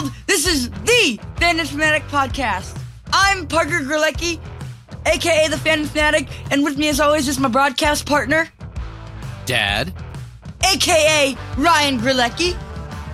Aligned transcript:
world. 0.00 0.12
This 0.26 0.46
is 0.46 0.70
the 0.70 1.20
Fan 1.36 1.64
Fanatic 1.64 2.02
podcast. 2.04 2.78
I'm 3.12 3.46
Parker 3.46 3.80
Grelecki, 3.80 4.40
aka 5.06 5.48
the 5.48 5.58
Fan 5.58 5.84
Fanatic, 5.84 6.28
and 6.50 6.64
with 6.64 6.78
me, 6.78 6.88
as 6.88 7.00
always, 7.00 7.28
is 7.28 7.38
my 7.38 7.48
broadcast 7.48 8.06
partner, 8.06 8.48
Dad, 9.46 9.92
aka 10.64 11.36
Ryan 11.56 11.98
Grelecki. 11.98 12.56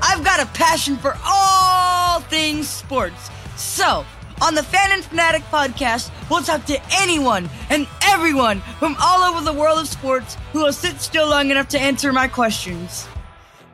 I've 0.03 0.25
got 0.25 0.41
a 0.41 0.47
passion 0.47 0.97
for 0.97 1.17
all 1.27 2.21
things 2.21 2.69
sports. 2.69 3.31
So, 3.57 4.05
on 4.43 4.55
the 4.55 4.63
Fan 4.63 4.93
in 4.93 5.03
Fanatic 5.03 5.43
podcast, 5.45 6.11
we'll 6.31 6.43
talk 6.43 6.67
to 6.67 6.81
anyone 6.93 7.49
and 7.71 7.87
everyone 8.03 8.61
from 8.79 8.97
all 9.01 9.23
over 9.23 9.43
the 9.43 9.53
world 9.53 9.79
of 9.79 9.89
sports 9.89 10.37
who 10.53 10.63
will 10.63 10.73
sit 10.73 11.01
still 11.01 11.29
long 11.29 11.51
enough 11.51 11.69
to 11.69 11.81
answer 11.81 12.13
my 12.13 12.29
questions. 12.29 13.09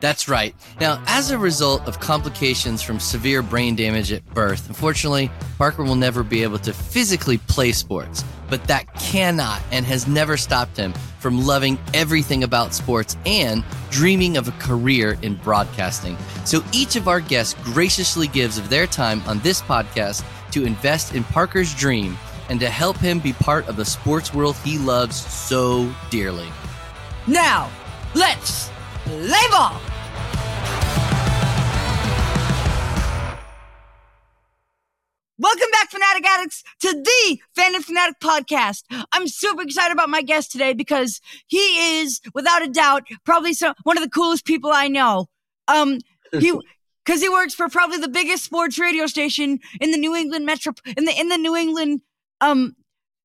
That's 0.03 0.27
right. 0.27 0.53
Now, 0.81 1.01
as 1.07 1.31
a 1.31 1.37
result 1.37 1.87
of 1.87 2.01
complications 2.01 2.81
from 2.81 2.99
severe 2.99 3.41
brain 3.41 3.73
damage 3.73 4.11
at 4.11 4.25
birth, 4.33 4.67
unfortunately, 4.67 5.31
Parker 5.57 5.81
will 5.81 5.95
never 5.95 6.23
be 6.23 6.43
able 6.43 6.59
to 6.59 6.73
physically 6.73 7.37
play 7.37 7.71
sports. 7.71 8.21
But 8.49 8.65
that 8.65 8.93
cannot 8.95 9.61
and 9.71 9.85
has 9.85 10.05
never 10.05 10.35
stopped 10.35 10.75
him 10.75 10.91
from 11.19 11.45
loving 11.45 11.79
everything 11.93 12.43
about 12.43 12.73
sports 12.73 13.15
and 13.25 13.63
dreaming 13.91 14.35
of 14.35 14.49
a 14.49 14.51
career 14.59 15.17
in 15.21 15.35
broadcasting. 15.35 16.17
So 16.43 16.61
each 16.73 16.97
of 16.97 17.07
our 17.07 17.21
guests 17.21 17.55
graciously 17.63 18.27
gives 18.27 18.57
of 18.57 18.69
their 18.69 18.87
time 18.87 19.21
on 19.25 19.39
this 19.39 19.61
podcast 19.61 20.25
to 20.51 20.65
invest 20.65 21.15
in 21.15 21.23
Parker's 21.23 21.73
dream 21.73 22.17
and 22.49 22.59
to 22.59 22.69
help 22.69 22.97
him 22.97 23.19
be 23.19 23.31
part 23.31 23.69
of 23.69 23.77
the 23.77 23.85
sports 23.85 24.33
world 24.33 24.57
he 24.65 24.77
loves 24.77 25.15
so 25.15 25.89
dearly. 26.09 26.49
Now, 27.25 27.71
let's 28.13 28.69
play 29.05 29.47
ball! 29.49 29.79
Welcome 35.43 35.71
back, 35.73 35.91
Fanatic 35.91 36.25
Addicts, 36.25 36.63
to 36.79 36.93
the 36.93 37.37
Fan 37.53 37.75
in 37.75 37.81
Fanatic 37.81 38.21
podcast. 38.21 38.83
I'm 39.11 39.27
super 39.27 39.63
excited 39.63 39.91
about 39.91 40.09
my 40.09 40.21
guest 40.21 40.53
today 40.53 40.71
because 40.71 41.19
he 41.47 41.99
is, 41.99 42.21
without 42.33 42.63
a 42.63 42.69
doubt, 42.69 43.03
probably 43.25 43.53
some, 43.53 43.75
one 43.83 43.97
of 43.97 44.03
the 44.05 44.09
coolest 44.09 44.45
people 44.45 44.71
I 44.71 44.87
know. 44.87 45.27
Um, 45.67 45.99
he, 46.31 46.57
because 47.05 47.21
he 47.21 47.27
works 47.27 47.53
for 47.53 47.67
probably 47.67 47.97
the 47.97 48.07
biggest 48.07 48.45
sports 48.45 48.79
radio 48.79 49.05
station 49.05 49.59
in 49.81 49.91
the 49.91 49.97
New 49.97 50.15
England 50.15 50.45
metro 50.45 50.71
in 50.95 51.03
the 51.03 51.19
in 51.19 51.27
the 51.27 51.37
New 51.37 51.57
England 51.57 51.99
um 52.39 52.77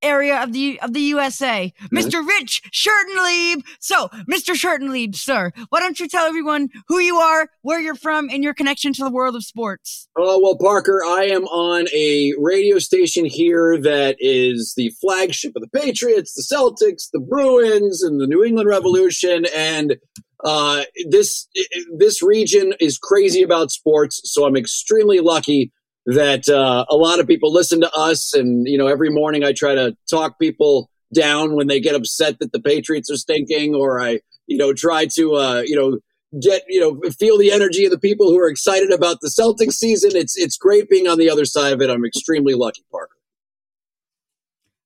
area 0.03 0.43
of 0.43 0.53
the 0.53 0.81
of 0.81 0.93
the 0.93 1.01
USA, 1.01 1.73
Mr. 1.93 2.27
Rich 2.27 2.63
Shertenlieb. 2.73 3.63
So, 3.81 4.09
Mr. 4.31 4.55
Shertenlieb, 4.55 5.15
sir, 5.15 5.53
why 5.71 5.81
don't 5.81 5.99
you 5.99 6.09
tell 6.09 6.27
everyone 6.27 6.69
who 6.89 6.99
you 6.99 7.17
are, 7.17 7.49
where 7.63 7.81
you're 7.81 7.95
from, 7.95 8.29
and 8.31 8.43
your 8.43 8.55
connection 8.55 8.93
to 8.95 9.05
the 9.05 9.11
world 9.11 9.37
of 9.37 9.45
sports? 9.45 10.09
Oh, 10.17 10.41
well, 10.43 10.57
Parker, 10.57 11.03
I 11.05 11.25
am 11.25 11.45
on 11.45 11.87
a 11.95 12.33
radio 12.39 12.79
station 12.79 13.25
here 13.25 13.81
that 13.81 14.17
is 14.19 14.75
the 14.77 14.91
flagship 15.01 15.53
of 15.57 15.63
the 15.63 15.81
Patriots, 15.81 16.35
the 16.35 16.55
Celtics, 16.55 17.09
the 17.13 17.21
Bruins, 17.21 18.03
and 18.03 18.21
the 18.21 18.27
New 18.27 18.45
England 18.45 18.69
Revolution. 18.69 19.47
And 19.55 19.97
uh, 20.45 20.83
this 21.09 21.49
this 21.97 22.23
region 22.23 22.75
is 22.81 22.99
crazy 22.99 23.43
about 23.43 23.71
sports, 23.71 24.21
so 24.25 24.47
I'm 24.47 24.57
extremely 24.57 25.21
lucky 25.21 25.73
that 26.09 26.49
uh, 26.49 26.87
a 26.89 26.97
lot 26.97 27.21
of 27.21 27.27
people 27.27 27.53
listen 27.53 27.83
to 27.83 27.93
us. 27.93 28.33
And 28.33 28.67
you 28.67 28.79
know, 28.79 28.87
every 28.87 29.11
morning 29.11 29.45
I 29.45 29.53
try 29.53 29.75
to 29.75 29.97
talk 30.11 30.39
people 30.39 30.91
down 31.15 31.55
when 31.55 31.67
they 31.67 31.81
get 31.81 31.95
upset 31.95 32.39
that 32.41 32.53
the 32.53 32.61
Patriots 32.61 33.11
are 33.11 33.17
stinking, 33.17 33.75
or 33.75 34.01
I 34.01 34.21
you 34.47 34.57
know 34.57 34.73
try 34.73 35.07
to 35.15 35.35
uh, 35.35 35.63
you 35.65 35.77
know 35.77 35.99
get 36.41 36.63
you 36.67 36.81
know 36.81 37.11
feel 37.11 37.37
the 37.37 37.53
energy 37.53 37.85
of 37.85 37.91
the 37.91 37.99
people 37.99 38.29
who 38.31 38.39
are 38.39 38.49
excited 38.49 38.91
about 38.91 39.21
the 39.21 39.29
Celtics 39.29 39.75
season. 39.75 40.13
It's 40.15 40.37
it's 40.37 40.57
great 40.57 40.89
being 40.89 41.07
on 41.07 41.19
the 41.19 41.29
other 41.29 41.45
side 41.45 41.75
of 41.75 41.83
it. 41.83 41.91
I'm 41.91 42.05
extremely 42.07 42.55
lucky, 42.55 42.85
Parker. 42.91 43.17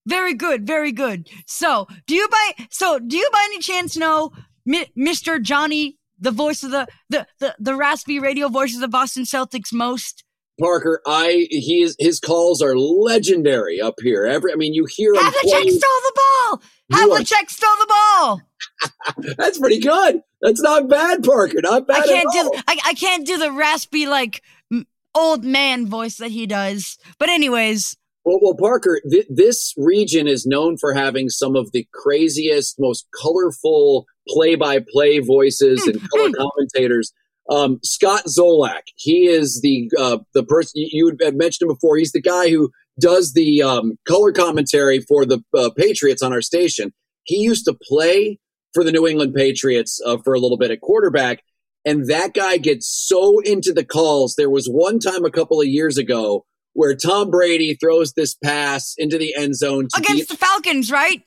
Very 0.05 0.35
good, 0.35 0.67
very 0.67 0.91
good. 0.91 1.29
So, 1.47 1.87
do 2.09 2.17
you 2.17 2.27
by 2.29 2.67
so 2.71 2.99
do 2.99 3.17
you 3.17 3.29
by 3.33 3.43
any 3.45 3.61
chance 3.61 3.97
know 3.97 4.33
Mr. 4.69 5.41
Johnny, 5.41 5.99
the 6.19 6.33
voice 6.33 6.65
of 6.65 6.73
the 6.73 6.89
the 7.09 7.29
the, 7.39 7.55
the 7.61 7.77
raspy 7.77 8.19
radio 8.19 8.49
voice 8.49 8.75
of 8.75 8.81
the 8.81 8.89
Boston 8.89 9.23
Celtics 9.23 9.73
most? 9.73 10.25
Parker, 10.61 11.01
I 11.07 11.47
he 11.51 11.83
is 11.83 11.97
his 11.99 12.21
calls 12.21 12.61
are 12.63 12.77
legendary 12.77 13.81
up 13.81 13.95
here. 14.03 14.27
Every 14.27 14.53
I 14.53 14.57
mean, 14.57 14.75
you 14.75 14.87
hear 14.89 15.15
him. 15.15 15.23
Havlicek 15.23 15.71
stole 15.71 15.79
the 15.81 16.13
ball. 16.17 16.63
Havlicek 16.93 17.51
stole 17.51 17.77
the 17.79 17.87
ball. 17.89 18.43
That's 19.39 19.59
pretty 19.59 19.81
good. 19.81 20.23
That's 20.41 20.61
not 20.61 20.89
bad, 20.89 21.23
Parker. 21.23 21.61
Not 21.63 21.87
bad. 21.87 22.03
I 22.03 22.07
can't 22.07 22.33
do. 22.33 22.53
I, 22.69 22.79
I 22.87 22.95
can't 22.95 23.27
do 23.27 23.39
the 23.39 23.51
raspy 23.51 24.07
like 24.07 24.43
old 25.15 25.45
man 25.45 25.87
voice 25.87 26.17
that 26.17 26.31
he 26.31 26.47
does. 26.47 26.99
But 27.19 27.29
anyways, 27.29 27.97
Well, 28.25 28.39
well, 28.43 28.55
Parker, 28.55 29.01
th- 29.11 29.27
this 29.29 29.75
region 29.77 30.27
is 30.27 30.47
known 30.47 30.77
for 30.79 30.95
having 30.95 31.29
some 31.29 31.57
of 31.57 31.73
the 31.73 31.87
craziest, 31.93 32.77
most 32.79 33.07
colorful 33.21 34.07
play-by-play 34.29 35.21
voices 35.21 35.85
hmm, 35.85 35.91
and 35.91 36.11
color 36.11 36.29
hmm. 36.29 36.35
commentators. 36.35 37.13
Um, 37.53 37.81
Scott 37.83 38.25
Zolak, 38.27 38.83
he 38.97 39.27
is 39.27 39.61
the 39.63 39.91
uh, 39.99 40.19
the 40.33 40.43
person 40.43 40.73
you 40.75 41.15
had 41.21 41.37
mentioned 41.37 41.69
him 41.69 41.75
before. 41.75 41.99
He's 41.99 42.13
the 42.13 42.23
guy 42.23 42.49
who 42.49 42.71
does 42.99 43.35
the 43.35 43.63
um, 43.63 43.99
color 44.09 44.33
commentary 44.33 45.01
for 45.01 45.27
the 45.27 45.43
uh, 45.57 45.69
Patriots 45.77 46.23
on 46.23 46.33
our 46.33 46.41
station. 46.41 46.95
He 47.25 47.37
used 47.37 47.67
to 47.67 47.75
play 47.75 48.39
for 48.73 48.83
the 48.83 48.91
New 48.91 49.07
England 49.07 49.35
Patriots 49.35 50.01
uh, 50.07 50.17
for 50.25 50.33
a 50.33 50.39
little 50.39 50.57
bit 50.57 50.71
at 50.71 50.81
quarterback, 50.81 51.43
and 51.85 52.09
that 52.09 52.33
guy 52.33 52.57
gets 52.57 52.89
so 52.89 53.41
into 53.41 53.75
the 53.75 53.85
calls. 53.85 54.35
There 54.37 54.51
was 54.51 54.67
one 54.67 54.99
time 54.99 55.27
a 55.27 55.31
couple 55.31 55.61
of 55.61 55.67
years 55.67 55.99
ago 55.99 56.47
where 56.73 56.97
Tom 56.97 57.31
Brady 57.31 57.75
throws 57.75 58.15
this 58.15 58.35
pass 58.35 58.95
into 58.97 59.19
the 59.19 59.35
end 59.37 59.57
zone 59.57 59.89
to 59.93 60.01
against 60.01 60.31
the 60.31 60.39
Falcons, 60.39 60.91
right? 60.91 61.23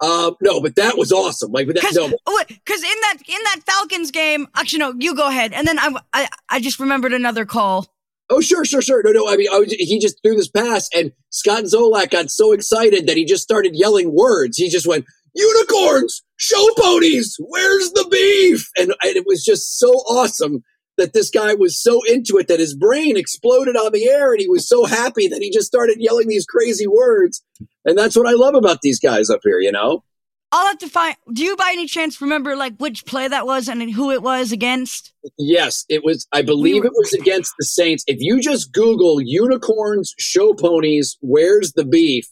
Uh 0.00 0.32
no, 0.40 0.60
but 0.60 0.76
that 0.76 0.96
was 0.96 1.12
awesome. 1.12 1.52
Like 1.52 1.66
but 1.66 1.76
that 1.76 1.82
Because 1.82 1.96
no, 1.96 2.16
because 2.48 2.82
in 2.82 3.00
that 3.02 3.16
in 3.26 3.42
that 3.44 3.60
Falcons 3.66 4.10
game, 4.10 4.46
actually 4.54 4.80
no, 4.80 4.94
you 4.98 5.14
go 5.14 5.28
ahead, 5.28 5.52
and 5.52 5.66
then 5.66 5.78
I 5.78 5.94
I, 6.12 6.28
I 6.48 6.60
just 6.60 6.78
remembered 6.78 7.12
another 7.12 7.44
call. 7.44 7.86
oh 8.30 8.40
sure, 8.40 8.64
sure, 8.64 8.82
sure. 8.82 9.02
No, 9.02 9.10
no. 9.10 9.28
I 9.28 9.36
mean, 9.36 9.48
I 9.52 9.58
was, 9.58 9.72
he 9.72 9.98
just 9.98 10.22
threw 10.22 10.36
this 10.36 10.48
pass, 10.48 10.88
and 10.94 11.12
Scott 11.30 11.64
Zolak 11.64 12.10
got 12.10 12.30
so 12.30 12.52
excited 12.52 13.06
that 13.06 13.16
he 13.16 13.24
just 13.24 13.42
started 13.42 13.74
yelling 13.74 14.14
words. 14.14 14.56
He 14.56 14.68
just 14.68 14.86
went 14.86 15.04
unicorns, 15.34 16.22
show 16.36 16.66
ponies, 16.76 17.36
where's 17.40 17.90
the 17.92 18.06
beef? 18.10 18.68
And, 18.78 18.94
and 19.02 19.16
it 19.16 19.24
was 19.26 19.44
just 19.44 19.78
so 19.78 19.88
awesome 19.88 20.62
that 20.98 21.14
this 21.14 21.30
guy 21.30 21.54
was 21.54 21.80
so 21.80 22.02
into 22.06 22.36
it 22.36 22.48
that 22.48 22.60
his 22.60 22.74
brain 22.74 23.16
exploded 23.16 23.76
on 23.76 23.92
the 23.92 24.06
air, 24.08 24.32
and 24.32 24.40
he 24.40 24.48
was 24.48 24.68
so 24.68 24.84
happy 24.84 25.28
that 25.28 25.40
he 25.40 25.50
just 25.50 25.66
started 25.66 25.96
yelling 25.98 26.28
these 26.28 26.44
crazy 26.44 26.86
words. 26.86 27.42
And 27.84 27.96
that's 27.96 28.16
what 28.16 28.28
I 28.28 28.32
love 28.32 28.54
about 28.54 28.82
these 28.82 29.00
guys 29.00 29.30
up 29.30 29.40
here. 29.42 29.60
You 29.60 29.72
know. 29.72 30.04
I'll 30.50 30.66
have 30.66 30.78
to 30.78 30.88
find. 30.88 31.14
Do 31.30 31.44
you 31.44 31.56
by 31.56 31.70
any 31.72 31.86
chance 31.86 32.22
remember 32.22 32.56
like 32.56 32.76
which 32.78 33.04
play 33.04 33.28
that 33.28 33.46
was 33.46 33.68
and 33.68 33.90
who 33.92 34.10
it 34.10 34.22
was 34.22 34.50
against? 34.50 35.12
Yes, 35.36 35.84
it 35.90 36.04
was. 36.04 36.26
I 36.32 36.40
believe 36.40 36.86
it 36.86 36.92
was 36.94 37.12
against 37.12 37.52
the 37.58 37.66
Saints. 37.66 38.02
If 38.06 38.16
you 38.20 38.40
just 38.40 38.72
Google 38.72 39.20
unicorns, 39.20 40.14
show 40.18 40.54
ponies, 40.54 41.18
where's 41.20 41.72
the 41.72 41.84
beef, 41.84 42.26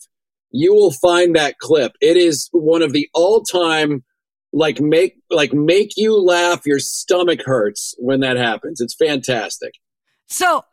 you 0.51 0.73
will 0.75 0.93
find 0.93 1.37
that 1.37 1.59
clip. 1.59 1.93
It 2.01 2.17
is 2.17 2.49
one 2.53 2.81
of 2.81 2.95
the 2.95 3.07
all-time 3.13 4.03
like 4.57 4.81
make 4.81 5.17
like 5.31 5.53
make 5.53 5.93
you 5.97 6.17
laugh, 6.19 6.63
your 6.65 6.79
stomach 6.79 7.43
hurts 7.45 7.95
when 7.99 8.21
that 8.21 8.37
happens. 8.39 8.81
It's 8.81 8.95
fantastic. 8.95 9.73
So, 10.29 10.65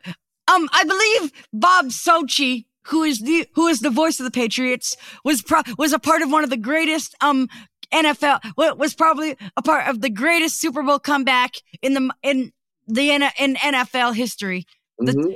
um, 0.47 0.69
I 0.71 0.83
believe 0.85 1.31
Bob 1.51 1.87
Socci, 1.87 2.65
who 2.87 3.03
is 3.03 3.19
the 3.19 3.45
who 3.55 3.67
is 3.67 3.81
the 3.81 3.89
voice 3.89 4.19
of 4.19 4.23
the 4.23 4.31
Patriots, 4.31 4.95
was 5.25 5.41
pro- 5.41 5.61
was 5.77 5.91
a 5.93 5.99
part 5.99 6.21
of 6.21 6.31
one 6.31 6.43
of 6.43 6.49
the 6.49 6.57
greatest 6.57 7.13
um 7.21 7.49
NFL 7.93 8.39
wa- 8.57 8.73
was 8.73 8.95
probably 8.95 9.35
a 9.57 9.61
part 9.61 9.87
of 9.89 10.01
the 10.01 10.09
greatest 10.09 10.59
Super 10.59 10.81
Bowl 10.81 10.97
comeback 10.99 11.55
in 11.81 11.93
the 11.93 12.09
in 12.23 12.51
the 12.87 13.11
in 13.11 13.55
NFL 13.55 14.13
history, 14.15 14.65
The- 14.97 15.11
Mhm. 15.13 15.35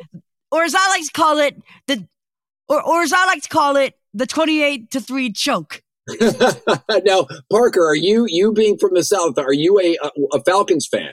or 0.51 0.63
as 0.63 0.73
I 0.73 0.87
like 0.89 1.03
to 1.05 1.11
call 1.11 1.39
it, 1.39 1.61
the 1.87 2.07
or 2.69 2.81
or 2.81 3.01
as 3.01 3.11
I 3.13 3.25
like 3.25 3.43
to 3.43 3.49
call 3.49 3.75
it, 3.75 3.93
the 4.13 4.25
twenty 4.25 4.61
eight 4.63 4.89
to 4.91 5.01
three 5.01 5.31
choke. 5.33 5.83
now, 7.05 7.27
Parker, 7.51 7.85
are 7.85 7.95
you 7.95 8.25
you 8.27 8.53
being 8.53 8.77
from 8.77 8.93
the 8.93 9.03
South? 9.03 9.37
Are 9.37 9.53
you 9.53 9.79
a 9.79 9.97
a, 10.33 10.41
Falcons 10.43 10.87
fan? 10.87 11.11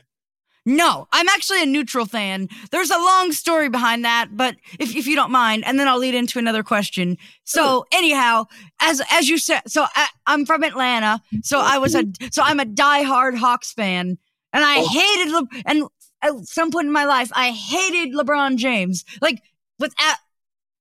No, 0.67 1.07
I'm 1.13 1.29
actually 1.29 1.63
a 1.63 1.67
neutral 1.67 2.07
fan. 2.07 2.49
There's 2.71 2.91
a 2.91 2.97
long 2.97 3.33
story 3.33 3.69
behind 3.69 4.03
that, 4.07 4.29
but 4.33 4.57
if, 4.79 4.97
if 4.97 5.07
you 5.07 5.15
don't 5.15 5.31
mind, 5.31 5.63
and 5.67 5.79
then 5.79 5.89
I'll 5.89 5.99
lead 5.99 6.15
into 6.15 6.39
another 6.39 6.63
question. 6.63 7.19
So 7.45 7.85
anyhow, 7.93 8.47
as 8.81 9.03
as 9.11 9.29
you 9.29 9.37
said, 9.37 9.61
so 9.67 9.85
I, 9.95 10.09
I'm 10.27 10.47
from 10.47 10.63
Atlanta, 10.65 11.21
so 11.43 11.61
I 11.61 11.77
was 11.79 11.95
a 11.95 12.05
mm-hmm. 12.05 12.29
so 12.33 12.43
I'm 12.43 12.61
a 12.61 12.65
diehard 12.65 13.37
Hawks 13.37 13.73
fan, 13.73 14.17
and 14.53 14.65
I 14.65 14.77
Oh. 14.79 14.89
hated 14.89 15.33
Le- 15.33 15.63
and 15.67 15.85
at 16.23 16.47
some 16.47 16.71
point 16.71 16.87
in 16.87 16.93
my 16.93 17.05
life 17.05 17.31
I 17.35 17.51
hated 17.51 18.15
LeBron 18.15 18.57
James. 18.57 19.05
Like 19.21 19.43
with 19.79 19.95
at 20.01 20.19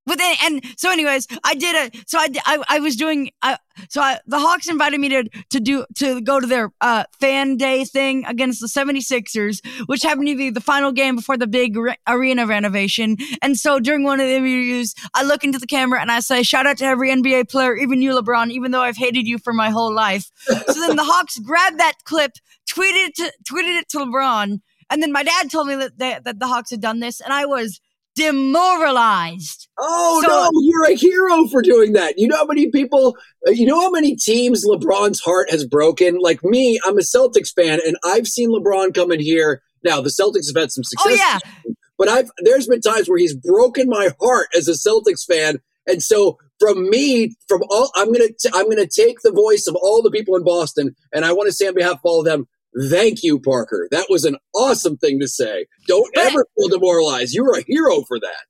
But 0.05 0.17
then, 0.17 0.35
and 0.43 0.63
so, 0.77 0.91
anyways, 0.91 1.27
I 1.43 1.55
did 1.55 1.75
a. 1.75 1.97
So 2.07 2.17
I, 2.17 2.27
I, 2.45 2.63
I 2.67 2.79
was 2.79 2.95
doing. 2.97 3.31
I, 3.41 3.57
so 3.89 4.01
I, 4.01 4.19
the 4.27 4.37
Hawks 4.37 4.67
invited 4.67 4.99
me 4.99 5.09
to 5.09 5.29
to 5.51 5.59
do 5.61 5.85
to 5.95 6.19
go 6.21 6.41
to 6.41 6.47
their 6.47 6.71
uh, 6.81 7.05
fan 7.21 7.55
day 7.55 7.85
thing 7.85 8.25
against 8.25 8.59
the 8.59 8.67
76ers, 8.67 9.65
which 9.85 10.03
happened 10.03 10.27
to 10.27 10.35
be 10.35 10.49
the 10.49 10.61
final 10.61 10.91
game 10.91 11.15
before 11.15 11.37
the 11.37 11.47
big 11.47 11.77
re- 11.77 11.95
arena 12.05 12.45
renovation. 12.45 13.15
And 13.41 13.57
so 13.57 13.79
during 13.79 14.03
one 14.03 14.19
of 14.19 14.27
the 14.27 14.33
interviews, 14.33 14.93
I 15.13 15.23
look 15.23 15.43
into 15.45 15.57
the 15.57 15.67
camera 15.67 16.01
and 16.01 16.11
I 16.11 16.19
say, 16.19 16.43
"Shout 16.43 16.67
out 16.67 16.77
to 16.77 16.85
every 16.85 17.09
NBA 17.09 17.49
player, 17.49 17.75
even 17.77 18.01
you, 18.01 18.19
LeBron, 18.19 18.51
even 18.51 18.71
though 18.71 18.81
I've 18.81 18.97
hated 18.97 19.25
you 19.25 19.37
for 19.37 19.53
my 19.53 19.69
whole 19.69 19.93
life." 19.93 20.29
so 20.45 20.73
then 20.73 20.97
the 20.97 21.05
Hawks 21.05 21.39
grabbed 21.39 21.79
that 21.79 22.03
clip, 22.03 22.33
tweeted 22.69 23.07
it 23.07 23.15
to, 23.15 23.31
tweeted 23.49 23.79
it 23.79 23.89
to 23.89 23.99
LeBron, 23.99 24.59
and 24.89 25.01
then 25.01 25.13
my 25.13 25.23
dad 25.23 25.49
told 25.49 25.67
me 25.67 25.75
that 25.75 25.97
they, 25.97 26.19
that 26.25 26.39
the 26.39 26.47
Hawks 26.47 26.71
had 26.71 26.81
done 26.81 26.99
this, 26.99 27.21
and 27.21 27.31
I 27.31 27.45
was 27.45 27.79
demoralized. 28.15 29.67
Oh 29.79 30.21
so, 30.25 30.27
no, 30.27 30.49
you're 30.61 30.91
a 30.91 30.95
hero 30.95 31.47
for 31.47 31.61
doing 31.61 31.93
that. 31.93 32.15
You 32.17 32.27
know 32.27 32.37
how 32.37 32.45
many 32.45 32.69
people, 32.69 33.17
uh, 33.47 33.51
you 33.51 33.65
know 33.65 33.81
how 33.81 33.89
many 33.89 34.15
teams 34.15 34.65
LeBron's 34.65 35.19
heart 35.19 35.49
has 35.49 35.65
broken? 35.65 36.17
Like 36.19 36.43
me, 36.43 36.79
I'm 36.85 36.97
a 36.97 37.01
Celtics 37.01 37.53
fan 37.53 37.79
and 37.85 37.97
I've 38.03 38.27
seen 38.27 38.49
LeBron 38.49 38.93
come 38.93 39.11
in 39.11 39.19
here. 39.19 39.61
Now, 39.83 39.99
the 39.99 40.09
Celtics 40.09 40.47
have 40.53 40.61
had 40.61 40.71
some 40.71 40.83
success. 40.83 41.05
Oh 41.05 41.09
yeah. 41.09 41.73
But 41.97 42.09
I've 42.09 42.29
there's 42.39 42.67
been 42.67 42.81
times 42.81 43.09
where 43.09 43.19
he's 43.19 43.35
broken 43.35 43.87
my 43.89 44.09
heart 44.19 44.47
as 44.55 44.67
a 44.67 44.71
Celtics 44.71 45.25
fan. 45.25 45.59
And 45.87 46.01
so 46.01 46.37
from 46.59 46.89
me, 46.89 47.35
from 47.47 47.61
all 47.69 47.91
I'm 47.95 48.11
gonna 48.11 48.27
t- 48.27 48.49
I'm 48.53 48.69
gonna 48.69 48.87
take 48.87 49.17
the 49.21 49.31
voice 49.31 49.67
of 49.67 49.75
all 49.75 50.01
the 50.01 50.11
people 50.11 50.35
in 50.35 50.43
Boston, 50.43 50.95
and 51.11 51.25
I 51.25 51.33
want 51.33 51.47
to 51.47 51.53
say 51.53 51.67
on 51.67 51.75
behalf 51.75 51.95
of 51.95 51.99
all 52.03 52.19
of 52.19 52.25
them, 52.25 52.47
Thank 52.89 53.23
you, 53.23 53.39
Parker. 53.39 53.87
That 53.91 54.07
was 54.09 54.25
an 54.25 54.37
awesome 54.55 54.97
thing 54.97 55.19
to 55.19 55.27
say. 55.27 55.67
Don't 55.87 56.15
ever 56.17 56.45
feel 56.55 56.69
demoralized. 56.69 57.33
You 57.33 57.43
were 57.43 57.57
a 57.57 57.63
hero 57.63 58.01
for 58.01 58.19
that. 58.19 58.45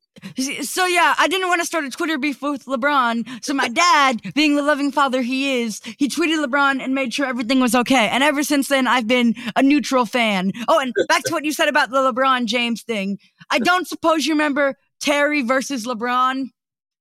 So 0.64 0.86
yeah, 0.86 1.16
I 1.18 1.28
didn't 1.28 1.48
want 1.50 1.62
to 1.62 1.66
start 1.66 1.84
a 1.84 1.90
Twitter 1.90 2.18
beef 2.18 2.42
with 2.42 2.66
LeBron. 2.66 3.44
So 3.44 3.54
my 3.54 3.68
dad, 3.68 4.22
being 4.34 4.56
the 4.56 4.62
loving 4.62 4.92
father 4.92 5.22
he 5.22 5.62
is, 5.62 5.82
he 5.98 6.08
tweeted 6.08 6.44
LeBron 6.44 6.82
and 6.82 6.96
made 6.96 7.14
sure 7.14 7.26
everything 7.26 7.60
was 7.60 7.76
okay. 7.76 8.08
And 8.08 8.24
ever 8.24 8.44
since 8.44 8.70
then, 8.70 8.88
I've 8.88 9.08
been 9.08 9.36
a 9.56 9.64
neutral 9.64 10.06
fan. 10.06 10.52
Oh, 10.68 10.80
and 10.80 10.94
back 11.10 11.24
to 11.24 11.34
what 11.34 11.44
you 11.44 11.52
said 11.52 11.68
about 11.68 11.90
the 11.90 11.98
LeBron 11.98 12.46
James 12.46 12.84
thing. 12.84 13.18
I 13.50 13.60
don't 13.60 13.88
suppose 13.88 14.26
you 14.26 14.34
remember 14.34 14.76
Terry 15.02 15.42
versus 15.42 15.86
LeBron. 15.86 16.48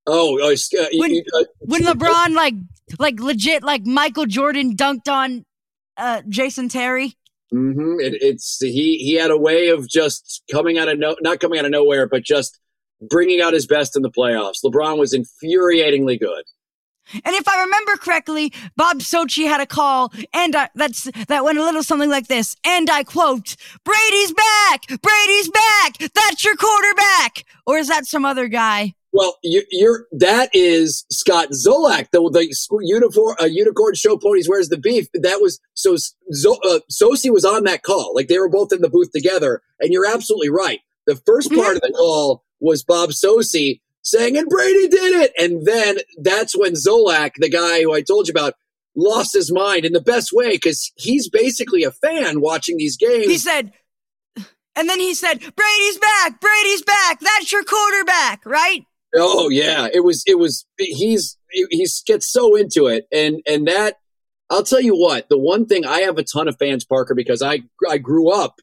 Oh, 0.07 0.41
uh, 0.41 0.57
when, 0.95 1.23
uh, 1.33 1.45
when 1.61 1.83
LeBron 1.83 2.35
like 2.35 2.55
like 2.99 3.21
legit 3.21 3.63
like 3.63 3.87
Michael 3.87 4.27
Jordan 4.27 4.75
dunked 4.77 5.09
on 5.09 5.45
uh, 5.97 6.23
Jason 6.29 6.69
Terry? 6.69 7.17
Mm-hmm. 7.53 8.01
It, 8.01 8.23
it's 8.23 8.59
he. 8.61 8.97
He 8.99 9.15
had 9.15 9.31
a 9.31 9.39
way 9.39 9.69
of 9.69 9.89
just 9.89 10.43
coming 10.51 10.79
out 10.79 10.89
of 10.89 10.99
no, 10.99 11.17
not 11.21 11.41
coming 11.41 11.59
out 11.59 11.65
of 11.65 11.71
nowhere, 11.71 12.09
but 12.09 12.23
just 12.23 12.59
bringing 13.11 13.41
out 13.41 13.53
his 13.53 13.67
best 13.67 13.97
in 13.97 14.03
the 14.03 14.11
playoffs. 14.11 14.65
LeBron 14.65 14.99
was 14.99 15.15
infuriatingly 15.15 16.19
good. 16.19 16.45
And 17.13 17.35
if 17.35 17.49
I 17.49 17.63
remember 17.63 17.97
correctly, 17.97 18.53
Bob 18.77 18.99
Socci 18.99 19.47
had 19.47 19.61
a 19.61 19.67
call, 19.67 20.13
and 20.33 20.55
I, 20.55 20.69
that's 20.75 21.11
that 21.29 21.45
went 21.45 21.59
a 21.59 21.63
little 21.63 21.83
something 21.83 22.09
like 22.09 22.29
this. 22.29 22.57
And 22.65 22.89
I 22.89 23.03
quote: 23.05 23.57
"Brady's 23.85 24.33
back, 24.33 24.87
Brady's 25.03 25.51
back. 25.51 25.99
That's 25.99 26.45
your 26.45 26.57
quarterback." 26.57 27.45
Or 27.67 27.79
is 27.79 27.89
that 27.89 28.07
some 28.07 28.25
other 28.25 28.49
guy? 28.49 28.95
Well, 29.13 29.37
you, 29.43 29.63
are 29.87 30.07
that 30.13 30.49
is 30.55 31.05
Scott 31.11 31.51
Zolak, 31.51 32.11
the 32.13 32.23
the 32.31 32.55
uniform, 32.81 33.37
uh, 33.41 33.45
unicorn 33.45 33.95
show 33.95 34.17
ponies. 34.17 34.49
Where's 34.49 34.71
the 34.71 34.79
beef? 34.79 35.07
That 35.13 35.41
was 35.41 35.61
so. 35.75 35.97
Zo, 36.33 36.57
uh, 36.65 36.81
Socci 36.91 37.31
was 37.31 37.45
on 37.45 37.65
that 37.65 37.83
call, 37.83 38.15
like 38.15 38.29
they 38.29 38.39
were 38.39 38.49
both 38.49 38.73
in 38.73 38.81
the 38.81 38.89
booth 38.89 39.13
together. 39.13 39.61
And 39.81 39.93
you're 39.93 40.07
absolutely 40.07 40.49
right. 40.49 40.81
The 41.07 41.17
first 41.17 41.51
mm-hmm. 41.51 41.61
part 41.61 41.77
of 41.77 41.83
the 41.83 41.93
call 41.93 42.43
was 42.61 42.83
Bob 42.83 43.11
Socci 43.11 43.81
saying, 44.01 44.39
"And 44.39 44.49
Brady 44.49 44.89
did 44.89 45.23
it," 45.23 45.33
and 45.39 45.67
then 45.67 45.99
that's 46.17 46.57
when 46.57 46.73
Zolak, 46.73 47.33
the 47.37 47.51
guy 47.51 47.83
who 47.83 47.93
I 47.93 48.01
told 48.01 48.29
you 48.29 48.33
about, 48.33 48.55
lost 48.97 49.35
his 49.35 49.53
mind 49.53 49.85
in 49.85 49.93
the 49.93 50.01
best 50.01 50.31
way 50.33 50.53
because 50.53 50.91
he's 50.97 51.29
basically 51.29 51.83
a 51.85 51.91
fan 51.91 52.41
watching 52.41 52.79
these 52.79 52.97
games. 52.97 53.27
He 53.27 53.39
said. 53.39 53.73
And 54.75 54.89
then 54.89 55.01
he 55.01 55.13
said, 55.13 55.39
Brady's 55.39 55.99
back, 55.99 56.41
Brady's 56.41 56.81
back. 56.81 57.21
That's 57.21 57.53
your 57.53 57.63
quarterback, 57.63 58.47
right? 58.47 58.87
Oh 59.15 59.49
yeah, 59.49 59.89
it 59.93 60.01
was 60.01 60.23
it 60.27 60.39
was 60.39 60.67
he's 60.79 61.37
he's 61.51 62.03
gets 62.07 62.31
so 62.31 62.57
into 62.57 62.87
it. 62.87 63.07
And 63.13 63.41
and 63.47 63.67
that 63.69 63.97
I'll 64.51 64.63
tell 64.63 64.81
you 64.81 64.95
what, 64.95 65.29
the 65.29 65.39
one 65.39 65.67
thing 65.67 65.87
I 65.87 66.01
have 66.01 66.19
a 66.19 66.25
ton 66.25 66.49
of 66.49 66.57
fans 66.59 66.85
Parker 66.85 67.15
because 67.15 67.43
I 67.43 67.61
I 67.89 67.99
grew 67.99 68.31
up 68.31 68.61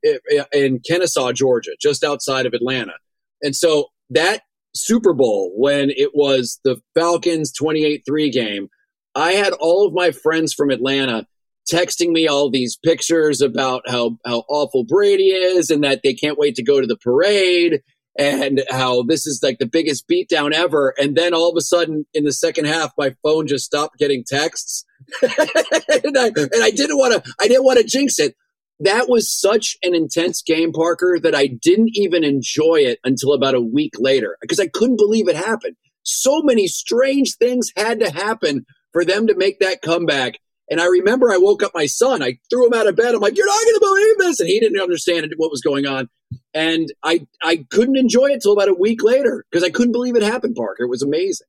in 0.53 0.79
Kennesaw, 0.87 1.31
Georgia, 1.33 1.71
just 1.81 2.03
outside 2.03 2.45
of 2.45 2.53
Atlanta. 2.53 2.93
And 3.41 3.55
so 3.55 3.87
that 4.09 4.41
Super 4.75 5.13
Bowl 5.13 5.51
when 5.55 5.89
it 5.89 6.11
was 6.13 6.59
the 6.63 6.81
Falcons 6.93 7.51
28-3 7.59 8.31
game, 8.31 8.69
I 9.15 9.33
had 9.33 9.53
all 9.53 9.87
of 9.87 9.93
my 9.93 10.11
friends 10.11 10.53
from 10.53 10.69
Atlanta 10.69 11.25
texting 11.71 12.11
me 12.11 12.27
all 12.27 12.49
these 12.49 12.77
pictures 12.83 13.41
about 13.41 13.83
how 13.87 14.17
how 14.25 14.43
awful 14.49 14.85
Brady 14.85 15.29
is 15.29 15.69
and 15.69 15.83
that 15.83 16.01
they 16.03 16.13
can't 16.13 16.37
wait 16.37 16.55
to 16.55 16.63
go 16.63 16.81
to 16.81 16.87
the 16.87 16.97
parade 16.97 17.81
and 18.19 18.63
how 18.69 19.01
this 19.03 19.25
is 19.25 19.39
like 19.41 19.59
the 19.59 19.65
biggest 19.65 20.07
beatdown 20.09 20.51
ever. 20.51 20.93
And 20.99 21.15
then 21.15 21.33
all 21.33 21.49
of 21.49 21.55
a 21.57 21.61
sudden 21.61 22.05
in 22.13 22.25
the 22.25 22.33
second 22.33 22.65
half, 22.65 22.91
my 22.97 23.15
phone 23.23 23.47
just 23.47 23.63
stopped 23.63 23.97
getting 23.97 24.25
texts. 24.27 24.85
and, 25.21 26.17
I, 26.17 26.27
and 26.35 26.63
I 26.63 26.69
didn't 26.69 26.97
want 26.97 27.13
to, 27.13 27.33
I 27.39 27.47
didn't 27.47 27.63
want 27.63 27.79
to 27.79 27.85
jinx 27.85 28.19
it. 28.19 28.35
That 28.81 29.07
was 29.09 29.33
such 29.33 29.77
an 29.83 29.95
intense 29.95 30.41
game, 30.41 30.73
Parker, 30.73 31.17
that 31.21 31.33
I 31.33 31.47
didn't 31.47 31.91
even 31.93 32.23
enjoy 32.23 32.81
it 32.81 32.99
until 33.05 33.33
about 33.33 33.55
a 33.55 33.61
week 33.61 33.93
later 33.97 34.37
because 34.41 34.59
I 34.59 34.67
couldn't 34.67 34.97
believe 34.97 35.29
it 35.29 35.35
happened. 35.35 35.75
So 36.03 36.41
many 36.41 36.67
strange 36.67 37.35
things 37.37 37.71
had 37.75 37.99
to 38.01 38.11
happen 38.11 38.65
for 38.91 39.05
them 39.05 39.27
to 39.27 39.35
make 39.35 39.59
that 39.59 39.81
comeback. 39.81 40.39
And 40.69 40.79
I 40.79 40.85
remember 40.85 41.31
I 41.31 41.37
woke 41.37 41.63
up 41.63 41.71
my 41.73 41.85
son. 41.85 42.21
I 42.21 42.37
threw 42.49 42.67
him 42.67 42.73
out 42.73 42.87
of 42.87 42.95
bed. 42.95 43.15
I'm 43.15 43.21
like, 43.21 43.37
"You're 43.37 43.47
not 43.47 43.63
going 43.63 43.75
to 43.75 43.79
believe 43.79 44.17
this," 44.19 44.39
and 44.39 44.49
he 44.49 44.59
didn't 44.59 44.81
understand 44.81 45.33
what 45.37 45.51
was 45.51 45.61
going 45.61 45.85
on. 45.85 46.09
And 46.53 46.91
I 47.03 47.27
I 47.41 47.65
couldn't 47.69 47.97
enjoy 47.97 48.27
it 48.27 48.41
till 48.41 48.53
about 48.53 48.69
a 48.69 48.73
week 48.73 49.03
later 49.03 49.45
because 49.49 49.63
I 49.63 49.69
couldn't 49.69 49.93
believe 49.93 50.15
it 50.15 50.23
happened. 50.23 50.55
Parker, 50.55 50.83
it 50.83 50.89
was 50.89 51.01
amazing. 51.01 51.47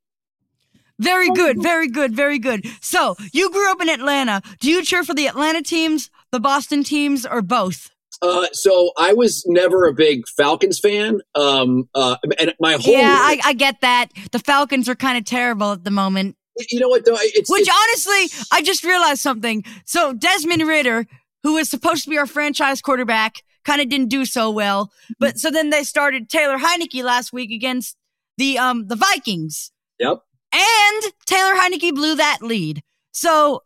Very 0.99 1.31
good, 1.31 1.62
very 1.62 1.88
good, 1.88 2.14
very 2.14 2.38
good. 2.38 2.67
So 2.82 3.17
you 3.32 3.50
grew 3.50 3.70
up 3.70 3.81
in 3.81 3.88
Atlanta. 3.88 4.43
Do 4.61 4.70
you 4.70 4.84
cheer 4.84 5.02
for 5.02 5.14
the 5.14 5.26
Atlanta 5.26 5.62
teams, 5.62 6.11
the 6.31 6.40
Boston 6.40 6.84
teams, 6.84 7.25
or 7.25 7.40
both? 7.40 7.90
Uh, 8.22 8.49
so 8.52 8.90
I 8.99 9.14
was 9.14 9.44
never 9.46 9.87
a 9.87 9.94
big 9.94 10.28
Falcons 10.37 10.78
fan. 10.78 11.20
Um, 11.34 11.88
uh, 11.94 12.17
and 12.38 12.55
my 12.61 12.72
whole 12.75 12.93
yeah, 12.93 13.17
I, 13.19 13.40
I 13.44 13.52
get 13.55 13.81
that. 13.81 14.08
The 14.32 14.38
Falcons 14.38 14.90
are 14.90 14.94
kind 14.94 15.17
of 15.17 15.25
terrible 15.25 15.72
at 15.72 15.84
the 15.84 15.90
moment 15.90 16.37
you 16.70 16.80
know 16.80 16.88
what 16.88 17.04
though? 17.04 17.16
It's, 17.18 17.50
Which 17.50 17.68
it's, 17.68 18.06
honestly, 18.08 18.38
I 18.52 18.62
just 18.62 18.84
realized 18.84 19.20
something. 19.20 19.64
So 19.84 20.12
Desmond 20.12 20.62
Ridder, 20.62 21.06
who 21.42 21.54
was 21.54 21.68
supposed 21.68 22.04
to 22.04 22.10
be 22.10 22.18
our 22.18 22.26
franchise 22.26 22.80
quarterback, 22.80 23.42
kind 23.64 23.80
of 23.80 23.88
didn't 23.88 24.08
do 24.08 24.24
so 24.24 24.50
well. 24.50 24.90
But 25.19 25.38
so 25.38 25.50
then 25.50 25.70
they 25.70 25.82
started 25.82 26.29
Taylor 26.29 26.58
Heinicke 26.58 27.02
last 27.02 27.32
week 27.32 27.50
against 27.50 27.96
the 28.36 28.58
um 28.58 28.86
the 28.86 28.96
Vikings. 28.96 29.72
Yep. 29.98 30.22
And 30.52 31.12
Taylor 31.26 31.55
Heinicke 31.55 31.94
blew 31.94 32.17
that 32.17 32.38
lead. 32.43 32.82
So 33.12 33.62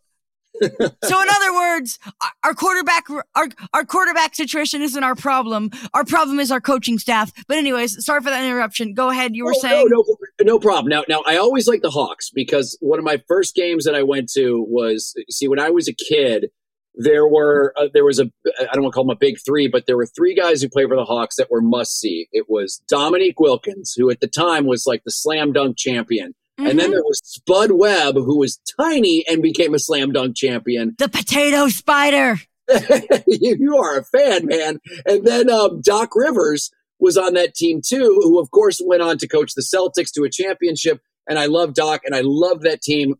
so 0.62 1.22
in 1.22 1.28
other 1.28 1.54
words, 1.54 1.98
our 2.44 2.54
quarterback 2.54 3.04
our 3.34 3.48
our 3.72 3.84
quarterback 3.84 4.34
situation 4.34 4.82
isn't 4.82 5.02
our 5.02 5.14
problem. 5.14 5.70
Our 5.92 6.04
problem 6.04 6.38
is 6.38 6.50
our 6.50 6.60
coaching 6.60 6.98
staff. 6.98 7.32
But 7.48 7.58
anyways, 7.58 8.04
sorry 8.04 8.20
for 8.20 8.30
that 8.30 8.44
interruption. 8.44 8.94
Go 8.94 9.10
ahead. 9.10 9.34
You 9.34 9.44
were 9.44 9.54
oh, 9.56 9.60
saying 9.60 9.88
no, 9.90 10.04
no, 10.40 10.54
no 10.54 10.58
problem. 10.58 10.90
Now, 10.90 11.04
now 11.08 11.22
I 11.26 11.36
always 11.36 11.66
like 11.66 11.82
the 11.82 11.90
Hawks 11.90 12.30
because 12.30 12.76
one 12.80 12.98
of 12.98 13.04
my 13.04 13.22
first 13.26 13.54
games 13.54 13.84
that 13.84 13.94
I 13.94 14.02
went 14.02 14.30
to 14.32 14.64
was 14.68 15.14
see 15.30 15.48
when 15.48 15.58
I 15.58 15.70
was 15.70 15.88
a 15.88 15.94
kid. 15.94 16.46
There 16.96 17.26
were 17.26 17.74
uh, 17.76 17.88
there 17.92 18.04
was 18.04 18.20
a 18.20 18.30
I 18.46 18.72
don't 18.72 18.84
want 18.84 18.92
to 18.92 18.94
call 18.94 19.04
them 19.04 19.16
a 19.16 19.18
big 19.18 19.38
three, 19.44 19.66
but 19.66 19.86
there 19.86 19.96
were 19.96 20.06
three 20.06 20.32
guys 20.32 20.62
who 20.62 20.68
played 20.68 20.88
for 20.88 20.94
the 20.94 21.04
Hawks 21.04 21.34
that 21.34 21.50
were 21.50 21.60
must 21.60 21.98
see. 21.98 22.28
It 22.30 22.46
was 22.48 22.80
Dominique 22.86 23.40
Wilkins, 23.40 23.94
who 23.96 24.10
at 24.10 24.20
the 24.20 24.28
time 24.28 24.64
was 24.64 24.86
like 24.86 25.02
the 25.04 25.10
slam 25.10 25.52
dunk 25.52 25.76
champion. 25.76 26.36
Mm-hmm. 26.58 26.70
And 26.70 26.78
then 26.78 26.86
mm-hmm. 26.86 26.92
there 26.92 27.02
was 27.02 27.20
Spud 27.24 27.72
Webb, 27.72 28.14
who 28.14 28.38
was 28.38 28.60
tiny 28.80 29.24
and 29.26 29.42
became 29.42 29.74
a 29.74 29.78
slam 29.78 30.12
dunk 30.12 30.36
champion. 30.36 30.94
The 30.98 31.08
potato 31.08 31.68
spider. 31.68 32.40
you 33.26 33.76
are 33.76 33.98
a 33.98 34.04
fan, 34.04 34.46
man. 34.46 34.78
And 35.04 35.26
then 35.26 35.50
um, 35.50 35.80
Doc 35.82 36.10
Rivers 36.14 36.70
was 37.00 37.18
on 37.18 37.34
that 37.34 37.54
team 37.54 37.80
too, 37.84 38.20
who 38.22 38.40
of 38.40 38.50
course 38.50 38.80
went 38.84 39.02
on 39.02 39.18
to 39.18 39.28
coach 39.28 39.54
the 39.54 39.62
Celtics 39.62 40.12
to 40.12 40.22
a 40.22 40.30
championship. 40.30 41.00
And 41.28 41.38
I 41.38 41.46
love 41.46 41.74
Doc 41.74 42.02
and 42.04 42.14
I 42.14 42.22
love 42.22 42.62
that 42.62 42.82
team. 42.82 43.16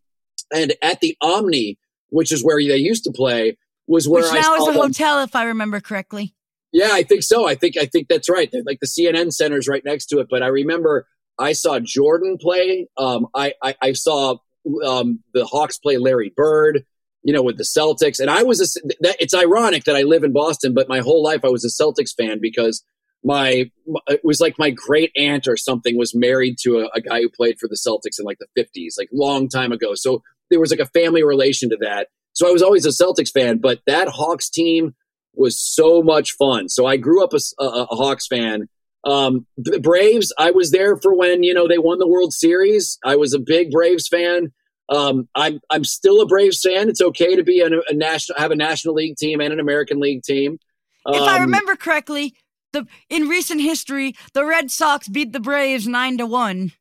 And 0.53 0.73
at 0.81 1.01
the 1.01 1.17
Omni, 1.21 1.77
which 2.09 2.31
is 2.31 2.43
where 2.43 2.57
they 2.57 2.77
used 2.77 3.03
to 3.03 3.11
play, 3.11 3.57
was 3.87 4.07
where 4.07 4.23
which 4.23 4.31
I 4.31 4.39
now 4.39 4.55
is 4.55 4.67
a 4.67 4.71
them. 4.71 4.81
hotel, 4.81 5.21
if 5.21 5.35
I 5.35 5.43
remember 5.43 5.79
correctly. 5.79 6.33
Yeah, 6.71 6.89
I 6.91 7.03
think 7.03 7.23
so. 7.23 7.47
I 7.47 7.55
think 7.55 7.77
I 7.77 7.85
think 7.85 8.07
that's 8.09 8.29
right. 8.29 8.51
Like 8.65 8.79
the 8.79 8.87
CNN 8.87 9.31
Center 9.31 9.57
is 9.57 9.67
right 9.67 9.83
next 9.85 10.07
to 10.07 10.19
it. 10.19 10.27
But 10.29 10.43
I 10.43 10.47
remember 10.47 11.07
I 11.39 11.53
saw 11.53 11.79
Jordan 11.79 12.37
play. 12.39 12.87
Um, 12.97 13.27
I, 13.35 13.53
I, 13.61 13.75
I 13.81 13.93
saw 13.93 14.37
um, 14.85 15.19
the 15.33 15.45
Hawks 15.45 15.77
play 15.77 15.97
Larry 15.97 16.33
Bird. 16.35 16.85
You 17.27 17.33
know, 17.33 17.41
with 17.41 17.57
the 17.57 17.63
Celtics, 17.63 18.19
and 18.19 18.29
I 18.29 18.43
was 18.43 18.61
a, 18.61 18.87
that, 18.99 19.15
it's 19.19 19.33
ironic 19.33 19.85
that 19.85 19.95
I 19.95 20.03
live 20.03 20.23
in 20.23 20.31
Boston, 20.31 20.75
but 20.75 20.87
my 20.87 20.99
whole 20.99 21.23
life 21.23 21.43
I 21.43 21.47
was 21.47 21.65
a 21.65 21.83
Celtics 21.83 22.13
fan 22.15 22.37
because 22.39 22.85
my 23.25 23.71
it 24.07 24.21
was 24.23 24.39
like 24.39 24.59
my 24.59 24.69
great 24.69 25.11
aunt 25.17 25.47
or 25.47 25.57
something 25.57 25.97
was 25.97 26.13
married 26.13 26.57
to 26.59 26.81
a, 26.81 26.89
a, 26.93 27.01
guy 27.01 27.21
who 27.21 27.29
played 27.29 27.57
for 27.59 27.67
the 27.67 27.75
Celtics 27.75 28.19
in 28.19 28.25
like 28.25 28.37
the 28.37 28.61
50s, 28.63 28.93
like 28.99 29.09
long 29.11 29.49
time 29.49 29.71
ago. 29.71 29.95
So 29.95 30.21
there 30.51 30.59
was 30.59 30.69
like 30.69 30.79
a 30.79 30.85
family 30.85 31.23
relation 31.23 31.69
to 31.71 31.77
that. 31.81 32.09
So 32.33 32.47
I 32.47 32.51
was 32.51 32.61
always 32.61 32.85
a 32.85 32.89
Celtics 32.89 33.31
fan, 33.31 33.57
but 33.57 33.79
that 33.87 34.07
Hawks 34.07 34.49
team 34.49 34.93
was 35.33 35.59
so 35.59 36.03
much 36.03 36.33
fun. 36.33 36.69
So 36.69 36.85
I 36.85 36.97
grew 36.97 37.23
up 37.23 37.33
a, 37.33 37.39
a, 37.61 37.87
a 37.89 37.95
Hawks 37.95 38.27
fan. 38.27 38.69
Um, 39.05 39.45
the 39.55 39.79
Braves, 39.79 40.33
I 40.37 40.51
was 40.51 40.71
there 40.71 40.97
for 40.97 41.15
when 41.15 41.43
you 41.43 41.53
know 41.53 41.67
they 41.67 41.77
won 41.77 41.99
the 41.99 42.07
World 42.07 42.33
Series. 42.33 42.97
I 43.05 43.15
was 43.15 43.33
a 43.33 43.39
big 43.39 43.71
Braves 43.71 44.07
fan. 44.07 44.51
Um, 44.89 45.27
I'm 45.35 45.59
I'm 45.69 45.83
still 45.83 46.21
a 46.21 46.25
Braves 46.25 46.61
fan. 46.61 46.89
It's 46.89 47.01
okay 47.01 47.35
to 47.35 47.43
be 47.43 47.59
a, 47.59 47.67
a 47.67 47.93
national 47.93 48.39
have 48.39 48.51
a 48.51 48.55
National 48.55 48.95
League 48.95 49.17
team 49.17 49.41
and 49.41 49.53
an 49.53 49.59
American 49.59 49.99
League 49.99 50.23
team. 50.23 50.57
Um, 51.05 51.15
if 51.15 51.21
I 51.21 51.35
um, 51.35 51.41
remember 51.41 51.75
correctly, 51.75 52.35
the 52.73 52.87
in 53.09 53.27
recent 53.27 53.61
history, 53.61 54.15
the 54.33 54.45
Red 54.45 54.71
Sox 54.71 55.07
beat 55.07 55.33
the 55.33 55.39
Braves 55.39 55.87
nine 55.87 56.17
to 56.17 56.25
one. 56.25 56.71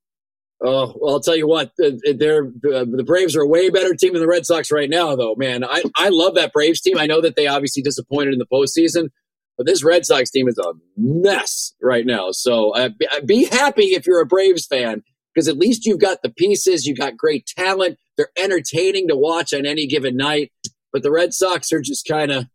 Oh 0.62 0.94
well, 0.98 1.14
I'll 1.14 1.20
tell 1.20 1.36
you 1.36 1.46
what, 1.46 1.72
they're 1.76 2.50
the 2.62 3.04
Braves 3.06 3.36
are 3.36 3.42
a 3.42 3.48
way 3.48 3.68
better 3.68 3.94
team 3.94 4.12
than 4.12 4.22
the 4.22 4.28
Red 4.28 4.46
Sox 4.46 4.70
right 4.70 4.88
now, 4.88 5.14
though. 5.14 5.34
Man, 5.34 5.64
I 5.64 5.82
I 5.96 6.08
love 6.08 6.36
that 6.36 6.52
Braves 6.52 6.80
team. 6.80 6.96
I 6.98 7.06
know 7.06 7.20
that 7.20 7.36
they 7.36 7.46
obviously 7.46 7.82
disappointed 7.82 8.32
in 8.32 8.38
the 8.38 8.46
postseason, 8.46 9.08
but 9.56 9.66
this 9.66 9.84
Red 9.84 10.04
Sox 10.04 10.30
team 10.30 10.48
is 10.48 10.58
a 10.58 10.72
mess 10.96 11.74
right 11.82 12.06
now. 12.06 12.30
So 12.30 12.70
uh, 12.74 12.90
be 13.24 13.44
happy 13.44 13.94
if 13.94 14.06
you're 14.06 14.20
a 14.20 14.26
Braves 14.26 14.66
fan 14.66 15.02
because 15.34 15.48
at 15.48 15.56
least 15.56 15.86
you've 15.86 16.00
got 16.00 16.22
the 16.22 16.30
pieces, 16.30 16.86
you've 16.86 16.98
got 16.98 17.16
great 17.16 17.46
talent. 17.46 17.98
They're 18.16 18.30
entertaining 18.36 19.08
to 19.08 19.16
watch 19.16 19.52
on 19.52 19.66
any 19.66 19.86
given 19.86 20.16
night. 20.16 20.52
But 20.92 21.02
the 21.02 21.10
Red 21.10 21.34
Sox 21.34 21.72
are 21.72 21.80
just 21.80 22.06
kind 22.06 22.30
of 22.30 22.46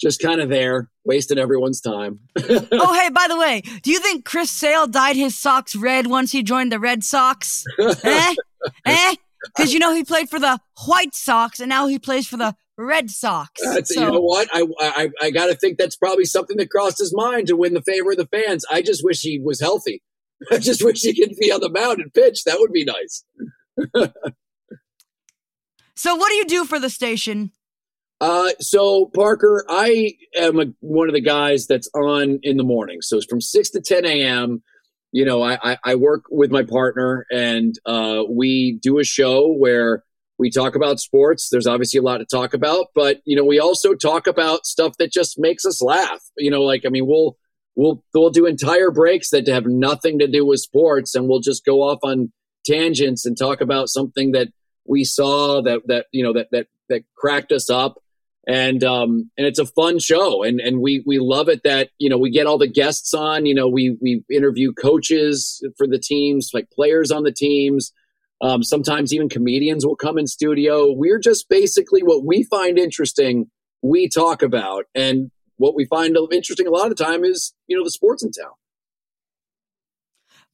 just 0.00 0.20
kind 0.20 0.40
of 0.40 0.48
there, 0.48 0.88
wasting 1.04 1.38
everyone's 1.38 1.80
time. 1.80 2.20
oh, 2.38 3.00
hey, 3.00 3.10
by 3.10 3.26
the 3.28 3.38
way, 3.38 3.62
do 3.82 3.90
you 3.90 4.00
think 4.00 4.24
Chris 4.24 4.50
Sale 4.50 4.88
dyed 4.88 5.16
his 5.16 5.38
socks 5.38 5.76
red 5.76 6.06
once 6.06 6.32
he 6.32 6.42
joined 6.42 6.72
the 6.72 6.80
Red 6.80 7.04
Sox? 7.04 7.64
eh? 7.78 8.34
Eh? 8.84 9.14
Because 9.56 9.72
you 9.72 9.78
know 9.78 9.94
he 9.94 10.04
played 10.04 10.28
for 10.28 10.38
the 10.38 10.60
White 10.86 11.14
Sox 11.14 11.60
and 11.60 11.68
now 11.68 11.86
he 11.86 11.98
plays 11.98 12.26
for 12.26 12.36
the 12.36 12.54
Red 12.80 13.10
Sox. 13.10 13.50
That's, 13.62 13.94
so. 13.94 14.00
You 14.00 14.10
know 14.12 14.20
what? 14.20 14.48
I 14.52 14.66
I, 14.80 15.10
I 15.20 15.30
got 15.30 15.46
to 15.46 15.54
think 15.54 15.78
that's 15.78 15.96
probably 15.96 16.24
something 16.24 16.56
that 16.56 16.70
crossed 16.70 16.98
his 16.98 17.14
mind 17.14 17.48
to 17.48 17.56
win 17.56 17.74
the 17.74 17.82
favor 17.82 18.12
of 18.12 18.16
the 18.16 18.26
fans. 18.26 18.64
I 18.70 18.80
just 18.80 19.04
wish 19.04 19.20
he 19.20 19.38
was 19.38 19.60
healthy. 19.60 20.02
I 20.50 20.58
just 20.58 20.82
wish 20.82 21.02
he 21.02 21.14
could 21.14 21.36
be 21.38 21.52
on 21.52 21.60
the 21.60 21.68
mound 21.68 22.00
and 22.00 22.12
pitch. 22.12 22.44
That 22.44 22.58
would 22.58 22.72
be 22.72 22.84
nice. 22.84 23.24
so, 25.94 26.14
what 26.14 26.30
do 26.30 26.34
you 26.36 26.46
do 26.46 26.64
for 26.64 26.78
the 26.78 26.90
station? 26.90 27.52
Uh, 28.22 28.50
so 28.60 29.06
Parker, 29.14 29.64
I 29.68 30.14
am 30.36 30.60
a, 30.60 30.66
one 30.80 31.08
of 31.08 31.14
the 31.14 31.22
guys 31.22 31.66
that's 31.66 31.88
on 31.94 32.38
in 32.42 32.58
the 32.58 32.64
morning. 32.64 32.98
So 33.00 33.16
it's 33.16 33.26
from 33.26 33.40
six 33.40 33.70
to 33.70 33.80
ten 33.80 34.04
a.m. 34.06 34.62
You 35.12 35.24
know, 35.24 35.42
I, 35.42 35.72
I, 35.72 35.78
I 35.84 35.94
work 35.96 36.24
with 36.30 36.50
my 36.50 36.62
partner, 36.62 37.26
and 37.32 37.74
uh, 37.84 38.22
we 38.28 38.78
do 38.80 38.98
a 38.98 39.04
show 39.04 39.52
where 39.52 40.04
we 40.40 40.50
talk 40.50 40.74
about 40.74 40.98
sports. 40.98 41.48
There's 41.50 41.66
obviously 41.66 41.98
a 41.98 42.02
lot 42.02 42.18
to 42.18 42.24
talk 42.24 42.54
about, 42.54 42.86
but 42.94 43.20
you 43.24 43.36
know, 43.36 43.44
we 43.44 43.60
also 43.60 43.94
talk 43.94 44.26
about 44.26 44.66
stuff 44.66 44.94
that 44.98 45.12
just 45.12 45.38
makes 45.38 45.66
us 45.66 45.82
laugh. 45.82 46.20
You 46.38 46.50
know, 46.50 46.62
like 46.62 46.82
I 46.86 46.88
mean, 46.88 47.06
we'll 47.06 47.36
we'll 47.76 48.02
we'll 48.14 48.30
do 48.30 48.46
entire 48.46 48.90
breaks 48.90 49.30
that 49.30 49.46
have 49.48 49.66
nothing 49.66 50.18
to 50.18 50.26
do 50.26 50.46
with 50.46 50.60
sports, 50.60 51.14
and 51.14 51.28
we'll 51.28 51.40
just 51.40 51.64
go 51.64 51.82
off 51.82 51.98
on 52.02 52.32
tangents 52.64 53.26
and 53.26 53.38
talk 53.38 53.60
about 53.60 53.88
something 53.88 54.32
that 54.32 54.48
we 54.86 55.04
saw 55.04 55.62
that 55.62 55.82
that 55.86 56.06
you 56.10 56.24
know 56.24 56.32
that 56.32 56.48
that 56.52 56.66
that 56.88 57.02
cracked 57.16 57.52
us 57.52 57.70
up 57.70 57.98
and 58.48 58.82
um 58.82 59.30
and 59.36 59.46
it's 59.46 59.58
a 59.58 59.66
fun 59.66 59.98
show 59.98 60.42
and 60.42 60.60
and 60.60 60.80
we 60.80 61.02
we 61.06 61.18
love 61.18 61.48
it 61.48 61.60
that 61.64 61.90
you 61.98 62.08
know 62.08 62.18
we 62.18 62.30
get 62.30 62.46
all 62.46 62.58
the 62.58 62.66
guests 62.66 63.12
on 63.14 63.46
you 63.46 63.54
know 63.54 63.68
we 63.68 63.96
we 64.00 64.22
interview 64.30 64.72
coaches 64.72 65.62
for 65.76 65.86
the 65.86 65.98
teams 65.98 66.50
like 66.52 66.70
players 66.70 67.10
on 67.10 67.22
the 67.22 67.32
teams 67.32 67.92
um 68.40 68.62
sometimes 68.62 69.12
even 69.12 69.28
comedians 69.28 69.84
will 69.84 69.96
come 69.96 70.18
in 70.18 70.26
studio 70.26 70.92
we're 70.92 71.18
just 71.18 71.48
basically 71.48 72.02
what 72.02 72.24
we 72.24 72.42
find 72.44 72.78
interesting 72.78 73.50
we 73.82 74.08
talk 74.08 74.42
about 74.42 74.84
and 74.94 75.30
what 75.56 75.74
we 75.74 75.84
find 75.86 76.16
interesting 76.32 76.66
a 76.66 76.70
lot 76.70 76.90
of 76.90 76.96
the 76.96 77.04
time 77.04 77.24
is 77.24 77.54
you 77.66 77.76
know 77.76 77.84
the 77.84 77.90
sports 77.90 78.22
in 78.22 78.30
town 78.30 78.52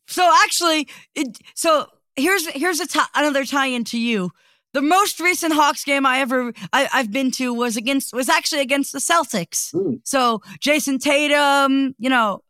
so 0.07 0.31
actually 0.45 0.89
it, 1.15 1.39
so 1.55 1.87
here's 2.17 2.47
here's 2.49 2.81
a 2.81 2.87
t- 2.87 3.01
another 3.15 3.45
tie 3.45 3.67
in 3.67 3.85
to 3.85 3.99
you 3.99 4.31
the 4.77 4.83
most 4.83 5.21
recent 5.21 5.55
Hawks 5.55 5.85
game 5.85 6.05
I 6.05 6.19
ever 6.19 6.53
I, 6.71 6.85
have 6.93 7.11
been 7.11 7.31
to 7.33 7.55
was 7.55 7.79
against 7.79 8.13
was 8.13 8.29
actually 8.29 8.61
against 8.61 8.93
the 8.93 8.99
Celtics. 8.99 9.75
Mm. 9.75 10.01
So 10.05 10.43
Jayson 10.61 10.99
Tatum, 10.99 11.95
you 11.99 12.11
know, 12.11 12.43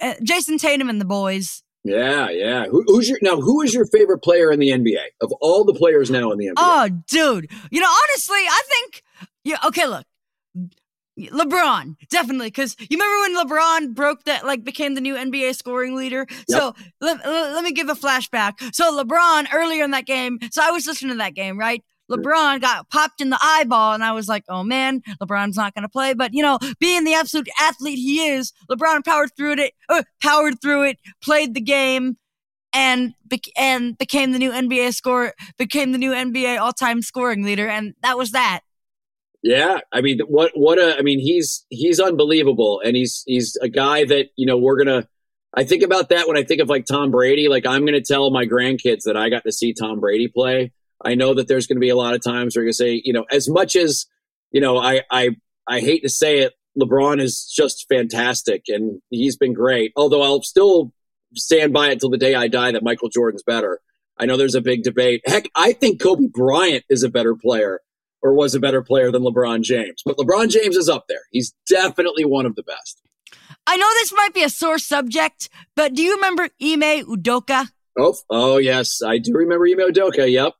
uh, 0.00 0.14
Jayson 0.22 0.58
Tatum 0.58 0.88
and 0.88 0.98
the 0.98 1.04
boys. 1.04 1.62
Yeah, 1.88 2.30
yeah. 2.30 2.66
Who, 2.66 2.84
who's 2.86 3.08
your 3.08 3.18
now? 3.22 3.40
Who 3.40 3.62
is 3.62 3.74
your 3.74 3.86
favorite 3.86 4.18
player 4.18 4.52
in 4.52 4.60
the 4.60 4.70
NBA 4.70 5.04
of 5.20 5.32
all 5.40 5.64
the 5.64 5.74
players 5.74 6.10
now 6.10 6.30
in 6.32 6.38
the 6.38 6.46
NBA? 6.46 6.54
Oh, 6.56 6.88
dude. 7.06 7.50
You 7.70 7.80
know, 7.80 7.86
honestly, 7.86 8.38
I 8.38 8.62
think. 8.66 9.02
Yeah. 9.44 9.56
Okay. 9.66 9.86
Look, 9.86 10.04
LeBron, 11.18 11.96
definitely, 12.10 12.46
because 12.46 12.76
you 12.78 12.96
remember 12.98 13.20
when 13.20 13.48
LeBron 13.48 13.94
broke 13.94 14.24
that, 14.24 14.46
like, 14.46 14.62
became 14.62 14.94
the 14.94 15.00
new 15.00 15.14
NBA 15.14 15.56
scoring 15.56 15.96
leader. 15.96 16.26
Yep. 16.30 16.44
So 16.48 16.74
let, 17.00 17.24
let 17.26 17.64
me 17.64 17.72
give 17.72 17.88
a 17.88 17.94
flashback. 17.94 18.74
So 18.74 19.02
LeBron 19.02 19.48
earlier 19.52 19.84
in 19.84 19.90
that 19.90 20.06
game, 20.06 20.38
so 20.52 20.62
I 20.62 20.70
was 20.70 20.86
listening 20.86 21.12
to 21.12 21.18
that 21.18 21.34
game, 21.34 21.58
right? 21.58 21.82
LeBron 22.10 22.60
got 22.60 22.88
popped 22.90 23.20
in 23.20 23.30
the 23.30 23.38
eyeball, 23.42 23.92
and 23.92 24.02
I 24.02 24.12
was 24.12 24.28
like, 24.28 24.44
"Oh 24.48 24.62
man, 24.62 25.02
LeBron's 25.20 25.56
not 25.56 25.74
going 25.74 25.82
to 25.82 25.88
play." 25.88 26.14
But 26.14 26.32
you 26.32 26.42
know, 26.42 26.58
being 26.78 27.04
the 27.04 27.14
absolute 27.14 27.48
athlete 27.60 27.98
he 27.98 28.28
is, 28.28 28.52
LeBron 28.70 29.04
powered 29.04 29.34
through 29.36 29.52
it, 29.52 29.74
uh, 29.88 30.02
powered 30.22 30.60
through 30.60 30.84
it, 30.84 30.98
played 31.22 31.54
the 31.54 31.60
game, 31.60 32.16
and 32.72 33.14
be- 33.28 33.52
and 33.56 33.96
became 33.98 34.32
the 34.32 34.38
new 34.38 34.50
NBA 34.50 34.94
score, 34.94 35.34
became 35.58 35.92
the 35.92 35.98
new 35.98 36.12
NBA 36.12 36.60
all 36.60 36.72
time 36.72 37.02
scoring 37.02 37.42
leader, 37.42 37.68
and 37.68 37.94
that 38.02 38.16
was 38.16 38.32
that. 38.32 38.60
Yeah, 39.42 39.78
I 39.92 40.00
mean, 40.00 40.20
what 40.26 40.52
what 40.54 40.78
a 40.78 40.96
I 40.98 41.02
mean, 41.02 41.20
he's 41.20 41.64
he's 41.70 42.00
unbelievable, 42.00 42.80
and 42.84 42.96
he's 42.96 43.22
he's 43.26 43.56
a 43.62 43.68
guy 43.68 44.04
that 44.04 44.26
you 44.36 44.46
know 44.46 44.56
we're 44.56 44.76
gonna. 44.76 45.08
I 45.54 45.64
think 45.64 45.82
about 45.82 46.10
that 46.10 46.28
when 46.28 46.36
I 46.36 46.42
think 46.42 46.60
of 46.60 46.68
like 46.68 46.84
Tom 46.86 47.10
Brady. 47.10 47.48
Like 47.48 47.64
I'm 47.64 47.84
gonna 47.84 48.00
tell 48.00 48.30
my 48.30 48.46
grandkids 48.46 49.04
that 49.04 49.16
I 49.16 49.28
got 49.28 49.44
to 49.44 49.52
see 49.52 49.72
Tom 49.72 50.00
Brady 50.00 50.28
play. 50.28 50.72
I 51.04 51.14
know 51.14 51.34
that 51.34 51.48
there's 51.48 51.66
gonna 51.66 51.80
be 51.80 51.88
a 51.88 51.96
lot 51.96 52.14
of 52.14 52.22
times 52.22 52.56
where 52.56 52.64
you 52.64 52.72
say, 52.72 53.00
you 53.04 53.12
know, 53.12 53.24
as 53.30 53.48
much 53.48 53.76
as 53.76 54.06
you 54.50 54.60
know, 54.60 54.78
I 54.78 55.02
I 55.10 55.30
I 55.66 55.80
hate 55.80 56.02
to 56.02 56.08
say 56.08 56.40
it, 56.40 56.54
LeBron 56.78 57.20
is 57.20 57.44
just 57.44 57.86
fantastic, 57.88 58.64
and 58.68 59.00
he's 59.10 59.36
been 59.36 59.52
great. 59.52 59.92
Although 59.96 60.22
I'll 60.22 60.42
still 60.42 60.92
stand 61.34 61.72
by 61.72 61.90
it 61.90 62.00
till 62.00 62.10
the 62.10 62.18
day 62.18 62.34
I 62.34 62.48
die 62.48 62.72
that 62.72 62.82
Michael 62.82 63.08
Jordan's 63.08 63.42
better. 63.42 63.80
I 64.18 64.26
know 64.26 64.36
there's 64.36 64.54
a 64.54 64.60
big 64.60 64.82
debate. 64.82 65.22
Heck, 65.26 65.48
I 65.54 65.72
think 65.72 66.00
Kobe 66.00 66.26
Bryant 66.26 66.84
is 66.88 67.02
a 67.02 67.08
better 67.08 67.36
player 67.36 67.80
or 68.22 68.34
was 68.34 68.54
a 68.54 68.60
better 68.60 68.82
player 68.82 69.12
than 69.12 69.22
LeBron 69.22 69.62
James. 69.62 70.02
But 70.04 70.16
LeBron 70.16 70.48
James 70.48 70.76
is 70.76 70.88
up 70.88 71.04
there. 71.08 71.20
He's 71.30 71.54
definitely 71.68 72.24
one 72.24 72.46
of 72.46 72.56
the 72.56 72.64
best. 72.64 73.00
I 73.66 73.76
know 73.76 73.88
this 73.94 74.12
might 74.12 74.34
be 74.34 74.42
a 74.42 74.48
sore 74.48 74.78
subject, 74.78 75.48
but 75.76 75.94
do 75.94 76.02
you 76.02 76.14
remember 76.14 76.48
Ime 76.60 77.04
Udoka? 77.04 77.68
Oh, 77.98 78.16
oh 78.30 78.56
yes, 78.56 79.02
I 79.02 79.18
do 79.18 79.32
remember 79.34 79.66
Ime 79.66 79.92
Udoka. 79.92 80.30
Yep. 80.30 80.54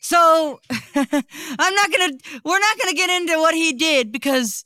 So 0.00 0.60
I'm 0.94 1.74
not 1.74 1.92
gonna. 1.92 2.12
We're 2.44 2.58
not 2.58 2.78
gonna 2.78 2.94
get 2.94 3.10
into 3.10 3.38
what 3.38 3.54
he 3.54 3.72
did 3.72 4.12
because 4.12 4.64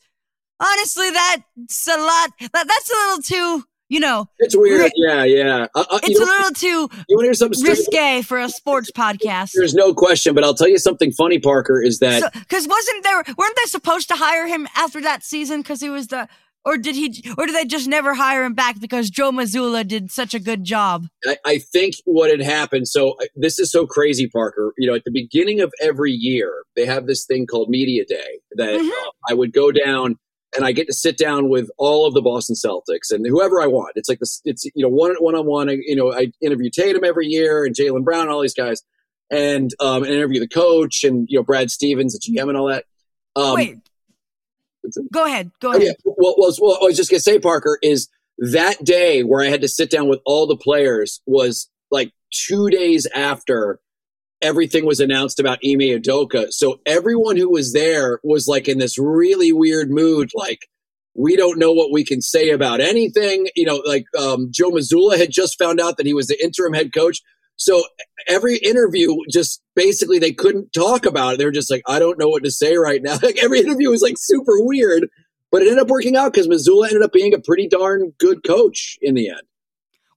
honestly, 0.61 1.11
that's 1.11 1.89
a 1.89 1.97
lot. 1.97 2.31
That, 2.53 2.69
that's 2.69 2.91
a 2.91 2.95
little 2.95 3.23
too 3.23 3.65
you 3.93 4.01
know, 4.01 4.27
it's 4.39 4.57
weird. 4.57 4.91
yeah, 4.97 5.23
yeah. 5.23 5.67
Uh, 5.75 5.85
uh, 5.91 6.01
it's 6.03 6.19
a 6.19 6.25
little 6.25 6.51
too 6.53 6.89
you 7.11 7.17
want 7.17 7.21
to 7.21 7.25
hear 7.25 7.35
something 7.35 7.63
risque 7.63 8.23
for 8.23 8.41
a 8.41 8.49
sports 8.49 8.91
podcast. 8.97 9.51
There's 9.55 9.75
no 9.75 9.93
question, 9.93 10.35
but 10.35 10.45
I'll 10.45 10.55
tell 10.55 10.69
you 10.69 10.79
something 10.79 11.13
funny, 11.13 11.39
Parker, 11.39 11.83
is 11.83 11.99
that 11.99 12.33
because 12.33 12.65
so, 12.65 12.71
wasn't 12.71 13.05
there 13.05 13.23
weren't 13.37 13.55
they 13.55 13.67
supposed 13.67 14.09
to 14.09 14.15
hire 14.15 14.47
him 14.47 14.67
after 14.75 15.03
that 15.03 15.23
season 15.23 15.61
because 15.61 15.83
he 15.83 15.91
was 15.91 16.07
the 16.07 16.27
or 16.65 16.77
did 16.77 16.95
he 16.95 17.25
or 17.37 17.47
did 17.47 17.55
they 17.55 17.65
just 17.65 17.89
never 17.89 18.15
hire 18.15 18.45
him 18.45 18.55
back 18.55 18.81
because 18.81 19.11
Joe 19.11 19.33
Mazzulla 19.33 19.87
did 19.87 20.11
such 20.11 20.35
a 20.35 20.39
good 20.39 20.65
job? 20.65 21.07
I, 21.27 21.37
I 21.45 21.59
think 21.59 21.95
what 22.05 22.31
had 22.31 22.43
happened. 22.43 22.89
So 22.89 23.13
uh, 23.21 23.27
this 23.37 23.59
is 23.59 23.71
so 23.71 23.87
crazy, 23.87 24.29
Parker. 24.29 24.73
You 24.79 24.89
know, 24.89 24.95
at 24.95 25.05
the 25.05 25.11
beginning 25.11 25.61
of 25.61 25.73
every 25.81 26.13
year, 26.13 26.65
they 26.77 26.87
have 26.87 27.07
this 27.07 27.27
thing 27.27 27.47
called 27.47 27.69
Media 27.69 28.05
Day 28.07 28.41
that 28.53 28.79
mm-hmm. 28.79 28.89
uh, 28.89 29.11
I 29.29 29.35
would 29.35 29.53
go 29.53 29.73
down 29.73 30.17
and 30.55 30.65
I 30.65 30.73
get 30.73 30.87
to 30.87 30.93
sit 30.93 31.17
down 31.17 31.49
with 31.49 31.71
all 31.79 32.07
of 32.07 32.15
the 32.15 32.23
Boston 32.23 32.55
Celtics 32.55 33.11
and 33.11 33.27
whoever 33.27 33.61
I 33.61 33.67
want. 33.67 33.93
It's 33.97 34.09
like 34.09 34.19
this, 34.19 34.41
it's 34.45 34.65
you 34.65 34.83
know 34.83 34.89
one 34.89 35.15
one 35.19 35.35
on 35.35 35.47
one. 35.47 35.69
You 35.69 35.97
know, 35.97 36.13
I 36.13 36.33
interview 36.41 36.71
Tatum 36.71 37.05
every 37.05 37.27
year 37.27 37.65
and 37.65 37.75
Jaylen 37.75 38.05
Brown 38.05 38.23
and 38.23 38.31
all 38.31 38.43
these 38.43 38.55
guys, 38.55 38.83
and 39.31 39.71
um, 39.81 40.05
and 40.05 40.13
interview 40.13 40.41
the 40.41 40.49
coach 40.49 41.05
and 41.05 41.27
you 41.29 41.39
know 41.39 41.43
Brad 41.43 41.71
Stevens, 41.71 42.19
the 42.19 42.21
GM, 42.21 42.49
and 42.49 42.57
all 42.57 42.69
that. 42.69 42.85
Um, 43.35 43.55
Wait, 43.55 43.79
go 45.13 45.25
ahead, 45.25 45.51
go 45.61 45.71
ahead. 45.71 45.83
Oh, 45.83 45.85
yeah. 45.85 45.93
well, 46.05 46.35
well, 46.39 46.53
well, 46.61 46.79
I 46.81 46.85
was 46.85 46.97
just 46.97 47.11
gonna 47.11 47.21
say, 47.21 47.39
Parker, 47.39 47.79
is 47.83 48.09
that 48.39 48.83
day 48.85 49.23
where 49.23 49.45
I 49.45 49.49
had 49.49 49.61
to 49.61 49.69
sit 49.69 49.91
down 49.91 50.09
with 50.09 50.21
all 50.25 50.47
the 50.47 50.57
players 50.57 51.21
was 51.27 51.71
like 51.91 52.13
two 52.31 52.69
days 52.71 53.07
after 53.15 53.79
everything 54.41 54.85
was 54.85 55.01
announced 55.01 55.39
about 55.39 55.59
Ime 55.65 55.79
Udoka. 55.79 56.53
So 56.53 56.81
everyone 56.85 57.37
who 57.37 57.51
was 57.51 57.73
there 57.73 58.19
was 58.25 58.49
like 58.49 58.69
in 58.69 58.79
this 58.79 58.99
really 58.99 59.53
weird 59.53 59.91
mood, 59.91 60.31
like, 60.35 60.67
we 61.15 61.37
don't 61.37 61.59
know 61.59 61.73
what 61.73 61.93
we 61.93 62.05
can 62.05 62.21
say 62.23 62.51
about 62.51 62.81
anything. 62.81 63.47
You 63.55 63.67
know, 63.67 63.83
like 63.87 64.07
um, 64.19 64.49
Joe 64.51 64.71
Mazzulla 64.71 65.17
had 65.19 65.31
just 65.31 65.59
found 65.59 65.81
out 65.81 65.97
that 65.99 66.07
he 66.07 66.15
was 66.15 66.27
the 66.27 66.43
interim 66.43 66.73
head 66.73 66.93
coach. 66.93 67.21
So 67.57 67.85
every 68.29 68.57
interview, 68.59 69.15
just 69.31 69.63
basically, 69.75 70.19
they 70.19 70.33
couldn't 70.33 70.73
talk 70.73 71.07
about 71.07 71.35
it. 71.35 71.39
They're 71.39 71.51
just 71.51 71.71
like, 71.71 71.83
I 71.87 71.99
don't 71.99 72.19
know 72.19 72.29
what 72.29 72.45
to 72.45 72.51
say 72.51 72.77
right 72.77 73.03
now. 73.03 73.19
Like 73.23 73.43
every 73.43 73.61
interview 73.61 73.91
was 73.91 74.03
like 74.03 74.17
super 74.19 74.55
weird, 74.57 75.09
but 75.51 75.63
it 75.63 75.69
ended 75.69 75.83
up 75.83 75.89
working 75.89 76.17
out 76.17 76.33
because 76.33 76.49
Mazzulla 76.49 76.87
ended 76.87 77.03
up 77.03 77.13
being 77.13 77.35
a 77.35 77.39
pretty 77.39 77.69
darn 77.69 78.13
good 78.19 78.43
coach 78.45 78.99
in 79.01 79.15
the 79.15 79.29
end. 79.29 79.43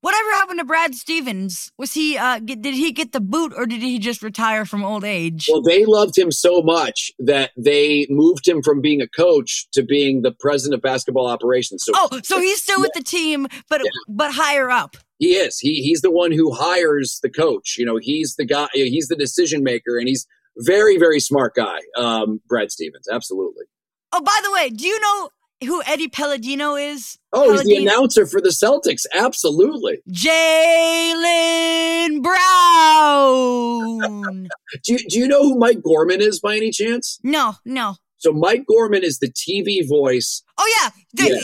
Whatever 0.06 0.32
happened 0.34 0.60
to 0.60 0.66
Brad 0.66 0.94
Stevens? 0.94 1.72
Was 1.80 1.96
he 1.96 2.16
uh 2.16 2.38
get, 2.38 2.62
did 2.62 2.76
he 2.76 2.92
get 2.92 3.12
the 3.12 3.20
boot 3.20 3.54
or 3.58 3.66
did 3.66 3.82
he 3.82 3.98
just 3.98 4.22
retire 4.22 4.64
from 4.64 4.84
old 4.84 5.04
age? 5.04 5.48
Well, 5.52 5.64
they 5.64 5.84
loved 5.84 6.16
him 6.16 6.32
so 6.32 6.62
much 6.62 7.12
that 7.18 7.50
they 7.58 8.06
moved 8.08 8.48
him 8.48 8.62
from 8.62 8.82
being 8.82 9.02
a 9.02 9.08
coach 9.08 9.68
to 9.72 9.82
being 9.82 10.22
the 10.22 10.32
president 10.32 10.76
of 10.76 10.84
basketball 10.84 11.26
operations. 11.26 11.86
So 11.86 11.94
oh, 11.96 12.20
so 12.24 12.40
he's 12.40 12.62
still 12.62 12.80
with 12.80 12.92
the 12.94 13.02
team, 13.02 13.48
but 13.68 13.82
yeah. 13.84 13.90
but 14.08 14.32
higher 14.32 14.70
up. 14.70 14.96
He 15.18 15.34
is. 15.34 15.58
He 15.58 15.82
he's 15.82 16.02
the 16.02 16.12
one 16.12 16.32
who 16.32 16.54
hires 16.54 17.20
the 17.24 17.30
coach. 17.32 17.76
You 17.76 17.88
know, 17.88 17.98
he's 18.00 18.36
the 18.36 18.46
guy. 18.46 18.68
He's 18.74 19.08
the 19.08 19.16
decision 19.16 19.64
maker, 19.64 19.98
and 19.98 20.08
he's 20.08 20.28
very 20.58 21.00
very 21.00 21.20
smart 21.20 21.56
guy. 21.56 21.80
Um, 21.98 22.42
Brad 22.48 22.72
Stevens, 22.72 23.08
absolutely. 23.12 23.66
Oh, 24.12 24.22
by 24.22 24.40
the 24.44 24.52
way, 24.52 24.70
do 24.70 24.86
you 24.86 25.00
know 25.00 25.30
who 25.64 25.82
Eddie 25.86 26.08
Palladino 26.08 26.76
is? 26.76 27.18
Oh, 27.32 27.52
he's 27.52 27.64
the 27.64 27.78
announcer 27.78 28.26
for 28.26 28.42
the 28.42 28.50
Celtics. 28.50 29.06
Absolutely. 29.14 30.00
Jaylen 30.10 32.22
Brown. 32.22 34.48
do, 34.84 34.94
you, 34.94 35.00
do 35.10 35.20
you 35.20 35.28
know 35.28 35.44
who 35.44 35.58
Mike 35.58 35.82
Gorman 35.82 36.22
is 36.22 36.40
by 36.40 36.56
any 36.56 36.72
chance? 36.72 37.20
No, 37.24 37.56
no. 37.66 37.96
So 38.18 38.32
Mike 38.32 38.66
Gorman 38.68 39.04
is 39.04 39.20
the 39.20 39.32
TV 39.32 39.88
voice. 39.88 40.44
Oh 40.58 40.82
yeah, 40.82 40.90
the, 41.14 41.36
yeah. 41.36 41.42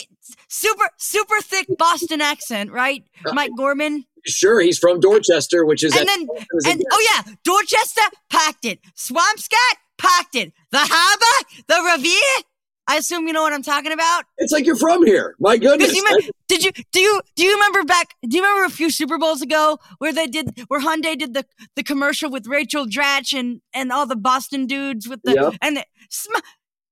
super 0.48 0.90
super 0.98 1.40
thick 1.42 1.68
Boston 1.78 2.22
accent, 2.22 2.72
right? 2.72 3.04
Uh, 3.26 3.34
Mike 3.34 3.52
Gorman. 3.56 4.06
Sure, 4.26 4.62
he's 4.62 4.80
from 4.80 5.00
Dorchester, 5.00 5.66
which 5.66 5.84
is 5.84 5.96
and 5.96 6.08
then 6.08 6.28
and 6.66 6.84
oh 6.92 7.08
yeah, 7.14 7.34
Dorchester 7.44 8.02
packed 8.30 8.66
it. 8.66 8.80
Swampscott 8.96 9.76
packed 9.98 10.36
it. 10.36 10.54
The 10.72 10.80
harbor, 10.82 11.64
the 11.68 11.94
Revere, 11.94 12.46
I 12.92 12.98
assume 12.98 13.26
you 13.26 13.32
know 13.32 13.42
what 13.42 13.54
I'm 13.54 13.64
talking 13.64 13.94
about. 13.94 14.26
It's 14.38 14.52
like 14.52 14.66
you're 14.66 14.76
from 14.76 15.06
here. 15.06 15.38
My 15.40 15.56
goodness. 15.56 15.96
You 15.96 16.04
remember, 16.04 16.28
did 16.50 16.62
you 16.62 16.72
do 16.92 17.00
you 17.00 17.22
do 17.38 17.44
you 17.46 17.54
remember 17.54 17.86
back? 17.86 18.16
Do 18.22 18.36
you 18.36 18.44
remember 18.44 18.66
a 18.66 18.70
few 18.70 18.92
Super 18.92 19.18
Bowls 19.18 19.42
ago 19.42 19.80
where 20.00 20.12
they 20.12 20.28
did 20.28 20.66
where 20.68 20.82
Hyundai 20.82 21.18
did 21.18 21.34
the 21.34 21.46
the 21.78 21.84
commercial 21.84 22.30
with 22.30 22.48
Rachel 22.48 22.86
Dratch 22.86 23.32
and 23.32 23.62
and 23.74 23.94
all 23.94 24.06
the 24.06 24.18
Boston 24.18 24.68
dudes 24.68 25.08
with 25.08 25.22
the 25.24 25.36
yep. 25.36 25.54
and 25.62 25.78
the, 25.78 25.86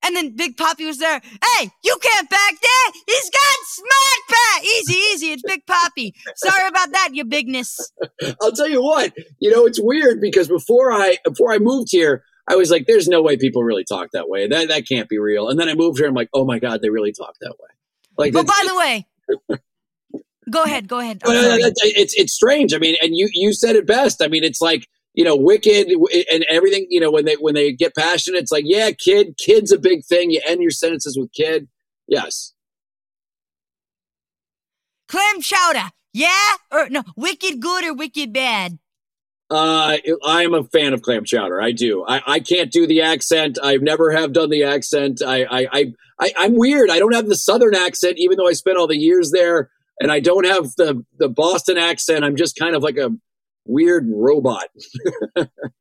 and 0.05 0.15
then 0.15 0.37
Big 0.37 0.55
Papi 0.55 0.85
was 0.85 0.99
there. 0.99 1.19
Hey, 1.19 1.69
you 1.83 1.97
can't 2.01 2.29
back 2.29 2.53
that. 2.61 2.91
He's 3.05 3.29
got 3.29 3.55
smart 3.65 4.29
back. 4.29 4.63
Easy, 4.63 4.93
easy. 4.93 5.31
It's 5.33 5.43
Big 5.43 5.65
Papi. 5.65 6.13
Sorry 6.37 6.65
about 6.65 6.93
that, 6.93 7.09
you 7.11 7.25
bigness. 7.25 7.91
I'll 8.41 8.53
tell 8.53 8.69
you 8.69 8.81
what. 8.81 9.11
You 9.39 9.51
know, 9.51 9.65
it's 9.65 9.81
weird 9.81 10.21
because 10.21 10.47
before 10.47 10.93
I 10.93 11.17
before 11.25 11.51
I 11.51 11.57
moved 11.57 11.89
here, 11.91 12.23
I 12.49 12.55
was 12.55 12.71
like, 12.71 12.87
there's 12.87 13.07
no 13.07 13.21
way 13.21 13.37
people 13.37 13.63
really 13.63 13.83
talk 13.83 14.09
that 14.13 14.27
way. 14.27 14.47
That 14.47 14.69
that 14.69 14.87
can't 14.87 15.07
be 15.07 15.19
real. 15.19 15.49
And 15.49 15.59
then 15.59 15.69
I 15.69 15.75
moved 15.75 15.99
here. 15.99 16.07
I'm 16.07 16.15
like, 16.15 16.29
oh 16.33 16.45
my 16.45 16.59
god, 16.59 16.81
they 16.81 16.89
really 16.89 17.13
talk 17.13 17.35
that 17.41 17.53
way. 17.59 17.69
Like, 18.17 18.33
but 18.33 18.47
by 18.47 18.63
the 18.65 18.75
way, 18.75 19.07
go 20.49 20.63
ahead, 20.63 20.87
go 20.87 20.99
ahead. 20.99 21.21
it's 21.23 22.13
it's 22.17 22.33
strange. 22.33 22.73
I 22.73 22.79
mean, 22.79 22.95
and 23.01 23.15
you 23.15 23.29
you 23.31 23.53
said 23.53 23.75
it 23.75 23.85
best. 23.85 24.21
I 24.23 24.27
mean, 24.27 24.43
it's 24.43 24.61
like 24.61 24.87
you 25.13 25.23
know, 25.23 25.35
wicked 25.35 25.89
and 26.31 26.45
everything. 26.49 26.87
You 26.89 26.99
know, 26.99 27.11
when 27.11 27.25
they 27.25 27.35
when 27.35 27.53
they 27.53 27.71
get 27.71 27.95
passionate, 27.95 28.39
it's 28.39 28.51
like, 28.51 28.63
yeah, 28.65 28.91
kid, 28.91 29.37
kid's 29.37 29.71
a 29.71 29.79
big 29.79 30.05
thing. 30.05 30.31
You 30.31 30.41
end 30.45 30.61
your 30.61 30.71
sentences 30.71 31.17
with 31.17 31.31
kid. 31.33 31.67
Yes. 32.07 32.53
Clam 35.07 35.41
chowder, 35.41 35.89
yeah, 36.13 36.51
or 36.71 36.89
no, 36.89 37.03
wicked 37.15 37.59
good 37.59 37.83
or 37.83 37.93
wicked 37.93 38.31
bad. 38.31 38.79
Uh, 39.49 39.97
I 40.25 40.43
am 40.43 40.53
a 40.53 40.63
fan 40.63 40.93
of 40.93 41.01
clam 41.01 41.25
chowder. 41.25 41.59
I 41.59 41.71
do. 41.71 42.05
I, 42.07 42.21
I 42.25 42.39
can't 42.39 42.71
do 42.71 42.85
the 42.85 43.01
accent. 43.01 43.57
I 43.61 43.77
never 43.77 44.11
have 44.11 44.31
done 44.31 44.51
the 44.51 44.63
accent. 44.63 45.21
I, 45.25 45.43
I, 45.43 45.67
I, 45.71 45.93
I, 46.19 46.33
I'm 46.37 46.55
weird. 46.55 46.91
I 46.91 46.99
don't 46.99 47.15
have 47.15 47.27
the 47.27 47.35
southern 47.35 47.73
accent, 47.73 48.19
even 48.19 48.37
though 48.37 48.47
I 48.47 48.53
spent 48.53 48.77
all 48.77 48.87
the 48.87 48.97
years 48.97 49.31
there. 49.31 49.71
And 49.99 50.11
I 50.11 50.19
don't 50.19 50.45
have 50.45 50.75
the, 50.77 51.03
the 51.17 51.29
Boston 51.29 51.77
accent. 51.77 52.23
I'm 52.23 52.35
just 52.35 52.57
kind 52.57 52.75
of 52.75 52.83
like 52.83 52.97
a 52.97 53.09
weird 53.65 54.07
robot. 54.07 54.67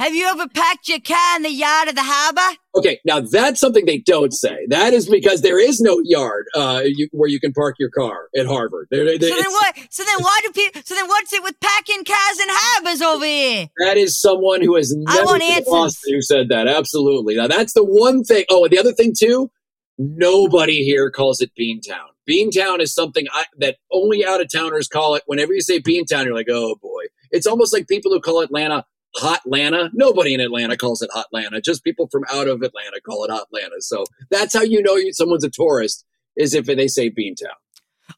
Have 0.00 0.14
you 0.14 0.24
ever 0.28 0.48
packed 0.48 0.88
your 0.88 0.98
car 0.98 1.36
in 1.36 1.42
the 1.42 1.50
yard 1.50 1.88
of 1.88 1.94
the 1.94 2.02
harbor? 2.02 2.56
Okay, 2.74 2.98
now 3.04 3.20
that's 3.20 3.60
something 3.60 3.84
they 3.84 3.98
don't 3.98 4.32
say. 4.32 4.56
That 4.68 4.94
is 4.94 5.06
because 5.06 5.42
there 5.42 5.60
is 5.60 5.78
no 5.82 6.00
yard 6.02 6.46
uh, 6.56 6.80
you, 6.86 7.06
where 7.12 7.28
you 7.28 7.38
can 7.38 7.52
park 7.52 7.76
your 7.78 7.90
car 7.90 8.28
at 8.34 8.46
Harvard. 8.46 8.88
There, 8.90 9.04
there, 9.04 9.28
so 9.28 9.36
then 9.36 9.50
what? 9.50 9.76
So 9.90 10.02
then 10.02 10.16
why 10.20 10.40
do 10.42 10.52
people? 10.52 10.80
So 10.86 10.94
then 10.94 11.06
what's 11.06 11.34
it 11.34 11.42
with 11.42 11.60
packing 11.60 12.02
cars 12.06 12.38
and 12.40 12.48
harbors 12.50 13.02
over 13.02 13.26
here? 13.26 13.66
That 13.76 13.98
is 13.98 14.18
someone 14.18 14.62
who 14.62 14.74
has 14.76 14.90
never 14.96 15.20
I 15.20 15.22
want 15.24 15.94
who 16.06 16.22
said 16.22 16.48
that. 16.48 16.66
Absolutely. 16.66 17.36
Now 17.36 17.48
that's 17.48 17.74
the 17.74 17.84
one 17.84 18.24
thing. 18.24 18.46
Oh, 18.48 18.64
and 18.64 18.72
the 18.72 18.78
other 18.78 18.94
thing 18.94 19.12
too. 19.14 19.50
Nobody 19.98 20.82
here 20.82 21.10
calls 21.10 21.42
it 21.42 21.50
Beantown. 21.60 22.08
Beantown 22.26 22.80
is 22.80 22.94
something 22.94 23.26
I, 23.34 23.44
that 23.58 23.76
only 23.92 24.24
out 24.24 24.40
of 24.40 24.50
towners 24.50 24.88
call 24.88 25.14
it. 25.16 25.24
Whenever 25.26 25.52
you 25.52 25.60
say 25.60 25.78
Beantown, 25.78 26.24
you're 26.24 26.34
like, 26.34 26.48
oh 26.48 26.76
boy. 26.80 27.02
It's 27.32 27.46
almost 27.46 27.74
like 27.74 27.86
people 27.86 28.10
who 28.10 28.20
call 28.20 28.40
Atlanta 28.40 28.86
Hot 29.16 29.40
Atlanta. 29.44 29.90
Nobody 29.92 30.34
in 30.34 30.40
Atlanta 30.40 30.76
calls 30.76 31.02
it 31.02 31.10
Hot 31.12 31.26
Atlanta. 31.26 31.60
Just 31.60 31.84
people 31.84 32.08
from 32.10 32.24
out 32.30 32.48
of 32.48 32.62
Atlanta 32.62 33.00
call 33.04 33.24
it 33.24 33.30
Hot 33.30 33.46
Atlanta. 33.52 33.80
So 33.80 34.04
that's 34.30 34.54
how 34.54 34.62
you 34.62 34.82
know 34.82 34.98
someone's 35.12 35.44
a 35.44 35.50
tourist 35.50 36.04
is 36.36 36.54
if 36.54 36.66
they 36.66 36.88
say 36.88 37.10
Beantown. 37.10 37.56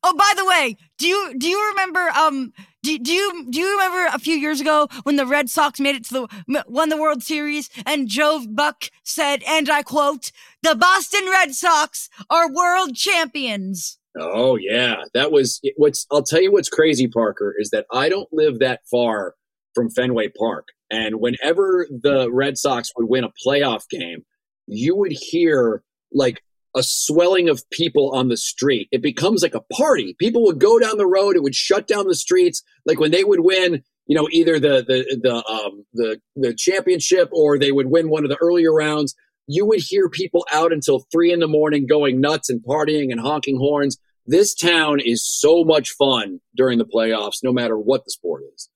Oh, 0.02 0.14
by 0.16 0.32
the 0.36 0.46
way, 0.46 0.76
do 0.98 1.06
you 1.06 1.34
do 1.38 1.48
you 1.48 1.68
remember 1.70 2.08
um 2.10 2.52
do, 2.82 2.98
do 2.98 3.12
you 3.12 3.46
do 3.50 3.60
you 3.60 3.72
remember 3.72 4.06
a 4.14 4.18
few 4.18 4.36
years 4.36 4.60
ago 4.60 4.88
when 5.02 5.16
the 5.16 5.26
Red 5.26 5.50
Sox 5.50 5.78
made 5.80 5.96
it 5.96 6.04
to 6.06 6.28
the 6.48 6.64
won 6.66 6.88
the 6.88 6.96
World 6.96 7.22
Series 7.22 7.68
and 7.86 8.08
Joe 8.08 8.44
Buck 8.48 8.84
said 9.04 9.42
and 9.46 9.68
I 9.68 9.82
quote, 9.82 10.32
"The 10.62 10.74
Boston 10.74 11.28
Red 11.28 11.54
Sox 11.54 12.08
are 12.30 12.52
world 12.52 12.94
champions." 12.94 13.98
Oh 14.18 14.56
yeah, 14.56 15.04
that 15.14 15.30
was 15.32 15.60
what's 15.76 16.06
I'll 16.10 16.22
tell 16.22 16.42
you 16.42 16.52
what's 16.52 16.68
crazy 16.68 17.08
Parker 17.08 17.54
is 17.58 17.70
that 17.70 17.86
I 17.92 18.08
don't 18.08 18.32
live 18.32 18.58
that 18.58 18.80
far 18.90 19.34
from 19.74 19.90
Fenway 19.90 20.30
Park. 20.38 20.68
And 20.90 21.16
whenever 21.20 21.86
the 21.90 22.30
Red 22.30 22.58
Sox 22.58 22.90
would 22.96 23.08
win 23.08 23.24
a 23.24 23.32
playoff 23.46 23.88
game, 23.88 24.24
you 24.66 24.96
would 24.96 25.12
hear 25.12 25.82
like 26.12 26.42
a 26.76 26.82
swelling 26.82 27.48
of 27.48 27.68
people 27.70 28.12
on 28.14 28.28
the 28.28 28.36
street. 28.36 28.88
It 28.92 29.02
becomes 29.02 29.42
like 29.42 29.54
a 29.54 29.74
party. 29.74 30.16
People 30.18 30.44
would 30.44 30.58
go 30.58 30.78
down 30.78 30.96
the 30.96 31.06
road. 31.06 31.36
It 31.36 31.42
would 31.42 31.54
shut 31.54 31.86
down 31.86 32.06
the 32.06 32.14
streets. 32.14 32.62
Like 32.86 32.98
when 32.98 33.10
they 33.10 33.24
would 33.24 33.40
win, 33.40 33.82
you 34.06 34.16
know, 34.16 34.28
either 34.30 34.58
the 34.58 34.84
the 34.86 35.18
the 35.22 35.34
um 35.46 35.84
the 35.92 36.20
the 36.36 36.54
championship 36.54 37.28
or 37.32 37.58
they 37.58 37.72
would 37.72 37.88
win 37.88 38.10
one 38.10 38.24
of 38.24 38.30
the 38.30 38.38
earlier 38.40 38.72
rounds. 38.72 39.14
You 39.46 39.66
would 39.66 39.80
hear 39.80 40.08
people 40.08 40.46
out 40.52 40.72
until 40.72 41.04
three 41.12 41.32
in 41.32 41.40
the 41.40 41.48
morning 41.48 41.86
going 41.86 42.20
nuts 42.20 42.48
and 42.48 42.62
partying 42.64 43.10
and 43.10 43.20
honking 43.20 43.58
horns. 43.58 43.98
This 44.24 44.54
town 44.54 45.00
is 45.00 45.26
so 45.26 45.64
much 45.64 45.90
fun 45.90 46.40
during 46.56 46.78
the 46.78 46.86
playoffs, 46.86 47.42
no 47.42 47.52
matter 47.52 47.76
what 47.76 48.04
the 48.04 48.10
sport 48.12 48.42
is. 48.54 48.68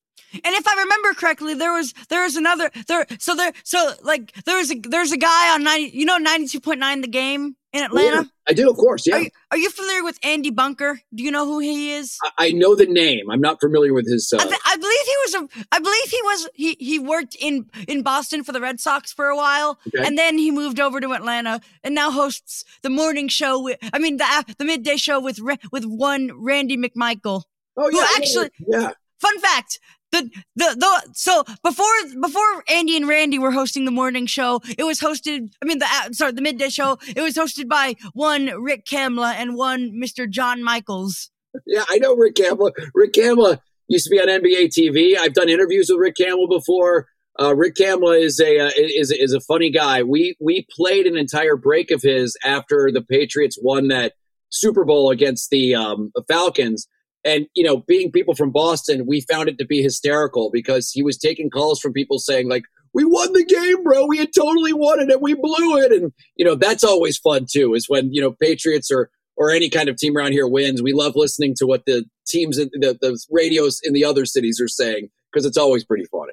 And 0.45 0.55
if 0.55 0.67
I 0.67 0.75
remember 0.83 1.15
correctly, 1.15 1.55
there 1.55 1.73
was 1.73 1.93
there 2.09 2.23
was 2.23 2.37
another 2.37 2.71
there 2.87 3.07
so 3.19 3.35
there 3.35 3.53
so 3.65 3.93
like 4.03 4.33
there 4.45 4.57
was 4.57 4.71
a 4.71 4.79
there's 4.81 5.13
a 5.13 5.17
guy 5.17 5.55
on 5.55 5.65
ninety 5.65 5.97
you 5.97 6.05
know 6.05 6.19
ninety 6.19 6.49
two 6.49 6.61
point 6.61 6.81
nine 6.81 7.01
the 7.01 7.09
game 7.09 7.57
in 7.77 7.85
Atlanta. 7.85 8.23
Yeah, 8.23 8.29
I 8.49 8.53
do, 8.53 8.71
of 8.71 8.77
course. 8.77 9.07
Yeah. 9.07 9.17
Are 9.17 9.21
you, 9.21 9.31
are 9.53 9.59
you, 9.59 9.71
familiar 9.71 10.03
with 10.03 10.19
Andy 10.23 10.51
Bunker? 10.51 11.01
Do 11.15 11.23
you 11.23 11.31
know 11.31 11.45
who 11.45 11.59
he 11.59 11.93
is? 11.93 12.17
I, 12.23 12.31
I 12.39 12.53
know 12.53 12.75
the 12.75 12.87
name. 12.87 13.31
I'm 13.31 13.41
not 13.41 13.61
familiar 13.61 13.93
with 13.93 14.11
his. 14.11 14.33
Uh... 14.33 14.39
I, 14.39 14.45
th- 14.45 14.61
I, 14.65 14.77
believe 14.77 15.01
he 15.05 15.17
was 15.25 15.35
a. 15.35 15.67
I 15.73 15.79
believe 15.79 16.11
he 16.11 16.23
was. 16.23 16.49
He 16.55 16.77
he 16.79 16.99
worked 16.99 17.37
in 17.39 17.67
in 17.87 18.03
Boston 18.03 18.45
for 18.45 18.53
the 18.53 18.61
Red 18.61 18.81
Sox 18.81 19.13
for 19.13 19.27
a 19.27 19.37
while, 19.37 19.79
okay. 19.89 20.07
and 20.07 20.17
then 20.17 20.39
he 20.39 20.51
moved 20.51 20.81
over 20.81 21.01
to 21.01 21.13
Atlanta 21.13 21.61
and 21.85 21.95
now 21.95 22.11
hosts 22.11 22.65
the 22.83 22.91
morning 22.91 23.29
show. 23.29 23.61
With, 23.63 23.79
I 23.93 23.99
mean 23.99 24.17
the 24.17 24.55
the 24.59 24.65
midday 24.65 24.97
show 24.97 25.21
with 25.21 25.39
with 25.71 25.85
one 25.85 26.31
Randy 26.35 26.77
McMichael. 26.77 27.43
Oh 27.77 27.91
yeah, 27.91 28.07
actually, 28.17 28.51
yeah. 28.67 28.93
Fun 29.21 29.39
fact: 29.41 29.79
the, 30.13 30.31
the 30.55 30.77
the 30.79 31.11
so 31.13 31.45
before 31.63 31.87
before 32.21 32.65
Andy 32.69 32.97
and 32.97 33.09
Randy 33.09 33.39
were 33.39 33.51
hosting 33.51 33.85
the 33.85 33.91
morning 33.91 34.27
show, 34.27 34.61
it 34.79 34.85
was 34.85 35.01
hosted. 35.01 35.51
I 35.63 35.67
mean, 35.67 35.79
the 35.79 35.87
uh, 35.87 36.13
sorry, 36.13 36.33
the 36.33 36.43
midday 36.43 36.69
show. 36.69 36.99
It 37.09 37.21
was 37.21 37.35
hosted 37.35 37.69
by 37.69 37.97
one 38.13 38.47
Rick 38.61 38.87
Kamla 38.87 39.35
and 39.35 39.57
one 39.57 39.93
Mr. 39.93 40.29
John 40.29 40.63
Michaels. 40.63 41.31
Yeah, 41.67 41.85
I 41.89 41.99
know 41.99 42.15
Rick 42.15 42.37
Kamla. 42.37 42.73
Rick 42.95 43.15
Kamla 43.15 43.61
used 43.89 44.05
to 44.07 44.11
be 44.11 44.21
on 44.21 44.29
NBA 44.29 44.69
TV. 44.69 45.17
I've 45.19 45.35
done 45.35 45.49
interviews 45.49 45.89
with 45.91 46.01
Rick 46.01 46.17
Kamla 46.21 46.49
before. 46.49 47.09
Uh, 47.39 47.55
Rick 47.55 47.75
Kamla 47.75 48.21
is 48.21 48.41
a 48.41 48.59
uh, 48.59 48.71
is 48.77 49.11
is 49.11 49.33
a 49.33 49.41
funny 49.41 49.71
guy. 49.71 50.03
We 50.03 50.37
we 50.41 50.67
played 50.75 51.07
an 51.07 51.17
entire 51.17 51.57
break 51.57 51.91
of 51.91 52.03
his 52.03 52.37
after 52.45 52.91
the 52.93 53.03
Patriots 53.03 53.59
won 53.61 53.89
that 53.89 54.15
Super 54.51 54.85
Bowl 54.85 55.11
against 55.11 55.51
the 55.51 55.75
um, 55.75 56.13
Falcons 56.29 56.87
and, 57.27 57.47
you 57.55 57.65
know, 57.65 57.79
being 57.79 58.13
people 58.13 58.35
from 58.35 58.53
Boston, 58.53 59.05
we 59.07 59.21
found 59.23 59.49
it 59.49 59.59
to 59.59 59.67
be 59.67 59.83
hysterical 59.83 60.51
because 60.53 60.91
he 60.91 61.03
was 61.03 61.19
taking 61.19 61.51
calls 61.51 61.81
from 61.81 61.93
people 61.93 62.19
saying, 62.19 62.49
like, 62.49 62.63
we 62.95 63.05
won 63.05 63.33
the 63.33 63.45
game, 63.45 63.83
bro. 63.83 64.07
We 64.07 64.19
had 64.19 64.31
totally 64.35 64.73
won 64.73 65.01
it 65.01 65.11
and 65.11 65.21
we 65.21 65.35
blew 65.35 65.79
it. 65.79 65.93
And, 65.93 66.13
you 66.37 66.45
know, 66.45 66.55
that's 66.55 66.85
always 66.85 67.19
fun 67.19 67.47
too, 67.51 67.75
is 67.75 67.89
when, 67.89 68.15
you 68.15 68.23
know, 68.23 68.33
Patriots 68.33 68.91
are 68.91 69.11
or 69.37 69.51
any 69.51 69.69
kind 69.69 69.91
of 69.91 69.97
team 69.97 70.17
around 70.17 70.33
here 70.33 70.49
wins. 70.49 70.83
We 70.83 70.95
love 70.95 71.15
listening 71.15 71.55
to 71.59 71.67
what 71.67 71.85
the 71.85 72.07
teams, 72.27 72.57
the, 72.57 72.97
the 73.01 73.19
radios 73.31 73.81
in 73.83 73.93
the 73.93 74.05
other 74.05 74.25
cities 74.25 74.61
are 74.63 74.69
saying 74.69 75.11
because 75.31 75.45
it's 75.45 75.59
always 75.59 75.85
pretty 75.85 76.07
funny. 76.07 76.33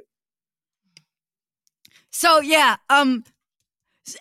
So 2.12 2.40
yeah, 2.40 2.78
um, 2.90 3.26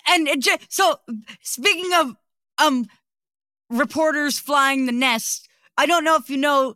and 0.09 0.27
it, 0.27 0.45
so 0.69 0.97
speaking 1.43 1.93
of 1.95 2.17
um 2.59 2.87
reporters 3.71 4.39
flying 4.39 4.87
the 4.87 4.93
nest, 4.93 5.49
I 5.77 5.87
don't 5.87 6.05
know 6.05 6.17
if 6.17 6.29
you 6.31 6.37
know. 6.37 6.75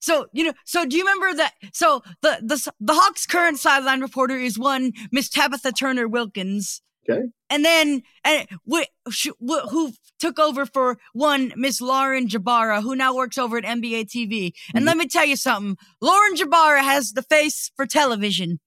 So 0.00 0.26
you 0.32 0.44
know, 0.44 0.52
so 0.64 0.86
do 0.86 0.96
you 0.96 1.02
remember 1.02 1.34
that? 1.34 1.52
So 1.72 2.02
the 2.22 2.38
the 2.42 2.72
the 2.80 2.94
Hawks' 2.94 3.26
current 3.26 3.58
sideline 3.58 4.00
reporter 4.00 4.36
is 4.38 4.58
one 4.58 4.92
Miss 5.12 5.28
Tabitha 5.28 5.72
Turner 5.72 6.08
Wilkins. 6.08 6.80
Okay. 7.08 7.22
And 7.48 7.64
then, 7.64 8.02
and 8.24 8.46
wh- 8.70 8.84
who 9.70 9.92
took 10.18 10.38
over 10.38 10.64
for 10.66 10.98
one 11.12 11.52
Miss 11.56 11.80
Lauren 11.80 12.28
Jbara, 12.28 12.82
who 12.82 12.94
now 12.94 13.14
works 13.14 13.36
over 13.38 13.56
at 13.58 13.64
NBA 13.64 14.04
TV. 14.04 14.52
And 14.74 14.84
Mhm. 14.84 14.86
let 14.86 14.96
me 14.98 15.06
tell 15.06 15.24
you 15.24 15.36
something: 15.36 15.76
Lauren 16.00 16.34
Jbara 16.36 16.82
has 16.82 17.12
the 17.12 17.22
face 17.22 17.70
for 17.74 17.84
television. 17.86 18.60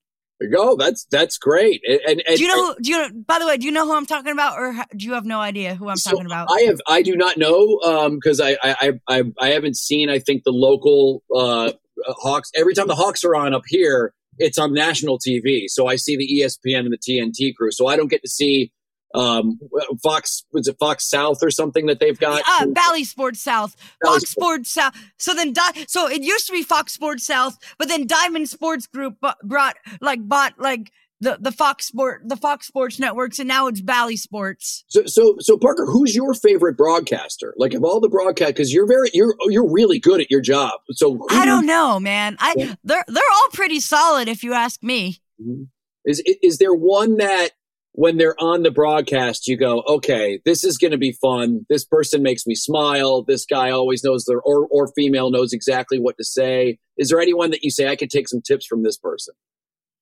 Go. 0.52 0.76
That's 0.76 1.06
that's 1.10 1.38
great. 1.38 1.80
And, 1.88 2.00
and, 2.06 2.22
and 2.26 2.36
Do 2.36 2.42
you 2.42 2.48
know? 2.48 2.74
Who, 2.74 2.80
do 2.80 2.90
you? 2.90 3.24
By 3.26 3.38
the 3.38 3.46
way, 3.46 3.56
do 3.56 3.66
you 3.66 3.72
know 3.72 3.86
who 3.86 3.94
I'm 3.94 4.04
talking 4.04 4.32
about, 4.32 4.58
or 4.58 4.74
do 4.94 5.06
you 5.06 5.14
have 5.14 5.24
no 5.24 5.40
idea 5.40 5.74
who 5.74 5.88
I'm 5.88 5.96
So, 5.96 6.10
talking 6.10 6.26
about? 6.26 6.48
I 6.50 6.62
have 6.62 6.80
I 6.86 7.02
do 7.02 7.16
not 7.16 7.36
know 7.36 8.10
because 8.10 8.40
I, 8.40 8.56
I 8.62 8.76
I 8.80 8.92
I 9.08 9.22
I 9.40 9.48
haven't 9.50 9.76
seen 9.76 10.10
I 10.10 10.18
think 10.18 10.42
the 10.44 10.50
local 10.50 11.22
uh, 11.34 11.72
Hawks 12.06 12.50
every 12.54 12.74
time 12.74 12.88
the 12.88 12.96
Hawks 12.96 13.24
are 13.24 13.34
on 13.34 13.54
up 13.54 13.62
here 13.66 14.12
it's 14.38 14.58
on 14.58 14.72
national 14.72 15.18
TV 15.18 15.66
so 15.68 15.86
I 15.86 15.94
see 15.94 16.16
the 16.16 16.28
ESPN 16.40 16.80
and 16.80 16.92
the 16.92 16.98
TNT 16.98 17.54
crew 17.54 17.70
so 17.70 17.86
I 17.86 17.96
don't 17.96 18.08
get 18.08 18.20
to 18.22 18.28
see 18.28 18.72
um, 19.14 19.58
Fox 20.02 20.44
was 20.52 20.66
it 20.68 20.76
Fox 20.78 21.08
South 21.08 21.38
or 21.42 21.50
something 21.50 21.86
that 21.86 22.00
they've 22.00 22.18
got 22.18 22.42
uh, 22.48 22.66
Bally 22.66 23.04
Sports 23.04 23.40
South, 23.40 23.76
Bally 24.02 24.18
Fox 24.20 24.30
Sports 24.30 24.70
South. 24.70 24.94
So 25.18 25.34
then, 25.34 25.52
Di- 25.52 25.84
so 25.88 26.08
it 26.08 26.22
used 26.22 26.46
to 26.46 26.52
be 26.52 26.62
Fox 26.62 26.92
Sports 26.92 27.24
South, 27.24 27.56
but 27.78 27.88
then 27.88 28.06
Diamond 28.06 28.48
Sports 28.48 28.86
Group 28.86 29.16
brought 29.44 29.76
like 30.00 30.26
bought 30.28 30.58
like 30.58 30.90
the 31.20 31.38
the 31.40 31.52
Fox 31.52 31.86
Sport 31.86 32.22
the 32.26 32.36
Fox 32.36 32.66
Sports 32.66 32.98
networks, 32.98 33.38
and 33.38 33.46
now 33.46 33.68
it's 33.68 33.80
Bally 33.80 34.16
Sports. 34.16 34.84
so 34.88 35.06
so 35.06 35.36
so 35.38 35.56
Parker 35.56 35.86
who's 35.86 36.14
your 36.14 36.34
favorite 36.34 36.76
broadcaster 36.76 37.54
like 37.56 37.72
of 37.72 37.84
all 37.84 38.00
the 38.00 38.08
broadcast 38.08 38.48
because 38.54 38.72
you're 38.72 38.86
very 38.86 39.10
you're 39.14 39.34
you're 39.48 39.70
really 39.70 40.00
good 40.00 40.20
at 40.20 40.30
your 40.30 40.40
job 40.40 40.72
so 40.90 41.14
who 41.14 41.26
I 41.30 41.46
don't 41.46 41.66
know, 41.66 42.00
man. 42.00 42.36
I 42.40 42.54
Yeah. 42.56 42.74
they're 42.82 43.04
they're 43.06 43.22
all 43.32 43.48
pretty 43.52 43.78
solid, 43.80 44.28
if 44.28 44.42
you 44.42 44.52
ask 44.54 44.82
me. 44.82 45.20
Mhm. 45.40 45.68
Is 46.04 46.20
is 46.42 46.58
there 46.58 46.74
one 46.74 47.16
that 47.18 47.52
when 47.96 48.16
they're 48.16 48.34
on 48.40 48.62
the 48.64 48.70
broadcast 48.70 49.46
you 49.46 49.56
go, 49.56 49.82
okay, 49.88 50.40
this 50.44 50.64
is 50.64 50.78
going 50.78 50.90
to 50.90 50.98
be 50.98 51.12
fun. 51.12 51.64
This 51.68 51.84
person 51.84 52.22
makes 52.22 52.46
me 52.46 52.54
smile. 52.54 53.22
This 53.22 53.46
guy 53.46 53.70
always 53.70 54.02
knows 54.04 54.24
their 54.24 54.40
or 54.40 54.66
or 54.70 54.92
female 54.96 55.30
knows 55.30 55.52
exactly 55.52 55.98
what 56.00 56.16
to 56.18 56.24
say. 56.24 56.78
Is 56.96 57.08
there 57.08 57.20
anyone 57.20 57.50
that 57.50 57.62
you 57.62 57.70
say 57.70 57.88
I 57.88 57.96
could 57.96 58.10
take 58.10 58.28
some 58.28 58.42
tips 58.42 58.66
from 58.66 58.82
this 58.82 58.96
person? 58.98 59.34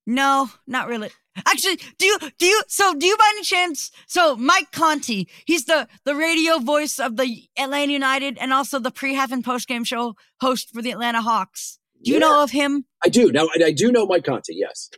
No, 0.05 0.49
not 0.67 0.87
really. 0.87 1.11
Actually, 1.47 1.77
do 1.97 2.05
you 2.05 2.17
do 2.37 2.45
you 2.45 2.61
so 2.67 2.93
do 2.93 3.05
you 3.05 3.15
by 3.17 3.27
any 3.33 3.43
chance 3.43 3.89
so 4.07 4.35
Mike 4.35 4.71
Conti, 4.71 5.27
he's 5.45 5.65
the 5.65 5.87
the 6.03 6.13
radio 6.15 6.57
voice 6.59 6.99
of 6.99 7.15
the 7.17 7.43
Atlanta 7.57 7.91
United 7.93 8.37
and 8.37 8.53
also 8.53 8.79
the 8.79 8.91
pre-half 8.91 9.31
and 9.31 9.43
post-game 9.43 9.83
show 9.83 10.15
host 10.41 10.71
for 10.73 10.81
the 10.81 10.91
Atlanta 10.91 11.21
Hawks. 11.21 11.79
Do 12.03 12.11
you 12.11 12.15
Yeah. 12.17 12.25
know 12.27 12.43
of 12.43 12.51
him? 12.51 12.85
I 13.05 13.09
do. 13.09 13.31
Now 13.31 13.47
I, 13.55 13.65
I 13.65 13.71
do 13.71 13.91
know 13.91 14.05
Mike 14.05 14.25
Conti. 14.25 14.53
Yes. 14.55 14.89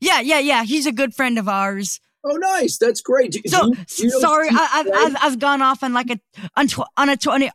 Yeah, 0.00 0.20
yeah, 0.20 0.38
yeah. 0.38 0.64
He's 0.64 0.86
a 0.86 0.92
good 0.92 1.14
friend 1.14 1.38
of 1.38 1.48
ours. 1.48 2.00
Oh, 2.24 2.36
nice. 2.36 2.78
That's 2.78 3.00
great. 3.00 3.32
Do- 3.32 3.40
So 3.46 3.62
do 3.62 3.68
you- 3.78 3.84
do 3.84 4.02
you 4.04 4.08
know 4.10 4.18
sorry, 4.20 4.48
I, 4.50 4.68
I've, 4.72 4.88
I've 4.94 5.16
I've 5.32 5.38
gone 5.38 5.62
off 5.62 5.82
on 5.82 5.92
like 5.92 6.10
a 6.10 6.18
on, 6.56 6.66
tw- 6.68 6.88
on 6.96 7.08
a 7.08 7.16
twenty. 7.16 7.50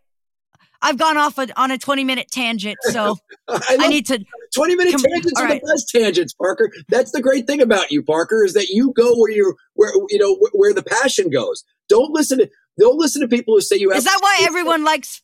I've 0.82 0.98
gone 0.98 1.16
off 1.18 1.38
a, 1.38 1.48
on 1.60 1.72
a 1.72 1.78
twenty 1.78 2.04
minute 2.04 2.28
tangent, 2.32 2.78
so 2.82 3.18
I, 3.48 3.78
I 3.82 3.88
need 3.88 4.06
to. 4.08 4.24
20 4.56 4.76
minute 4.76 4.92
Com- 4.92 5.02
tangents 5.02 5.42
are 5.42 5.46
right. 5.46 5.62
the 5.62 5.68
best 5.68 5.90
tangents, 5.90 6.34
Parker. 6.34 6.70
That's 6.88 7.12
the 7.12 7.22
great 7.22 7.48
thing 7.48 7.60
about 7.62 7.90
you, 7.92 8.04
Parker, 8.04 8.44
is 8.46 8.54
that 8.54 8.68
you 8.70 8.94
go 8.96 9.16
where 9.16 9.32
you 9.32 9.56
where 9.74 9.92
you 10.10 10.20
know 10.20 10.36
where, 10.36 10.52
where 10.54 10.74
the 10.74 10.84
passion 10.84 11.30
goes. 11.30 11.64
Don't 11.90 12.12
listen 12.12 12.38
to 12.40 12.50
don't 12.78 12.98
listen 12.98 13.22
to 13.22 13.28
people 13.28 13.54
who 13.56 13.62
say 13.62 13.78
you 13.78 13.90
have 13.90 13.98
Is 13.98 14.04
that 14.06 14.20
why 14.22 14.40
everyone 14.44 14.84
likes? 14.86 15.22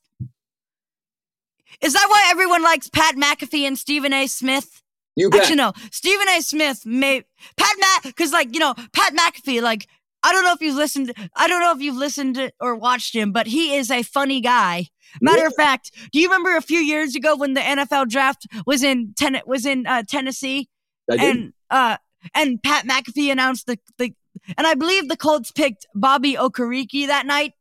Is 1.82 1.94
that 1.94 2.08
why 2.10 2.28
everyone 2.32 2.64
likes 2.64 2.90
Pat 2.90 3.16
McAfee 3.16 3.66
and 3.68 3.78
Stephen 3.78 4.12
A. 4.14 4.28
Smith? 4.28 4.82
You 5.20 5.30
bet. 5.30 5.42
Actually, 5.42 5.56
no. 5.58 5.74
Stephen 5.92 6.28
A. 6.30 6.42
Smith 6.42 6.86
may 6.86 7.24
Pat 7.58 7.76
Mac 7.80 8.04
because 8.04 8.32
like 8.32 8.54
you 8.54 8.60
know 8.60 8.74
Pat 8.94 9.14
McAfee. 9.14 9.62
Like 9.62 9.88
I 10.24 10.32
don't 10.34 10.44
know 10.44 10.54
if 10.54 10.62
you've 10.62 10.76
listened. 10.76 11.14
I 11.36 11.48
don't 11.48 11.62
know 11.62 11.72
if 11.72 11.82
you've 11.82 11.96
listened 11.96 12.52
or 12.60 12.76
watched 12.76 13.16
him, 13.16 13.32
but 13.32 13.48
he 13.48 13.76
is 13.76 13.90
a 13.92 14.04
funny 14.04 14.42
guy. 14.42 14.88
Matter 15.22 15.48
of 15.48 15.56
fact, 15.56 15.92
do 16.12 16.20
you 16.20 16.28
remember 16.28 16.56
a 16.56 16.62
few 16.62 16.80
years 16.80 17.16
ago 17.16 17.36
when 17.36 17.54
the 17.54 17.62
NFL 17.62 18.10
draft 18.10 18.46
was 18.66 18.84
in 18.84 19.14
ten- 19.18 19.42
was 19.46 19.66
in 19.66 19.88
uh, 19.88 20.04
Tennessee 20.08 20.70
and 21.24 21.54
uh 21.70 21.98
and 22.36 22.62
Pat 22.62 22.86
McAfee 22.86 23.32
announced 23.32 23.66
the 23.66 23.80
the 23.98 24.14
and 24.58 24.68
I 24.68 24.74
believe 24.76 25.08
the 25.10 25.18
Colts 25.18 25.52
picked 25.52 25.88
Bobby 25.96 26.36
Okereke 26.36 27.08
that 27.08 27.26
night. 27.26 27.54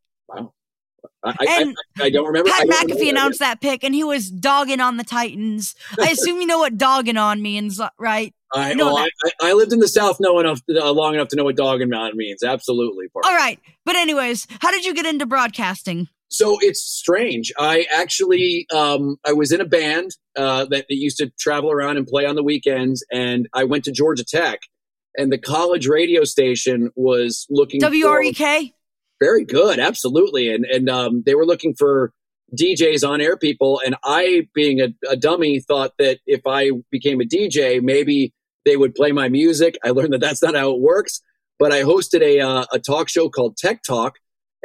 I, 1.24 1.34
I, 1.40 1.74
I, 2.04 2.10
don't 2.10 2.26
remember. 2.26 2.48
Pat 2.50 2.68
don't 2.68 2.90
McAfee 2.90 2.98
that. 2.98 3.08
announced 3.08 3.38
that 3.40 3.60
pick, 3.60 3.82
and 3.82 3.94
he 3.94 4.04
was 4.04 4.30
dogging 4.30 4.80
on 4.80 4.96
the 4.98 5.04
Titans. 5.04 5.74
I 6.00 6.10
assume 6.12 6.40
you 6.40 6.46
know 6.46 6.58
what 6.58 6.78
dogging 6.78 7.16
on 7.16 7.42
means, 7.42 7.80
right? 7.98 8.32
I, 8.54 8.74
know. 8.74 8.94
well, 8.94 9.06
I, 9.24 9.30
I 9.42 9.52
lived 9.52 9.72
in 9.72 9.80
the 9.80 9.88
South 9.88 10.20
enough, 10.20 10.62
uh, 10.70 10.92
long 10.92 11.14
enough 11.14 11.28
to 11.28 11.36
know 11.36 11.44
what 11.44 11.56
dogging 11.56 11.92
on 11.92 12.16
means. 12.16 12.42
Absolutely. 12.42 13.08
Parker. 13.08 13.28
All 13.28 13.36
right. 13.36 13.58
But 13.84 13.96
anyways, 13.96 14.46
how 14.60 14.70
did 14.70 14.84
you 14.84 14.94
get 14.94 15.06
into 15.06 15.26
broadcasting? 15.26 16.08
So 16.30 16.58
it's 16.60 16.82
strange. 16.82 17.52
I 17.58 17.86
actually 17.92 18.66
um, 18.72 19.16
I 19.26 19.32
was 19.32 19.50
in 19.50 19.60
a 19.60 19.64
band 19.64 20.10
uh, 20.36 20.66
that, 20.66 20.86
that 20.88 20.94
used 20.96 21.18
to 21.18 21.30
travel 21.38 21.70
around 21.70 21.96
and 21.96 22.06
play 22.06 22.26
on 22.26 22.36
the 22.36 22.42
weekends, 22.42 23.04
and 23.10 23.48
I 23.54 23.64
went 23.64 23.84
to 23.84 23.92
Georgia 23.92 24.24
Tech, 24.24 24.60
and 25.16 25.32
the 25.32 25.38
college 25.38 25.86
radio 25.86 26.24
station 26.24 26.90
was 26.96 27.46
looking 27.50 27.80
for- 27.80 27.88
WREK? 27.88 28.72
Very 29.20 29.44
good, 29.44 29.78
absolutely, 29.78 30.52
and 30.52 30.64
and 30.64 30.88
um, 30.88 31.22
they 31.26 31.34
were 31.34 31.46
looking 31.46 31.74
for 31.74 32.12
DJs 32.58 33.08
on 33.08 33.20
air 33.20 33.36
people, 33.36 33.80
and 33.84 33.96
I, 34.04 34.48
being 34.54 34.80
a, 34.80 34.88
a 35.08 35.16
dummy, 35.16 35.60
thought 35.60 35.92
that 35.98 36.18
if 36.26 36.40
I 36.46 36.70
became 36.90 37.20
a 37.20 37.24
DJ, 37.24 37.82
maybe 37.82 38.32
they 38.64 38.76
would 38.76 38.94
play 38.94 39.12
my 39.12 39.28
music. 39.28 39.78
I 39.84 39.90
learned 39.90 40.12
that 40.14 40.20
that's 40.20 40.42
not 40.42 40.54
how 40.54 40.70
it 40.70 40.80
works, 40.80 41.20
but 41.58 41.72
I 41.72 41.82
hosted 41.82 42.22
a 42.22 42.40
uh, 42.40 42.64
a 42.72 42.78
talk 42.78 43.08
show 43.08 43.28
called 43.28 43.56
Tech 43.56 43.82
Talk, 43.82 44.16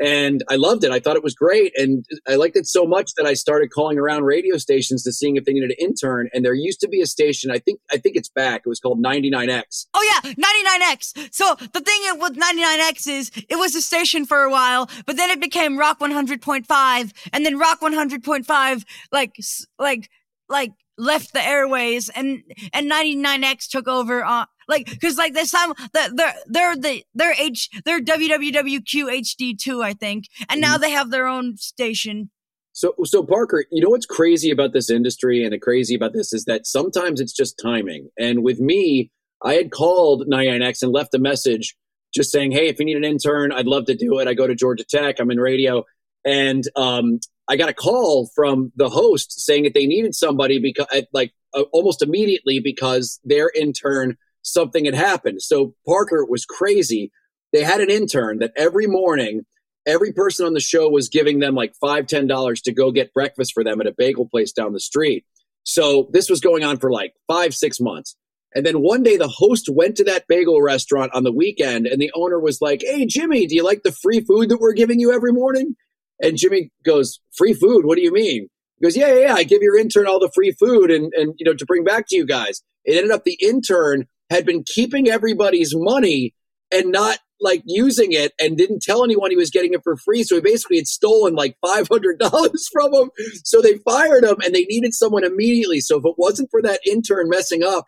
and 0.01 0.43
I 0.49 0.55
loved 0.55 0.83
it. 0.83 0.91
I 0.91 0.99
thought 0.99 1.15
it 1.15 1.23
was 1.23 1.35
great, 1.35 1.71
and 1.77 2.05
I 2.27 2.35
liked 2.35 2.55
it 2.55 2.67
so 2.67 2.85
much 2.85 3.13
that 3.15 3.25
I 3.25 3.33
started 3.33 3.69
calling 3.71 3.97
around 3.97 4.23
radio 4.23 4.57
stations 4.57 5.03
to 5.03 5.11
seeing 5.11 5.35
if 5.35 5.45
they 5.45 5.53
needed 5.53 5.71
an 5.71 5.75
intern. 5.79 6.29
And 6.33 6.43
there 6.43 6.53
used 6.53 6.79
to 6.81 6.87
be 6.87 7.01
a 7.01 7.05
station, 7.05 7.51
I 7.51 7.59
think 7.59 7.79
I 7.91 7.97
think 7.97 8.15
it's 8.15 8.29
back. 8.29 8.61
It 8.65 8.69
was 8.69 8.79
called 8.79 9.03
99X. 9.03 9.87
Oh 9.93 10.21
yeah, 10.23 10.31
99X. 10.31 11.33
So 11.33 11.55
the 11.73 11.81
thing 11.81 12.01
with 12.19 12.37
99X 12.37 13.07
is 13.07 13.31
it 13.49 13.55
was 13.57 13.75
a 13.75 13.81
station 13.81 14.25
for 14.25 14.41
a 14.41 14.49
while, 14.49 14.89
but 15.05 15.17
then 15.17 15.29
it 15.29 15.39
became 15.39 15.77
Rock 15.77 15.99
100.5, 15.99 17.13
and 17.31 17.45
then 17.45 17.57
Rock 17.57 17.81
100.5 17.81 18.85
like 19.11 19.35
like 19.79 20.09
like 20.49 20.71
left 20.97 21.33
the 21.33 21.43
airways, 21.43 22.09
and 22.09 22.43
and 22.73 22.91
99X 22.91 23.69
took 23.69 23.87
over 23.87 24.23
on. 24.23 24.47
Like, 24.67 24.99
cause 25.01 25.17
like 25.17 25.33
this 25.33 25.51
time, 25.51 25.73
they're, 25.93 26.09
they're, 26.13 26.35
they're 26.47 26.75
the, 26.75 27.03
they're 27.13 27.35
H, 27.37 27.69
they're 27.85 28.01
WWWQ 28.01 28.83
HD2, 28.83 29.83
I 29.83 29.93
think. 29.93 30.25
And 30.49 30.61
now 30.61 30.77
they 30.77 30.91
have 30.91 31.11
their 31.11 31.27
own 31.27 31.57
station. 31.57 32.29
So, 32.73 32.95
so 33.03 33.23
Parker, 33.23 33.65
you 33.71 33.83
know 33.83 33.89
what's 33.89 34.07
crazy 34.07 34.49
about 34.49 34.73
this 34.73 34.89
industry 34.89 35.45
and 35.45 35.59
crazy 35.61 35.93
about 35.93 36.13
this 36.13 36.33
is 36.33 36.45
that 36.45 36.65
sometimes 36.65 37.21
it's 37.21 37.33
just 37.33 37.59
timing. 37.61 38.09
And 38.17 38.43
with 38.43 38.59
me, 38.59 39.11
I 39.43 39.53
had 39.53 39.71
called 39.71 40.27
99X 40.27 40.81
and 40.81 40.91
left 40.91 41.13
a 41.13 41.19
message 41.19 41.75
just 42.13 42.31
saying, 42.31 42.51
"Hey, 42.51 42.67
if 42.67 42.79
you 42.79 42.85
need 42.85 42.97
an 42.97 43.03
intern, 43.03 43.51
I'd 43.51 43.67
love 43.67 43.85
to 43.85 43.95
do 43.95 44.19
it. 44.19 44.27
I 44.27 44.33
go 44.33 44.47
to 44.47 44.55
Georgia 44.55 44.83
Tech. 44.83 45.19
I'm 45.19 45.31
in 45.31 45.39
radio." 45.39 45.83
And 46.25 46.63
um, 46.75 47.19
I 47.47 47.57
got 47.57 47.69
a 47.69 47.73
call 47.73 48.29
from 48.35 48.71
the 48.75 48.89
host 48.89 49.41
saying 49.41 49.63
that 49.63 49.73
they 49.73 49.85
needed 49.85 50.15
somebody 50.15 50.59
because, 50.59 50.87
like, 51.11 51.33
uh, 51.53 51.63
almost 51.73 52.01
immediately 52.01 52.59
because 52.59 53.19
their 53.23 53.51
intern 53.53 54.17
something 54.43 54.85
had 54.85 54.95
happened. 54.95 55.41
So 55.41 55.73
Parker 55.87 56.25
was 56.25 56.45
crazy. 56.45 57.11
They 57.51 57.63
had 57.63 57.81
an 57.81 57.89
intern 57.89 58.39
that 58.39 58.53
every 58.55 58.87
morning 58.87 59.41
every 59.85 60.13
person 60.13 60.45
on 60.45 60.53
the 60.53 60.59
show 60.59 60.89
was 60.89 61.09
giving 61.09 61.39
them 61.39 61.55
like 61.55 61.73
five 61.75 62.07
ten 62.07 62.27
dollars 62.27 62.61
to 62.61 62.73
go 62.73 62.91
get 62.91 63.13
breakfast 63.13 63.53
for 63.53 63.63
them 63.63 63.81
at 63.81 63.87
a 63.87 63.93
bagel 63.97 64.27
place 64.27 64.51
down 64.51 64.73
the 64.73 64.79
street. 64.79 65.25
So 65.63 66.09
this 66.11 66.29
was 66.29 66.41
going 66.41 66.63
on 66.63 66.77
for 66.77 66.91
like 66.91 67.13
five 67.27 67.53
six 67.53 67.79
months. 67.79 68.15
And 68.55 68.65
then 68.65 68.81
one 68.81 69.01
day 69.01 69.17
the 69.17 69.27
host 69.27 69.67
went 69.71 69.97
to 69.97 70.03
that 70.05 70.27
bagel 70.27 70.61
restaurant 70.61 71.11
on 71.15 71.23
the 71.23 71.31
weekend 71.31 71.87
and 71.87 72.01
the 72.01 72.11
owner 72.15 72.39
was 72.39 72.59
like 72.61 72.81
hey 72.85 73.05
jimmy 73.05 73.47
do 73.47 73.55
you 73.55 73.63
like 73.63 73.83
the 73.83 73.91
free 73.91 74.21
food 74.21 74.49
that 74.49 74.59
we're 74.59 74.73
giving 74.73 74.99
you 74.99 75.13
every 75.13 75.31
morning? 75.31 75.75
And 76.21 76.37
jimmy 76.37 76.71
goes 76.85 77.19
free 77.35 77.53
food? 77.53 77.85
What 77.85 77.97
do 77.97 78.03
you 78.03 78.11
mean? 78.11 78.47
He 78.79 78.83
goes 78.83 78.95
yeah 78.97 79.13
yeah, 79.13 79.27
yeah 79.27 79.33
i 79.33 79.43
give 79.43 79.61
your 79.61 79.77
intern 79.77 80.07
all 80.07 80.19
the 80.19 80.31
free 80.33 80.51
food 80.51 80.91
and 80.91 81.11
and 81.13 81.33
you 81.37 81.45
know 81.45 81.53
to 81.53 81.65
bring 81.65 81.83
back 81.83 82.07
to 82.09 82.15
you 82.15 82.25
guys. 82.25 82.61
It 82.85 82.97
ended 82.97 83.11
up 83.11 83.23
the 83.23 83.37
intern 83.41 84.07
had 84.33 84.45
been 84.45 84.63
keeping 84.65 85.07
everybody's 85.07 85.73
money 85.75 86.33
and 86.71 86.91
not 86.91 87.19
like 87.39 87.61
using 87.65 88.13
it 88.13 88.31
and 88.39 88.57
didn't 88.57 88.81
tell 88.81 89.03
anyone 89.03 89.29
he 89.29 89.37
was 89.37 89.49
getting 89.49 89.73
it 89.73 89.81
for 89.83 89.97
free. 89.97 90.23
So 90.23 90.35
he 90.35 90.41
basically 90.41 90.77
had 90.77 90.87
stolen 90.87 91.35
like 91.35 91.57
five 91.65 91.87
hundred 91.87 92.19
dollars 92.19 92.67
from 92.73 92.93
him. 92.93 93.11
So 93.43 93.61
they 93.61 93.77
fired 93.79 94.23
him, 94.23 94.37
and 94.43 94.55
they 94.55 94.63
needed 94.63 94.93
someone 94.93 95.23
immediately. 95.23 95.79
So 95.79 95.99
if 95.99 96.05
it 96.05 96.15
wasn't 96.17 96.49
for 96.49 96.61
that 96.61 96.79
intern 96.85 97.29
messing 97.29 97.63
up, 97.63 97.85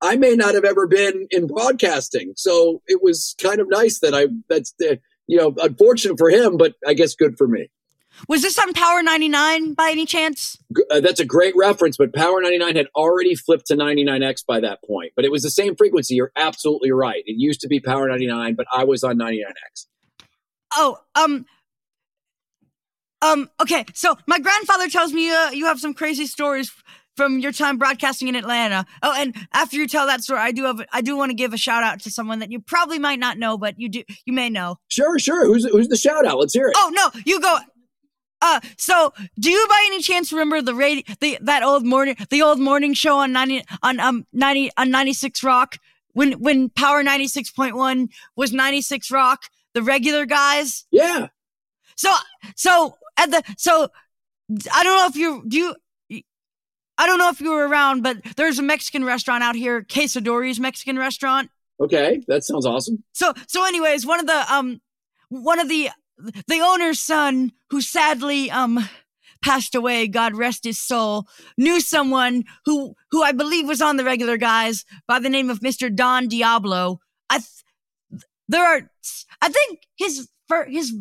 I 0.00 0.16
may 0.16 0.34
not 0.34 0.54
have 0.54 0.64
ever 0.64 0.86
been 0.86 1.26
in 1.30 1.46
broadcasting. 1.46 2.32
So 2.36 2.82
it 2.86 3.00
was 3.02 3.34
kind 3.40 3.60
of 3.60 3.68
nice 3.68 4.00
that 4.00 4.14
I 4.14 4.26
that's 4.48 4.74
you 4.80 5.38
know 5.38 5.54
unfortunate 5.62 6.18
for 6.18 6.30
him, 6.30 6.56
but 6.56 6.74
I 6.86 6.94
guess 6.94 7.14
good 7.14 7.36
for 7.36 7.46
me. 7.46 7.68
Was 8.28 8.42
this 8.42 8.58
on 8.58 8.72
Power 8.72 9.02
99 9.02 9.74
by 9.74 9.90
any 9.90 10.06
chance? 10.06 10.58
Uh, 10.90 11.00
that's 11.00 11.20
a 11.20 11.24
great 11.24 11.54
reference, 11.56 11.96
but 11.96 12.12
Power 12.14 12.40
99 12.40 12.76
had 12.76 12.86
already 12.94 13.34
flipped 13.34 13.66
to 13.66 13.76
99X 13.76 14.44
by 14.46 14.60
that 14.60 14.82
point. 14.84 15.12
But 15.16 15.24
it 15.24 15.30
was 15.30 15.42
the 15.42 15.50
same 15.50 15.76
frequency. 15.76 16.14
You're 16.14 16.32
absolutely 16.36 16.90
right. 16.90 17.22
It 17.26 17.36
used 17.36 17.60
to 17.60 17.68
be 17.68 17.80
Power 17.80 18.08
99, 18.08 18.54
but 18.54 18.66
I 18.72 18.84
was 18.84 19.04
on 19.04 19.18
99X. 19.18 19.86
Oh, 20.76 20.98
um, 21.14 21.46
um, 23.22 23.50
okay. 23.60 23.84
So 23.94 24.16
my 24.26 24.38
grandfather 24.38 24.88
tells 24.88 25.12
me 25.12 25.30
uh, 25.30 25.50
you 25.50 25.66
have 25.66 25.80
some 25.80 25.94
crazy 25.94 26.26
stories 26.26 26.72
from 27.16 27.38
your 27.38 27.52
time 27.52 27.78
broadcasting 27.78 28.28
in 28.28 28.36
Atlanta. 28.36 28.86
Oh, 29.02 29.14
and 29.16 29.34
after 29.52 29.76
you 29.76 29.86
tell 29.86 30.06
that 30.06 30.22
story, 30.22 30.40
I 30.40 30.52
do 30.52 30.64
have 30.64 30.84
I 30.92 31.00
do 31.00 31.16
want 31.16 31.30
to 31.30 31.34
give 31.34 31.52
a 31.52 31.56
shout 31.56 31.82
out 31.82 32.00
to 32.00 32.10
someone 32.10 32.40
that 32.40 32.50
you 32.50 32.60
probably 32.60 32.98
might 32.98 33.18
not 33.18 33.38
know, 33.38 33.56
but 33.56 33.78
you 33.78 33.88
do 33.88 34.02
you 34.24 34.32
may 34.32 34.50
know. 34.50 34.76
Sure, 34.88 35.18
sure. 35.18 35.46
Who's 35.46 35.64
who's 35.64 35.88
the 35.88 35.96
shout 35.96 36.26
out? 36.26 36.38
Let's 36.38 36.54
hear 36.54 36.68
it. 36.68 36.74
Oh 36.76 36.90
no, 36.92 37.20
you 37.24 37.40
go. 37.40 37.58
Uh, 38.44 38.60
so 38.76 39.10
do 39.40 39.50
you 39.50 39.66
by 39.70 39.82
any 39.86 40.02
chance 40.02 40.30
remember 40.30 40.60
the 40.60 40.74
radio, 40.74 41.02
the 41.20 41.38
that 41.40 41.62
old 41.62 41.86
morning, 41.86 42.14
the 42.28 42.42
old 42.42 42.60
morning 42.60 42.92
show 42.92 43.16
on 43.16 43.32
ninety 43.32 43.64
on 43.82 43.98
um 43.98 44.26
ninety 44.34 44.70
on 44.76 44.90
ninety 44.90 45.14
six 45.14 45.42
Rock 45.42 45.78
when 46.12 46.32
when 46.32 46.68
Power 46.68 47.02
ninety 47.02 47.26
six 47.26 47.50
point 47.50 47.74
one 47.74 48.10
was 48.36 48.52
ninety 48.52 48.82
six 48.82 49.10
Rock, 49.10 49.44
the 49.72 49.82
regular 49.82 50.26
guys. 50.26 50.84
Yeah. 50.90 51.28
So 51.96 52.12
so 52.54 52.98
at 53.16 53.30
the 53.30 53.42
so 53.56 53.88
I 54.74 54.84
don't 54.84 54.98
know 54.98 55.06
if 55.06 55.16
you 55.16 55.42
do 55.48 55.56
you. 55.56 56.22
I 56.98 57.06
don't 57.06 57.18
know 57.18 57.30
if 57.30 57.40
you 57.40 57.50
were 57.50 57.66
around, 57.66 58.02
but 58.02 58.18
there's 58.36 58.58
a 58.58 58.62
Mexican 58.62 59.04
restaurant 59.06 59.42
out 59.42 59.56
here, 59.56 59.82
Quesadori's 59.82 60.60
Mexican 60.60 60.98
restaurant. 60.98 61.50
Okay, 61.80 62.22
that 62.28 62.44
sounds 62.44 62.66
awesome. 62.66 63.02
So 63.12 63.32
so 63.46 63.64
anyways, 63.64 64.04
one 64.04 64.20
of 64.20 64.26
the 64.26 64.54
um 64.54 64.82
one 65.30 65.60
of 65.60 65.70
the 65.70 65.88
the 66.18 66.60
owner's 66.60 67.00
son, 67.00 67.52
who 67.70 67.80
sadly 67.80 68.50
um 68.50 68.88
passed 69.44 69.74
away, 69.74 70.08
God 70.08 70.34
rest 70.36 70.64
his 70.64 70.78
soul, 70.80 71.26
knew 71.58 71.80
someone 71.80 72.44
who 72.64 72.94
who 73.10 73.22
I 73.22 73.32
believe 73.32 73.66
was 73.68 73.82
on 73.82 73.96
the 73.96 74.04
regular 74.04 74.36
guys 74.36 74.84
by 75.06 75.18
the 75.18 75.28
name 75.28 75.50
of 75.50 75.60
Mr. 75.60 75.94
Don 75.94 76.28
Diablo. 76.28 76.98
I 77.28 77.38
th- 77.38 78.22
there 78.48 78.64
are 78.64 78.90
I 79.42 79.48
think 79.48 79.80
his 79.96 80.28
fir- 80.48 80.68
his 80.68 80.94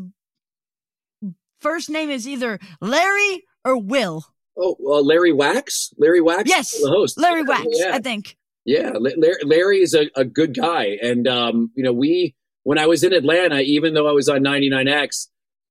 first 1.62 1.90
name 1.90 2.10
is 2.10 2.28
either 2.28 2.60
Larry 2.82 3.44
or 3.64 3.80
Will. 3.80 4.26
Oh, 4.58 4.76
uh, 4.86 5.02
Larry 5.02 5.34
Wax, 5.34 5.92
Larry 5.98 6.22
Wax, 6.22 6.48
Yes, 6.48 6.80
the 6.80 6.90
host, 6.90 7.20
Larry 7.20 7.42
Yeah, 7.42 7.48
Wax, 7.48 7.66
Yeah, 7.72 7.92
I 7.96 8.00
think. 8.00 8.38
yeah. 8.66 8.92
Larry, 9.00 9.36
Larry 9.44 9.78
is 9.82 9.96
a, 9.96 10.10
a 10.16 10.24
good 10.24 10.56
guy, 10.56 10.98
and 11.02 11.28
um, 11.28 11.72
you 11.76 11.84
know, 11.84 11.94
we 11.94 12.36
when 12.64 12.78
I 12.78 12.88
was 12.88 13.04
in 13.04 13.14
Atlanta, 13.14 13.60
even 13.60 13.94
though 13.94 14.08
I 14.08 14.12
was 14.12 14.30
on 14.30 14.42
99X, 14.42 15.28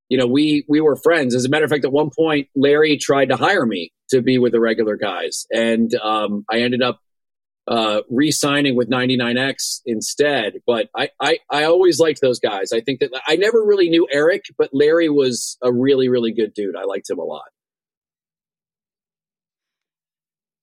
you 0.09 0.19
know, 0.19 0.27
we 0.27 0.65
we 0.69 0.81
were 0.81 0.97
friends. 0.97 1.35
As 1.35 1.45
a 1.45 1.49
matter 1.49 1.65
of 1.65 1.71
fact, 1.71 1.85
at 1.85 1.93
one 1.93 2.11
point, 2.11 2.49
Larry 2.55 2.99
tried 2.99 3.31
to 3.31 3.37
hire 3.37 3.65
me 3.65 3.93
to 4.11 4.21
be 4.21 4.39
with 4.39 4.53
the 4.53 4.61
regular 4.61 4.97
guys, 4.97 5.47
and 5.51 5.95
um, 5.97 6.45
I 6.51 6.61
ended 6.61 6.83
up 6.83 7.01
uh, 7.67 8.03
re-signing 8.11 8.77
with 8.77 8.91
99X 8.91 9.81
instead. 9.87 10.55
But 10.67 10.91
I, 10.95 11.09
I 11.19 11.39
I 11.51 11.65
always 11.65 11.99
liked 11.99 12.21
those 12.21 12.41
guys. 12.41 12.73
I 12.73 12.81
think 12.81 13.01
that 13.01 13.11
I 13.27 13.37
never 13.37 13.65
really 13.65 13.89
knew 13.89 14.07
Eric, 14.13 14.45
but 14.59 14.69
Larry 14.75 15.09
was 15.09 15.57
a 15.63 15.73
really 15.73 16.11
really 16.11 16.33
good 16.33 16.53
dude. 16.53 16.77
I 16.77 16.85
liked 16.85 17.09
him 17.09 17.19
a 17.19 17.25
lot. 17.25 17.49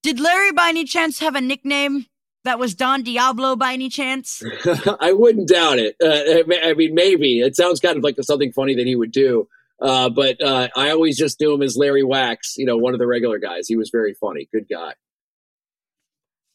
Did 0.04 0.20
Larry 0.20 0.52
by 0.52 0.70
any 0.70 0.86
chance 0.86 1.20
have 1.20 1.36
a 1.36 1.42
nickname 1.42 2.06
that 2.46 2.60
was 2.60 2.74
Don 2.76 3.04
Diablo 3.04 3.56
by 3.56 3.74
any 3.74 3.90
chance? 3.90 4.42
I 5.00 5.14
wouldn't 5.14 5.50
doubt 5.50 5.80
it. 5.80 5.96
Uh, 6.02 6.68
I 6.68 6.74
mean- 6.74 6.96
maybe 6.96 7.42
it 7.42 7.56
sounds 7.56 7.80
kind 7.80 7.98
of 7.98 8.04
like 8.04 8.16
something 8.22 8.52
funny 8.52 8.76
that 8.76 8.88
he 8.88 8.96
would 8.96 9.12
do. 9.12 9.48
Uh, 9.82 10.10
but 10.10 10.42
uh, 10.42 10.68
I 10.76 10.90
always 10.90 11.18
just 11.18 11.40
knew 11.40 11.54
him 11.54 11.62
as 11.62 11.78
Larry 11.78 12.04
Wax, 12.04 12.56
you 12.58 12.66
know, 12.66 12.78
one 12.78 12.94
of 12.94 13.00
the 13.00 13.08
regular 13.08 13.40
guys. 13.40 13.68
He 13.68 13.78
was 13.78 13.90
very 13.90 14.14
funny, 14.14 14.50
good 14.54 14.68
guy. 14.70 14.94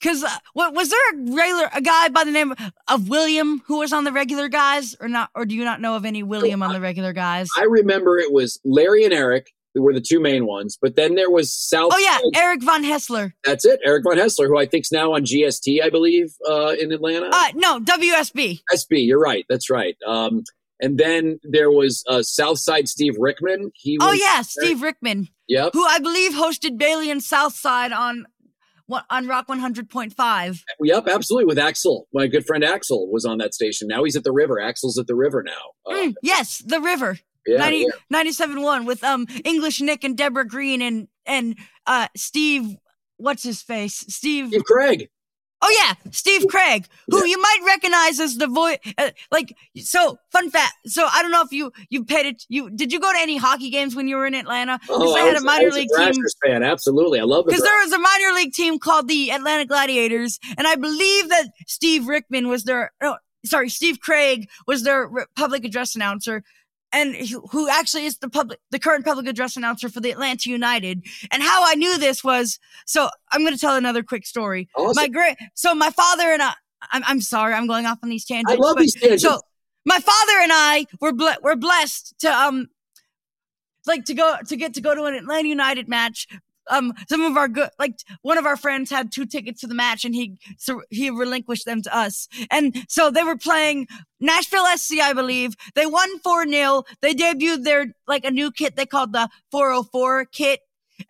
Because 0.00 0.22
uh, 0.22 0.28
what 0.52 0.74
was 0.74 0.90
there 0.90 1.00
a 1.14 1.34
regular 1.34 1.70
a 1.72 1.80
guy 1.80 2.08
by 2.08 2.24
the 2.24 2.30
name 2.30 2.54
of 2.88 3.08
William 3.08 3.62
who 3.66 3.78
was 3.78 3.94
on 3.94 4.04
the 4.04 4.12
regular 4.12 4.48
guys 4.48 4.94
or 5.00 5.08
not? 5.08 5.30
Or 5.34 5.46
do 5.46 5.54
you 5.54 5.64
not 5.64 5.80
know 5.80 5.96
of 5.96 6.04
any 6.04 6.22
William 6.22 6.62
on 6.62 6.74
the 6.74 6.80
regular 6.80 7.14
guys? 7.14 7.48
I 7.56 7.62
remember 7.62 8.18
it 8.18 8.30
was 8.30 8.60
Larry 8.64 9.04
and 9.04 9.14
Eric 9.14 9.52
were 9.82 9.92
the 9.92 10.00
two 10.00 10.20
main 10.20 10.46
ones, 10.46 10.78
but 10.80 10.96
then 10.96 11.14
there 11.14 11.30
was 11.30 11.54
South. 11.54 11.92
Oh 11.94 11.98
yeah, 11.98 12.18
Eric 12.40 12.62
von 12.62 12.82
Hessler. 12.84 13.32
that's 13.44 13.64
it. 13.64 13.80
Eric 13.84 14.04
von 14.04 14.16
Hessler, 14.16 14.46
who 14.46 14.58
I 14.58 14.66
think's 14.66 14.92
now 14.92 15.14
on 15.14 15.24
GST, 15.24 15.82
I 15.82 15.90
believe, 15.90 16.32
uh, 16.48 16.74
in 16.80 16.92
Atlanta. 16.92 17.30
Uh 17.32 17.48
no, 17.54 17.80
WSB. 17.80 18.60
SB, 18.72 19.06
you're 19.06 19.20
right. 19.20 19.44
That's 19.48 19.70
right. 19.70 19.96
Um, 20.06 20.42
and 20.80 20.98
then 20.98 21.38
there 21.44 21.70
was 21.70 22.02
uh, 22.08 22.22
Southside 22.22 22.88
Steve 22.88 23.14
Rickman. 23.18 23.70
He 23.74 23.96
was, 23.98 24.08
Oh 24.08 24.12
yeah, 24.12 24.42
Steve 24.42 24.82
Rickman, 24.82 25.28
Yep. 25.48 25.70
who 25.72 25.84
I 25.84 25.98
believe 26.00 26.32
hosted 26.32 26.78
Bailey 26.78 27.10
and 27.10 27.22
Southside 27.22 27.92
on 27.92 28.26
on 29.08 29.26
Rock 29.26 29.48
100.5. 29.48 30.60
Yep, 30.82 31.08
absolutely. 31.08 31.46
With 31.46 31.58
Axel, 31.58 32.06
my 32.12 32.26
good 32.26 32.44
friend 32.46 32.62
Axel 32.62 33.10
was 33.10 33.24
on 33.24 33.38
that 33.38 33.54
station. 33.54 33.88
Now 33.88 34.04
he's 34.04 34.14
at 34.16 34.24
the 34.24 34.32
river. 34.32 34.60
Axel's 34.60 34.98
at 34.98 35.06
the 35.06 35.14
river 35.14 35.42
now. 35.42 35.52
Uh, 35.90 35.94
Mm, 35.94 36.14
yes, 36.22 36.58
the 36.66 36.80
river. 36.80 37.18
Yeah, 37.46 37.58
90, 37.58 37.86
yeah. 38.10 38.22
97.1 38.22 38.86
with 38.86 39.02
um 39.04 39.26
English 39.44 39.80
Nick 39.80 40.04
and 40.04 40.16
Deborah 40.16 40.46
Green 40.46 40.82
and 40.82 41.08
and 41.26 41.56
uh 41.86 42.08
Steve 42.16 42.76
what's 43.16 43.42
his 43.42 43.62
face? 43.62 44.04
Steve 44.08 44.48
Steve 44.48 44.64
Craig. 44.64 45.08
Oh 45.66 45.74
yeah, 45.82 45.94
Steve 46.10 46.44
Craig, 46.50 46.86
who 47.08 47.20
Yeah. 47.20 47.24
you 47.24 47.40
might 47.40 47.58
recognize 47.64 48.20
as 48.20 48.36
the 48.36 48.48
voice. 48.48 48.76
Uh, 48.98 49.10
like, 49.32 49.54
so 49.78 50.18
fun 50.30 50.50
fact. 50.50 50.74
So 50.84 51.06
I 51.10 51.22
don't 51.22 51.30
know 51.30 51.40
if 51.40 51.52
you 51.52 51.72
you 51.88 52.04
paid 52.04 52.26
it. 52.26 52.42
You 52.50 52.68
did 52.68 52.92
you 52.92 53.00
go 53.00 53.10
to 53.10 53.18
any 53.18 53.38
hockey 53.38 53.70
games 53.70 53.96
when 53.96 54.06
you 54.06 54.16
were 54.16 54.26
in 54.26 54.34
Atlanta? 54.34 54.78
Because 54.82 55.00
Oh, 55.00 55.14
I 55.14 55.20
had 55.20 55.32
was, 55.34 55.42
a 55.42 55.46
minor 55.46 55.70
league 55.70 55.88
a 55.96 56.12
team. 56.12 56.22
Fan. 56.44 56.62
Absolutely, 56.62 57.18
I 57.18 57.22
love 57.22 57.46
the. 57.46 57.52
Because 57.52 57.62
there 57.62 57.78
was 57.82 57.92
a 57.94 57.98
minor 57.98 58.34
league 58.34 58.52
team 58.52 58.78
called 58.78 59.08
the 59.08 59.30
Atlanta 59.32 59.64
Gladiators, 59.64 60.38
and 60.58 60.66
I 60.66 60.74
believe 60.74 61.30
that 61.30 61.46
Steve 61.66 62.08
Rickman 62.08 62.48
was 62.48 62.64
their. 62.64 62.92
No, 63.02 63.16
sorry, 63.46 63.70
Steve 63.70 64.00
Craig 64.00 64.50
was 64.66 64.82
their 64.82 65.10
public 65.34 65.64
address 65.64 65.94
announcer. 65.94 66.42
And 66.94 67.14
who- 67.16 67.46
who 67.50 67.68
actually 67.68 68.06
is 68.06 68.18
the 68.18 68.28
public, 68.30 68.60
the 68.70 68.78
current 68.78 69.04
public 69.04 69.26
address 69.26 69.56
announcer 69.56 69.88
for 69.88 70.00
the 70.00 70.10
Atlanta 70.12 70.48
United. 70.48 71.04
And 71.32 71.42
how 71.42 71.62
I 71.70 71.74
knew 71.74 71.98
this 71.98 72.22
was, 72.24 72.58
so 72.86 73.10
I'm 73.32 73.40
going 73.42 73.52
to 73.52 73.60
tell 73.60 73.74
another 73.76 74.02
quick 74.02 74.24
story 74.26 74.68
Awesome. 74.76 75.02
my 75.02 75.08
great 75.08 75.36
so 75.54 75.74
my 75.74 75.90
father 75.90 76.32
and 76.32 76.40
I 76.42 76.54
I'm, 76.92 77.02
I'm 77.06 77.20
sorry 77.20 77.52
I'm 77.54 77.66
going 77.66 77.84
off 77.86 77.98
on 78.02 78.08
these 78.10 78.24
tangents. 78.24 78.52
I 78.52 78.56
love 78.56 78.76
but- 78.76 78.82
these 78.82 78.94
tangents. 78.94 79.22
So 79.24 79.40
my 79.84 79.98
father 79.98 80.38
and 80.40 80.52
I 80.54 80.86
were 81.00 81.12
ble- 81.12 81.40
were 81.42 81.56
blessed 81.56 82.14
to 82.20 82.28
um 82.32 82.68
like 83.86 84.04
to 84.06 84.14
go 84.14 84.36
to 84.48 84.56
get 84.56 84.74
to 84.74 84.80
go 84.80 84.94
to 84.94 85.04
an 85.04 85.14
Atlanta 85.14 85.48
United 85.48 85.88
match. 85.88 86.26
Um, 86.70 86.94
some 87.08 87.22
of 87.22 87.36
our 87.36 87.48
good 87.48 87.70
like 87.78 87.94
one 88.22 88.38
of 88.38 88.46
our 88.46 88.56
friends 88.56 88.90
had 88.90 89.12
two 89.12 89.26
tickets 89.26 89.60
to 89.60 89.66
the 89.66 89.74
match 89.74 90.04
and 90.04 90.14
he 90.14 90.38
so 90.58 90.82
he 90.90 91.10
relinquished 91.10 91.66
them 91.66 91.82
to 91.82 91.96
us. 91.96 92.28
And 92.50 92.84
so 92.88 93.10
they 93.10 93.22
were 93.22 93.36
playing 93.36 93.86
Nashville 94.20 94.66
SC, 94.76 95.00
I 95.00 95.12
believe. 95.12 95.54
They 95.74 95.86
won 95.86 96.18
4 96.20 96.48
0. 96.48 96.82
They 97.02 97.14
debuted 97.14 97.64
their 97.64 97.94
like 98.06 98.24
a 98.24 98.30
new 98.30 98.50
kit 98.50 98.76
they 98.76 98.86
called 98.86 99.12
the 99.12 99.28
404 99.50 100.26
kit. 100.26 100.60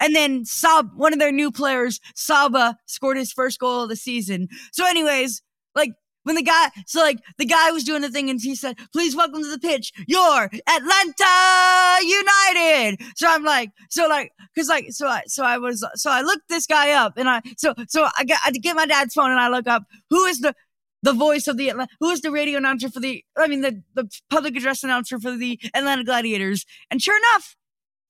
And 0.00 0.14
then 0.14 0.44
Sab, 0.44 0.90
one 0.96 1.12
of 1.12 1.18
their 1.18 1.32
new 1.32 1.52
players, 1.52 2.00
Saba, 2.14 2.78
scored 2.86 3.16
his 3.16 3.32
first 3.32 3.58
goal 3.58 3.82
of 3.82 3.88
the 3.90 3.96
season. 3.96 4.48
So, 4.72 4.86
anyways, 4.86 5.42
like 5.74 5.90
when 6.24 6.34
the 6.34 6.42
guy, 6.42 6.70
so 6.86 7.00
like 7.00 7.20
the 7.38 7.46
guy 7.46 7.70
was 7.70 7.84
doing 7.84 8.02
the 8.02 8.10
thing 8.10 8.28
and 8.28 8.40
he 8.40 8.54
said, 8.54 8.76
please 8.92 9.14
welcome 9.16 9.42
to 9.42 9.50
the 9.50 9.58
pitch, 9.58 9.92
your 10.06 10.44
Atlanta 10.44 11.98
United. 12.02 12.98
So 13.16 13.28
I'm 13.28 13.44
like, 13.44 13.70
so 13.90 14.08
like, 14.08 14.32
cause 14.56 14.68
like, 14.68 14.86
so 14.90 15.06
I, 15.06 15.22
so 15.26 15.44
I 15.44 15.58
was, 15.58 15.86
so 15.94 16.10
I 16.10 16.22
looked 16.22 16.48
this 16.48 16.66
guy 16.66 16.92
up 16.92 17.16
and 17.16 17.28
I, 17.28 17.40
so, 17.56 17.74
so 17.88 18.08
I 18.18 18.24
got, 18.24 18.40
I 18.44 18.50
get 18.50 18.76
my 18.76 18.86
dad's 18.86 19.14
phone 19.14 19.30
and 19.30 19.40
I 19.40 19.48
look 19.48 19.66
up 19.66 19.84
who 20.10 20.24
is 20.24 20.40
the, 20.40 20.54
the 21.02 21.12
voice 21.12 21.46
of 21.46 21.58
the 21.58 21.68
Atlanta, 21.68 21.90
who 22.00 22.10
is 22.10 22.22
the 22.22 22.30
radio 22.30 22.58
announcer 22.58 22.88
for 22.88 23.00
the, 23.00 23.22
I 23.36 23.46
mean, 23.46 23.60
the, 23.60 23.82
the 23.94 24.08
public 24.30 24.56
address 24.56 24.82
announcer 24.82 25.20
for 25.20 25.36
the 25.36 25.60
Atlanta 25.74 26.02
Gladiators. 26.02 26.64
And 26.90 27.00
sure 27.02 27.16
enough, 27.16 27.56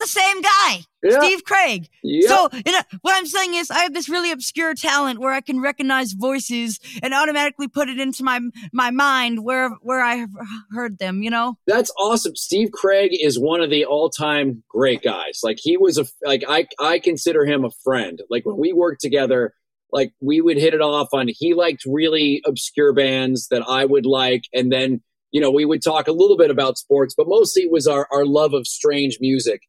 the 0.00 0.06
same 0.06 0.42
guy, 0.42 0.80
Yeah. 1.02 1.20
Steve 1.20 1.44
Craig. 1.44 1.88
Yep. 2.02 2.28
So, 2.28 2.48
you 2.52 2.72
know, 2.72 2.80
what 3.02 3.16
I'm 3.16 3.26
saying 3.26 3.54
is, 3.54 3.70
I 3.70 3.80
have 3.80 3.94
this 3.94 4.08
really 4.08 4.30
obscure 4.30 4.74
talent 4.74 5.20
where 5.20 5.32
I 5.32 5.40
can 5.40 5.60
recognize 5.60 6.12
voices 6.12 6.78
and 7.02 7.14
automatically 7.14 7.68
put 7.68 7.88
it 7.88 7.98
into 7.98 8.22
my 8.24 8.40
my 8.72 8.90
mind 8.90 9.44
where 9.44 9.70
where 9.80 10.02
I 10.02 10.16
have 10.16 10.30
heard 10.72 10.98
them. 10.98 11.22
You 11.22 11.30
know? 11.30 11.56
That's 11.66 11.92
awesome. 11.98 12.36
Steve 12.36 12.70
Craig 12.72 13.10
is 13.12 13.38
one 13.38 13.60
of 13.60 13.70
the 13.70 13.84
all-time 13.84 14.62
great 14.68 15.02
guys. 15.02 15.40
Like 15.42 15.58
he 15.60 15.76
was 15.76 15.98
a 15.98 16.06
like 16.24 16.44
I 16.48 16.66
I 16.78 16.98
consider 16.98 17.44
him 17.44 17.64
a 17.64 17.70
friend. 17.82 18.20
Like 18.30 18.44
when 18.44 18.58
we 18.58 18.72
worked 18.72 19.00
together, 19.00 19.54
like 19.92 20.12
we 20.20 20.40
would 20.40 20.58
hit 20.58 20.74
it 20.74 20.82
off 20.82 21.08
on 21.12 21.28
he 21.28 21.54
liked 21.54 21.84
really 21.86 22.42
obscure 22.44 22.92
bands 22.92 23.48
that 23.48 23.62
I 23.66 23.84
would 23.84 24.06
like 24.06 24.44
and 24.52 24.72
then 24.72 25.02
you 25.30 25.40
know, 25.40 25.50
we 25.50 25.64
would 25.64 25.82
talk 25.82 26.06
a 26.06 26.12
little 26.12 26.36
bit 26.36 26.48
about 26.48 26.78
sports, 26.78 27.12
but 27.16 27.26
mostly 27.26 27.64
it 27.64 27.72
was 27.72 27.88
our, 27.88 28.06
our 28.12 28.24
love 28.24 28.54
of 28.54 28.68
strange 28.68 29.18
music 29.20 29.62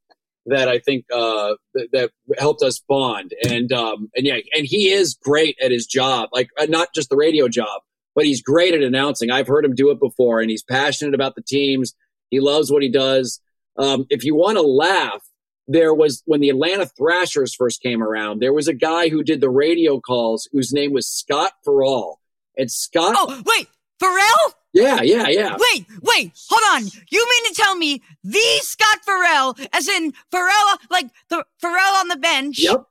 that 0.47 0.67
I 0.67 0.79
think 0.79 1.05
uh, 1.13 1.55
that, 1.73 1.87
that 1.91 2.11
helped 2.37 2.61
us 2.61 2.81
bond. 2.87 3.33
And 3.47 3.71
um, 3.71 4.09
and 4.15 4.25
yeah, 4.25 4.37
and 4.55 4.65
he 4.65 4.89
is 4.89 5.15
great 5.15 5.57
at 5.61 5.71
his 5.71 5.85
job, 5.85 6.29
like 6.31 6.49
uh, 6.59 6.65
not 6.65 6.89
just 6.93 7.09
the 7.09 7.17
radio 7.17 7.47
job, 7.47 7.81
but 8.15 8.25
he's 8.25 8.41
great 8.41 8.73
at 8.73 8.81
announcing. 8.81 9.31
I've 9.31 9.47
heard 9.47 9.65
him 9.65 9.75
do 9.75 9.91
it 9.91 9.99
before, 9.99 10.41
and 10.41 10.49
he's 10.49 10.63
passionate 10.63 11.13
about 11.13 11.35
the 11.35 11.41
teams. 11.41 11.93
He 12.29 12.39
loves 12.39 12.71
what 12.71 12.83
he 12.83 12.89
does. 12.89 13.39
Um, 13.77 14.05
if 14.09 14.23
you 14.23 14.35
want 14.35 14.57
to 14.57 14.61
laugh, 14.61 15.21
there 15.67 15.93
was 15.93 16.21
when 16.25 16.41
the 16.41 16.49
Atlanta 16.49 16.85
Thrashers 16.85 17.55
first 17.55 17.81
came 17.81 18.03
around, 18.03 18.39
there 18.39 18.53
was 18.53 18.67
a 18.67 18.73
guy 18.73 19.09
who 19.09 19.23
did 19.23 19.41
the 19.41 19.49
radio 19.49 19.99
calls 19.99 20.47
whose 20.51 20.71
name 20.71 20.93
was 20.93 21.07
Scott 21.07 21.53
Farrell. 21.63 22.19
And 22.57 22.71
Scott 22.71 23.15
Oh, 23.17 23.43
wait, 23.45 23.67
Pharrell? 24.01 24.53
Yeah, 24.75 25.01
yeah, 25.03 25.29
yeah. 25.29 25.55
Wait, 25.57 25.85
wait, 26.01 26.31
hold 26.49 26.61
on. 26.75 26.91
You 27.09 27.25
mean 27.29 27.53
to 27.53 27.61
tell 27.61 27.75
me 27.77 28.01
the 28.25 28.59
Scott 28.61 28.99
Ferrall, 29.05 29.55
as 29.71 29.87
in 29.87 30.11
Ferrall, 30.31 30.77
like 30.89 31.07
the 31.29 31.45
Ferrall 31.59 31.95
on 31.95 32.09
the 32.09 32.17
bench? 32.17 32.59
Yep. 32.59 32.83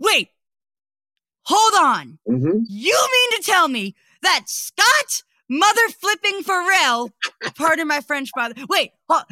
Wait, 0.00 0.28
hold 1.42 1.74
on. 1.84 2.18
hmm 2.24 2.58
You 2.68 3.08
mean 3.12 3.40
to 3.40 3.42
tell 3.44 3.66
me 3.66 3.96
that 4.22 4.44
Scott 4.46 5.24
mother 5.58 5.88
flipping 6.00 6.42
Ferrall, 6.42 7.10
pardon 7.56 7.88
my 7.88 8.00
French 8.00 8.30
brother. 8.32 8.54
Wait, 8.68 8.90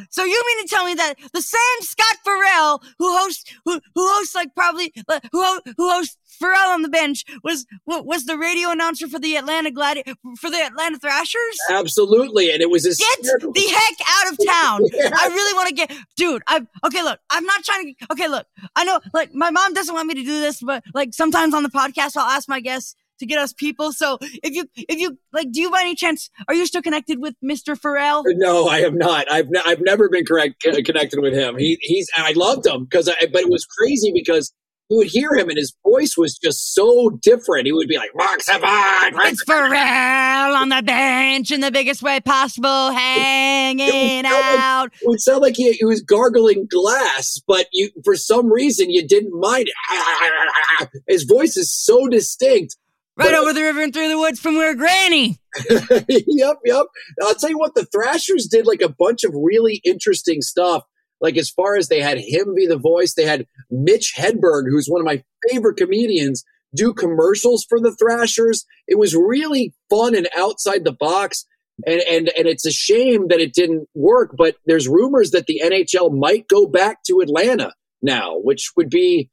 so 0.09 0.23
you 0.23 0.43
mean 0.47 0.65
to 0.67 0.73
tell 0.73 0.85
me 0.85 0.93
that 0.95 1.15
the 1.33 1.41
same 1.41 1.81
Scott 1.81 2.17
Ferrall 2.23 2.81
who 2.99 3.15
hosts 3.17 3.43
who 3.65 3.73
who 3.95 4.07
hosts 4.13 4.35
like 4.35 4.53
probably 4.55 4.93
uh, 5.09 5.19
who 5.31 5.61
who 5.77 5.89
hosts 5.91 6.17
Ferrall 6.39 6.71
on 6.73 6.81
the 6.81 6.89
bench 6.89 7.23
was 7.43 7.65
was 7.85 8.25
the 8.25 8.37
radio 8.37 8.69
announcer 8.71 9.07
for 9.07 9.19
the 9.19 9.35
Atlanta 9.35 9.69
Gladi- 9.71 10.15
for 10.39 10.49
the 10.49 10.57
Atlanta 10.63 10.97
Thrashers? 10.99 11.57
Absolutely. 11.69 12.51
And 12.51 12.61
it 12.61 12.69
was 12.69 12.83
Get 12.83 12.97
hysterical. 13.17 13.51
the 13.53 13.61
heck 13.61 13.97
out 14.09 14.31
of 14.33 14.37
town. 14.45 14.81
Yeah. 14.93 15.09
I 15.13 15.27
really 15.27 15.53
want 15.55 15.69
to 15.69 15.73
get, 15.75 15.91
dude. 16.15 16.43
I 16.47 16.61
okay. 16.85 17.01
Look, 17.03 17.19
I'm 17.31 17.45
not 17.45 17.63
trying 17.63 17.95
to. 17.99 18.05
Okay, 18.13 18.27
look. 18.27 18.45
I 18.75 18.83
know, 18.83 18.99
like, 19.13 19.33
my 19.33 19.49
mom 19.49 19.73
doesn't 19.73 19.93
want 19.93 20.07
me 20.07 20.13
to 20.15 20.23
do 20.23 20.39
this, 20.39 20.61
but 20.61 20.83
like 20.93 21.13
sometimes 21.13 21.53
on 21.53 21.63
the 21.63 21.69
podcast, 21.69 22.15
I'll 22.15 22.29
ask 22.29 22.47
my 22.47 22.59
guests 22.59 22.95
to 23.23 23.27
get 23.27 23.39
us 23.39 23.53
people. 23.53 23.91
So 23.91 24.17
if 24.21 24.53
you, 24.53 24.65
if 24.75 24.99
you 24.99 25.17
like, 25.31 25.51
do 25.51 25.61
you 25.61 25.71
by 25.71 25.81
any 25.81 25.95
chance 25.95 26.29
are 26.47 26.53
you 26.53 26.65
still 26.65 26.81
connected 26.81 27.19
with 27.19 27.35
Mr. 27.43 27.77
Ferrall? 27.77 28.23
No, 28.25 28.67
I 28.67 28.81
have 28.81 28.93
not. 28.93 29.31
I've 29.31 29.47
I've 29.65 29.81
never 29.81 30.09
been 30.09 30.25
correct 30.25 30.65
uh, 30.67 30.75
connected 30.85 31.19
with 31.21 31.33
him. 31.33 31.57
He 31.57 31.77
he's 31.81 32.07
and 32.15 32.25
I 32.25 32.31
loved 32.31 32.65
him 32.65 32.85
because 32.85 33.09
I 33.09 33.15
but 33.31 33.41
it 33.41 33.49
was 33.49 33.65
crazy 33.65 34.11
because 34.13 34.53
you 34.89 34.97
would 34.97 35.07
hear 35.07 35.33
him 35.33 35.49
and 35.49 35.57
his 35.57 35.73
voice 35.83 36.15
was 36.17 36.37
just 36.37 36.73
so 36.73 37.09
different. 37.21 37.65
He 37.65 37.71
would 37.71 37.87
be 37.87 37.97
like 37.97 38.11
Mark 38.15 38.41
Savard. 38.41 39.13
Mark 39.13 39.31
It's 39.31 39.43
Ferrall 39.43 40.55
on 40.55 40.69
the 40.69 40.81
bench 40.83 41.51
in 41.51 41.61
the 41.61 41.71
biggest 41.71 42.03
way 42.03 42.19
possible, 42.19 42.91
hanging 42.91 44.25
out. 44.25 44.87
It 45.01 45.07
would 45.07 45.21
sound 45.21 45.41
like 45.41 45.55
he, 45.55 45.71
he 45.73 45.85
was 45.85 46.01
gargling 46.01 46.67
glass, 46.69 47.41
but 47.47 47.67
you 47.71 47.89
for 48.03 48.15
some 48.15 48.51
reason 48.51 48.89
you 48.89 49.07
didn't 49.07 49.39
mind 49.39 49.69
it. 49.69 50.89
His 51.07 51.23
voice 51.23 51.57
is 51.57 51.73
so 51.73 52.07
distinct. 52.07 52.75
Right 53.15 53.33
over 53.33 53.53
the 53.53 53.61
river 53.61 53.81
and 53.81 53.93
through 53.93 54.09
the 54.09 54.17
woods 54.17 54.39
from 54.39 54.55
where 54.55 54.73
Granny. 54.73 55.39
yep, 55.69 56.57
yep. 56.65 56.85
I'll 57.21 57.35
tell 57.35 57.49
you 57.51 57.59
what, 57.59 57.75
the 57.75 57.85
Thrashers 57.85 58.47
did 58.47 58.65
like 58.65 58.81
a 58.81 58.89
bunch 58.89 59.23
of 59.23 59.33
really 59.35 59.81
interesting 59.83 60.41
stuff. 60.41 60.83
Like 61.21 61.37
as 61.37 61.49
far 61.49 61.75
as 61.75 61.87
they 61.87 62.01
had 62.01 62.17
him 62.17 62.55
be 62.55 62.65
the 62.65 62.77
voice, 62.77 63.13
they 63.13 63.25
had 63.25 63.45
Mitch 63.69 64.13
Hedberg, 64.17 64.63
who's 64.67 64.87
one 64.87 64.99
of 64.99 65.05
my 65.05 65.23
favorite 65.49 65.77
comedians, 65.77 66.43
do 66.75 66.93
commercials 66.93 67.65
for 67.69 67.79
the 67.79 67.95
Thrashers. 67.95 68.65
It 68.87 68.97
was 68.97 69.15
really 69.15 69.73
fun 69.89 70.15
and 70.15 70.27
outside 70.35 70.83
the 70.83 70.91
box. 70.91 71.45
And 71.87 72.01
and 72.01 72.29
and 72.37 72.47
it's 72.47 72.65
a 72.65 72.71
shame 72.71 73.29
that 73.29 73.39
it 73.39 73.53
didn't 73.53 73.87
work, 73.95 74.35
but 74.37 74.57
there's 74.65 74.87
rumors 74.87 75.31
that 75.31 75.47
the 75.47 75.61
NHL 75.63 76.15
might 76.15 76.47
go 76.47 76.67
back 76.67 77.03
to 77.07 77.19
Atlanta 77.19 77.73
now, 78.01 78.37
which 78.37 78.71
would 78.75 78.89
be 78.89 79.31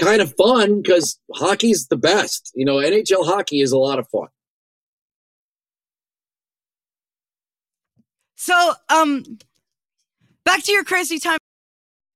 kind 0.00 0.22
of 0.22 0.34
fun 0.36 0.82
because 0.82 1.18
hockey's 1.34 1.88
the 1.88 1.96
best. 1.96 2.52
You 2.54 2.64
know, 2.64 2.76
NHL 2.76 3.26
hockey 3.26 3.60
is 3.60 3.72
a 3.72 3.78
lot 3.78 3.98
of 3.98 4.08
fun. 4.08 4.28
So, 8.36 8.72
um, 8.88 9.24
back 10.44 10.62
to 10.64 10.72
your 10.72 10.84
crazy 10.84 11.18
time. 11.18 11.38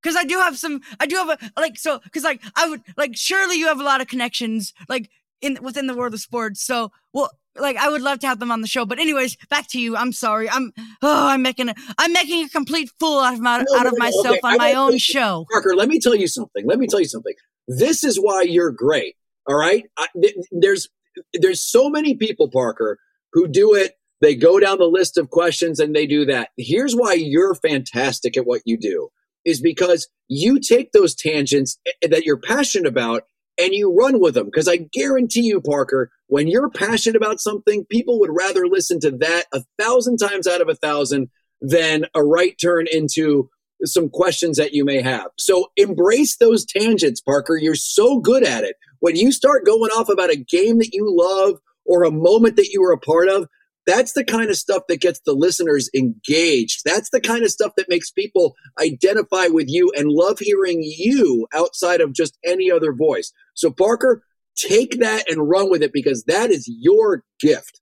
Cause 0.03 0.16
I 0.16 0.25
do 0.25 0.38
have 0.38 0.59
some, 0.59 0.81
I 0.99 1.07
do 1.07 1.14
have 1.16 1.29
a, 1.29 1.61
like, 1.61 1.79
so, 1.79 2.01
cause 2.12 2.25
like, 2.25 2.42
I 2.57 2.68
would, 2.68 2.83
like, 2.97 3.12
surely 3.14 3.57
you 3.57 3.66
have 3.66 3.79
a 3.79 3.85
lot 3.85 4.01
of 4.01 4.09
connections, 4.09 4.73
like, 4.88 5.11
in, 5.40 5.59
within 5.62 5.87
the 5.87 5.95
world 5.95 6.12
of 6.14 6.21
sports. 6.21 6.64
So, 6.64 6.90
well, 7.12 7.31
like, 7.57 7.77
I 7.77 7.88
would 7.88 8.03
love 8.03 8.18
to 8.21 8.27
have 8.27 8.40
them 8.40 8.51
on 8.51 8.62
the 8.62 8.66
show. 8.66 8.85
But 8.85 8.99
anyways, 8.99 9.37
back 9.49 9.68
to 9.71 9.81
you. 9.81 9.97
I'm 9.97 10.12
sorry. 10.12 10.51
I'm, 10.51 10.73
oh, 11.03 11.29
I'm 11.29 11.42
making 11.42 11.68
a, 11.68 11.75
I'm 11.99 12.12
making 12.12 12.47
a 12.47 12.49
complete 12.49 12.90
fool 12.99 13.21
out 13.21 13.35
of 13.35 13.40
my, 13.40 13.59
No, 13.59 13.79
out 13.79 13.83
no, 13.85 13.90
of 13.90 13.92
no, 13.92 13.99
myself 13.99 14.27
okay, 14.27 14.40
on 14.42 14.55
I 14.55 14.57
my 14.57 14.73
own 14.73 14.99
show. 14.99 15.47
Parker, 15.53 15.77
let 15.77 15.88
me 15.88 16.01
tell 16.01 16.14
you 16.14 16.27
something. 16.27 16.66
Let 16.66 16.79
me 16.79 16.87
tell 16.87 17.01
you 17.01 17.09
something. 17.09 17.35
This 17.79 18.05
is 18.05 18.17
why 18.17 18.43
you're 18.43 18.71
great. 18.71 19.17
All 19.49 19.57
right. 19.57 19.85
I, 19.97 20.07
th- 20.21 20.37
there's 20.51 20.89
there's 21.35 21.61
so 21.63 21.91
many 21.91 22.15
people, 22.15 22.49
Parker, 22.51 22.99
who 23.33 23.49
do 23.49 23.75
it. 23.75 23.97
They 24.21 24.35
go 24.35 24.61
down 24.61 24.79
the 24.79 24.85
list 24.85 25.19
of 25.19 25.31
questions 25.31 25.81
and 25.81 25.95
they 25.95 26.07
do 26.07 26.25
that. 26.27 26.51
Here's 26.57 26.95
why 26.95 27.15
you're 27.15 27.55
fantastic 27.55 28.37
at 28.37 28.47
what 28.47 28.63
you 28.65 28.79
do 28.79 29.09
is 29.45 29.61
because 29.61 30.09
you 30.29 30.61
take 30.61 30.93
those 30.93 31.15
tangents 31.15 31.79
eh, 31.87 32.09
that 32.09 32.25
you're 32.25 32.39
passionate 32.39 32.87
about 32.87 33.25
and 33.59 33.73
you 33.73 33.93
run 33.93 34.21
with 34.21 34.35
them. 34.35 34.47
Because 34.47 34.69
I 34.69 34.77
guarantee 34.77 35.43
you, 35.43 35.61
Parker, 35.61 36.11
when 36.29 36.47
you're 36.47 36.71
passionate 36.71 37.17
about 37.17 37.41
something, 37.41 37.85
people 37.91 38.21
would 38.21 38.31
rather 38.33 38.67
listen 38.67 39.01
to 39.01 39.11
that 39.19 39.47
a 39.53 39.63
thousand 39.81 40.19
times 40.19 40.47
out 40.47 40.61
of 40.61 40.69
a 40.69 40.77
thousand 40.77 41.29
than 41.61 42.07
a 42.15 42.25
right 42.25 42.57
turn 42.61 42.87
into 42.91 43.51
some 43.85 44.09
questions 44.09 44.57
that 44.57 44.73
you 44.73 44.85
may 44.85 45.01
have. 45.01 45.27
So 45.38 45.66
embrace 45.77 46.37
those 46.37 46.64
tangents, 46.64 47.21
Parker. 47.21 47.57
You're 47.57 47.75
so 47.75 48.18
good 48.18 48.45
at 48.45 48.64
it. 48.64 48.77
When 49.01 49.16
you 49.16 49.33
start 49.33 49.66
going 49.66 49.90
off 49.90 50.09
about 50.09 50.31
a 50.31 50.37
game 50.37 50.79
that 50.79 50.92
you 50.92 51.07
love 51.09 51.59
or 51.85 52.05
a 52.05 52.11
moment 52.11 52.57
that 52.57 52.68
you 52.68 52.81
were 52.81 52.92
a 52.92 52.99
part 52.99 53.29
of, 53.29 53.49
that's 53.87 54.12
the 54.12 54.25
kind 54.25 54.49
of 54.49 54.57
stuff 54.57 54.85
that 54.88 55.01
gets 55.01 55.21
the 55.27 55.33
listeners 55.33 55.90
engaged. 55.95 56.83
That's 56.85 57.11
the 57.11 57.21
kind 57.21 57.42
of 57.42 57.51
stuff 57.51 57.73
that 57.77 57.88
makes 57.88 58.11
people 58.11 58.55
identify 58.81 59.47
with 59.49 59.66
you 59.68 59.90
and 59.97 60.09
love 60.09 60.38
hearing 60.38 60.83
you 60.83 61.49
outside 61.53 62.01
of 62.01 62.12
just 62.12 62.38
any 62.45 62.71
other 62.71 62.92
voice. 62.92 63.33
So, 63.55 63.71
Parker, 63.71 64.23
take 64.57 65.01
that 65.01 65.29
and 65.29 65.49
run 65.49 65.71
with 65.71 65.83
it 65.83 65.92
because 65.92 66.25
that 66.25 66.51
is 66.51 66.68
your 66.68 67.25
gift. 67.40 67.82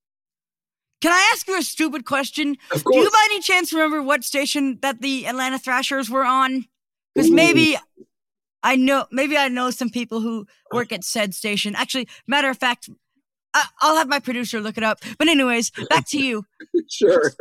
Can 1.00 1.12
I 1.12 1.30
ask 1.32 1.48
you 1.48 1.58
a 1.58 1.62
stupid 1.62 2.04
question? 2.04 2.56
Of 2.72 2.84
Do 2.84 2.98
you 2.98 3.10
by 3.10 3.28
any 3.30 3.40
chance 3.40 3.72
remember 3.72 4.02
what 4.02 4.22
station 4.24 4.78
that 4.82 5.00
the 5.00 5.26
Atlanta 5.26 5.58
Thrashers 5.58 6.10
were 6.10 6.24
on? 6.24 6.66
Because 7.14 7.30
maybe 7.30 7.76
I 8.62 8.76
know, 8.76 9.06
maybe 9.10 9.36
I 9.36 9.48
know 9.48 9.70
some 9.70 9.90
people 9.90 10.20
who 10.20 10.46
work 10.72 10.92
at 10.92 11.04
said 11.04 11.34
station. 11.34 11.74
Actually, 11.74 12.08
matter 12.26 12.50
of 12.50 12.58
fact, 12.58 12.90
I, 13.54 13.64
I'll 13.80 13.96
have 13.96 14.08
my 14.08 14.20
producer 14.20 14.60
look 14.60 14.76
it 14.76 14.84
up. 14.84 15.00
But 15.18 15.28
anyways, 15.28 15.70
back 15.88 16.06
to 16.08 16.18
you. 16.18 16.44
sure. 16.90 17.32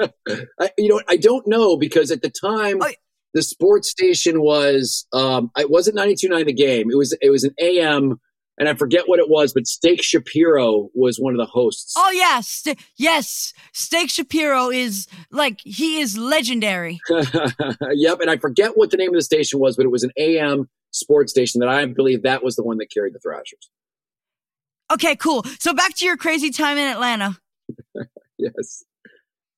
I, 0.60 0.72
you 0.78 0.88
know, 0.88 1.02
I 1.10 1.18
don't 1.18 1.46
know 1.46 1.78
because 1.78 2.12
at 2.12 2.22
the 2.22 2.32
time 2.32 2.82
Oh, 2.82 2.90
the 3.34 3.44
sports 3.44 3.90
station 3.90 4.42
was 4.42 5.06
um, 5.14 5.52
it 5.58 5.70
wasn't 5.70 5.98
92.9 5.98 6.46
the 6.46 6.54
game. 6.54 6.90
It 6.90 6.98
was 6.98 7.16
it 7.22 7.30
was 7.30 7.44
an 7.44 7.54
AM, 7.60 8.20
and 8.60 8.68
I 8.68 8.74
forget 8.74 9.08
what 9.08 9.20
it 9.20 9.30
was, 9.30 9.54
but 9.54 9.66
Steak 9.66 10.04
Shapiro 10.04 10.90
was 10.94 11.18
one 11.18 11.34
of 11.34 11.38
the 11.38 11.46
hosts. 11.46 11.94
Oh 11.98 12.12
yeah, 12.12 12.42
St- 12.42 12.78
yes, 12.98 13.54
Steak 13.74 14.10
Shapiro 14.10 14.70
is 14.70 15.08
like 15.32 15.62
he 15.64 16.00
is 16.00 16.18
legendary. 16.18 17.00
yep, 17.10 18.20
and 18.20 18.30
I 18.30 18.38
forget 18.38 18.78
what 18.78 18.92
the 18.92 18.98
name 18.98 19.10
of 19.10 19.16
the 19.16 19.24
station 19.24 19.60
was, 19.60 19.78
but 19.78 19.86
it 19.86 19.90
was 19.92 20.04
an 20.04 20.12
AM 20.18 20.70
sports 20.92 21.32
station 21.32 21.60
that 21.62 21.70
I 21.70 21.86
believe 21.86 22.24
that 22.24 22.44
was 22.44 22.56
the 22.56 22.64
one 22.64 22.78
that 22.80 22.92
carried 22.92 23.14
the 23.14 23.20
Thrashers. 23.20 23.70
Okay, 24.92 25.16
cool. 25.16 25.44
So 25.60 25.74
back 25.74 25.96
to 25.96 26.06
your 26.06 26.18
crazy 26.18 26.50
time 26.50 26.78
in 26.78 26.88
Atlanta. 26.88 27.38
Yes. 28.42 28.86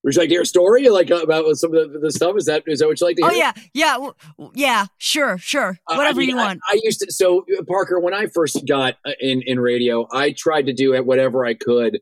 Would 0.03 0.15
you 0.15 0.21
like 0.21 0.29
to 0.29 0.35
hear 0.35 0.41
a 0.41 0.45
story 0.45 0.89
like 0.89 1.11
uh, 1.11 1.21
about 1.21 1.55
some 1.55 1.75
of 1.75 1.93
the, 1.93 1.99
the 1.99 2.11
stuff? 2.11 2.35
Is 2.35 2.45
that 2.45 2.63
is 2.65 2.79
that 2.79 2.87
what 2.87 2.99
you 2.99 3.05
like 3.05 3.17
to 3.17 3.23
hear? 3.23 3.31
Oh 3.31 3.35
yeah, 3.35 3.53
yeah, 3.73 3.93
w- 3.93 4.13
yeah. 4.55 4.87
Sure, 4.97 5.37
sure. 5.37 5.77
Uh, 5.87 5.93
I 5.93 5.97
Whatever 5.97 6.19
mean, 6.19 6.29
you 6.29 6.35
want. 6.37 6.59
I, 6.67 6.79
used 6.81 7.01
to. 7.01 7.11
So 7.11 7.45
uh, 7.57 7.63
Parker, 7.67 7.99
when 7.99 8.13
I 8.13 8.25
first 8.25 8.65
got 8.67 8.95
uh, 9.05 9.11
in 9.19 9.43
in 9.45 9.59
radio, 9.59 10.07
I 10.11 10.31
tried 10.31 10.65
to 10.67 10.73
do 10.73 10.99
whatever 11.03 11.45
I 11.45 11.53
could 11.53 11.99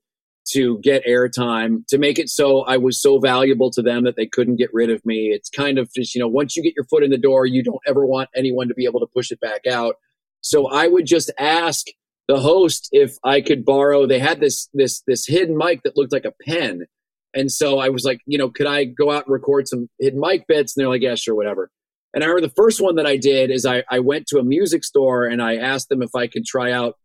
to 0.51 0.79
get 0.79 1.05
airtime 1.05 1.85
to 1.87 1.97
make 1.97 2.17
it 2.17 2.29
so 2.29 2.61
I 2.61 2.77
was 2.77 2.99
so 2.99 3.19
valuable 3.19 3.69
to 3.71 3.81
them 3.81 4.03
that 4.05 4.15
they 4.15 4.25
couldn't 4.25 4.55
get 4.55 4.69
rid 4.73 4.89
of 4.89 5.05
me. 5.05 5.27
It's 5.27 5.49
kind 5.49 5.77
of 5.77 5.91
just 5.93 6.15
you 6.15 6.21
know 6.21 6.27
once 6.27 6.55
you 6.55 6.63
get 6.63 6.75
your 6.75 6.85
foot 6.85 7.03
in 7.03 7.11
the 7.11 7.17
door, 7.17 7.45
you 7.45 7.63
don't 7.63 7.81
ever 7.85 8.05
want 8.05 8.29
anyone 8.35 8.69
to 8.69 8.73
be 8.73 8.85
able 8.85 9.01
to 9.01 9.07
push 9.07 9.31
it 9.31 9.41
back 9.41 9.67
out. 9.67 9.95
So 10.41 10.67
I 10.67 10.87
would 10.87 11.05
just 11.05 11.31
ask 11.37 11.85
the 12.29 12.39
host 12.39 12.87
if 12.93 13.17
I 13.25 13.41
could 13.41 13.65
borrow. 13.65 14.07
They 14.07 14.19
had 14.19 14.39
this 14.39 14.69
this 14.73 15.01
this 15.05 15.27
hidden 15.27 15.57
mic 15.57 15.83
that 15.83 15.97
looked 15.97 16.13
like 16.13 16.25
a 16.25 16.33
pen. 16.47 16.85
And 17.33 17.51
so 17.51 17.79
I 17.79 17.89
was 17.89 18.03
like, 18.03 18.21
you 18.25 18.37
know, 18.37 18.49
could 18.49 18.67
I 18.67 18.85
go 18.85 19.11
out 19.11 19.25
and 19.25 19.33
record 19.33 19.67
some 19.67 19.89
hidden 19.99 20.19
mic 20.19 20.47
bits? 20.47 20.75
And 20.75 20.81
they're 20.81 20.89
like, 20.89 21.01
yeah, 21.01 21.15
sure, 21.15 21.35
whatever. 21.35 21.69
And 22.13 22.23
I 22.23 22.27
remember 22.27 22.47
the 22.47 22.53
first 22.55 22.81
one 22.81 22.95
that 22.95 23.05
I 23.05 23.17
did 23.17 23.51
is 23.51 23.65
I, 23.65 23.83
I 23.89 23.99
went 23.99 24.25
to 24.27 24.39
a 24.39 24.43
music 24.43 24.83
store 24.83 25.25
and 25.25 25.41
I 25.41 25.57
asked 25.57 25.89
them 25.89 26.01
if 26.01 26.15
I 26.15 26.27
could 26.27 26.45
try 26.45 26.71
out 26.71 26.95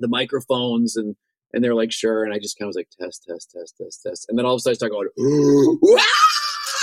the 0.00 0.08
microphones 0.08 0.96
and 0.96 1.16
and 1.54 1.62
they're 1.62 1.74
like, 1.74 1.92
sure. 1.92 2.24
And 2.24 2.34
I 2.34 2.38
just 2.40 2.58
kind 2.58 2.66
of 2.66 2.70
was 2.70 2.76
like, 2.76 2.88
test, 3.00 3.24
test, 3.28 3.52
test, 3.56 3.76
test, 3.80 4.02
test. 4.02 4.26
And 4.28 4.36
then 4.36 4.44
all 4.44 4.54
of 4.54 4.58
a 4.58 4.60
sudden 4.60 4.74
I 4.74 4.76
start 4.76 4.92
going, 4.92 5.08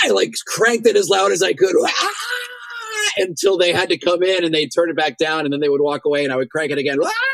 I 0.04 0.10
like 0.12 0.34
cranked 0.48 0.88
it 0.88 0.96
as 0.96 1.10
loud 1.10 1.34
as 1.34 1.44
I 1.44 1.52
could. 1.52 1.76
Ah! 1.86 2.14
Until 3.18 3.58
they 3.58 3.74
had 3.74 3.90
to 3.90 3.98
come 3.98 4.24
in 4.24 4.46
and 4.46 4.54
they'd 4.54 4.72
turn 4.74 4.90
it 4.90 4.96
back 4.96 5.18
down 5.18 5.44
and 5.44 5.52
then 5.52 5.60
they 5.60 5.68
would 5.68 5.82
walk 5.82 6.06
away 6.06 6.24
and 6.24 6.32
I 6.32 6.38
would 6.38 6.50
crank 6.50 6.72
it 6.72 6.78
again. 6.78 7.00
Ah! 7.04 7.31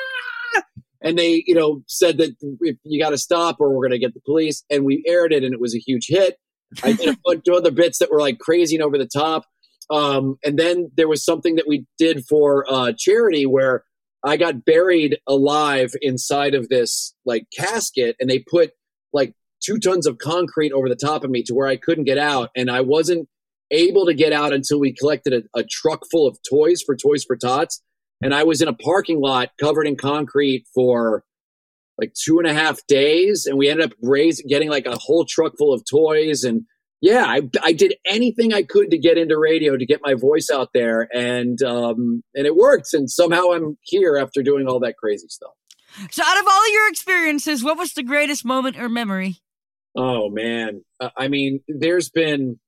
And 1.07 1.17
they, 1.17 1.41
you 1.47 1.55
know, 1.55 1.83
said 1.87 2.17
that 2.17 2.35
if 2.61 2.75
you 2.83 3.01
got 3.01 3.11
to 3.11 3.17
stop 3.17 3.61
or 3.61 3.69
we're 3.69 3.87
going 3.87 3.91
to 3.91 3.97
get 3.97 4.13
the 4.13 4.19
police. 4.19 4.65
And 4.69 4.83
we 4.83 5.05
aired 5.07 5.31
it 5.31 5.41
and 5.41 5.53
it 5.53 5.61
was 5.61 5.73
a 5.73 5.79
huge 5.79 6.07
hit. 6.09 6.35
I 6.83 6.91
did 6.91 7.15
a 7.15 7.17
bunch 7.25 7.47
of 7.47 7.55
other 7.55 7.71
bits 7.71 7.99
that 7.99 8.11
were 8.11 8.19
like 8.19 8.39
crazy 8.39 8.75
and 8.75 8.83
over 8.83 8.97
the 8.97 9.07
top. 9.07 9.45
Um, 9.89 10.35
and 10.43 10.59
then 10.59 10.91
there 10.97 11.07
was 11.07 11.23
something 11.23 11.55
that 11.55 11.65
we 11.65 11.85
did 11.97 12.25
for 12.27 12.65
uh, 12.69 12.91
charity 12.97 13.45
where 13.45 13.85
I 14.21 14.35
got 14.35 14.65
buried 14.65 15.17
alive 15.27 15.91
inside 16.01 16.55
of 16.55 16.67
this 16.67 17.15
like 17.25 17.45
casket, 17.57 18.17
and 18.19 18.29
they 18.29 18.39
put 18.39 18.71
like 19.13 19.33
two 19.63 19.79
tons 19.79 20.05
of 20.05 20.17
concrete 20.17 20.73
over 20.73 20.89
the 20.89 20.95
top 20.97 21.23
of 21.23 21.29
me 21.29 21.41
to 21.43 21.53
where 21.53 21.67
I 21.67 21.77
couldn't 21.77 22.03
get 22.03 22.17
out, 22.17 22.49
and 22.53 22.69
I 22.69 22.81
wasn't 22.81 23.29
able 23.71 24.05
to 24.05 24.13
get 24.13 24.33
out 24.33 24.51
until 24.51 24.79
we 24.79 24.93
collected 24.93 25.33
a, 25.33 25.59
a 25.59 25.63
truck 25.63 26.01
full 26.11 26.27
of 26.27 26.37
toys 26.49 26.81
for 26.85 26.95
Toys 26.95 27.23
for 27.23 27.37
Tots, 27.37 27.81
and 28.21 28.33
I 28.33 28.43
was 28.43 28.61
in 28.61 28.67
a 28.67 28.73
parking 28.73 29.19
lot 29.19 29.49
covered 29.59 29.87
in 29.87 29.95
concrete 29.95 30.65
for 30.73 31.23
like 31.97 32.13
two 32.13 32.39
and 32.39 32.47
a 32.47 32.53
half 32.53 32.85
days, 32.87 33.45
and 33.45 33.57
we 33.57 33.69
ended 33.69 33.91
up 33.91 33.97
raising 34.01 34.47
getting 34.47 34.69
like 34.69 34.85
a 34.85 34.97
whole 34.97 35.25
truck 35.27 35.53
full 35.57 35.73
of 35.73 35.83
toys 35.89 36.43
and 36.43 36.63
yeah, 37.01 37.25
I, 37.27 37.47
I 37.61 37.73
did 37.73 37.95
anything 38.05 38.53
I 38.53 38.63
could 38.63 38.89
to 38.91 38.97
get 38.97 39.17
into 39.17 39.37
radio 39.37 39.77
to 39.77 39.85
get 39.85 39.99
my 40.01 40.15
voice 40.15 40.49
out 40.51 40.69
there, 40.73 41.07
and 41.13 41.61
um, 41.61 42.23
and 42.33 42.47
it 42.47 42.55
worked. 42.55 42.93
And 42.93 43.09
somehow 43.09 43.51
I'm 43.51 43.77
here 43.83 44.17
after 44.17 44.41
doing 44.41 44.67
all 44.67 44.79
that 44.79 44.97
crazy 44.97 45.27
stuff. 45.27 45.51
So, 46.09 46.23
out 46.25 46.39
of 46.39 46.45
all 46.47 46.73
your 46.73 46.89
experiences, 46.89 47.63
what 47.63 47.77
was 47.77 47.93
the 47.93 48.03
greatest 48.03 48.45
moment 48.45 48.79
or 48.79 48.89
memory? 48.89 49.37
Oh 49.95 50.29
man, 50.29 50.81
I 51.15 51.27
mean, 51.27 51.59
there's 51.67 52.09
been 52.09 52.59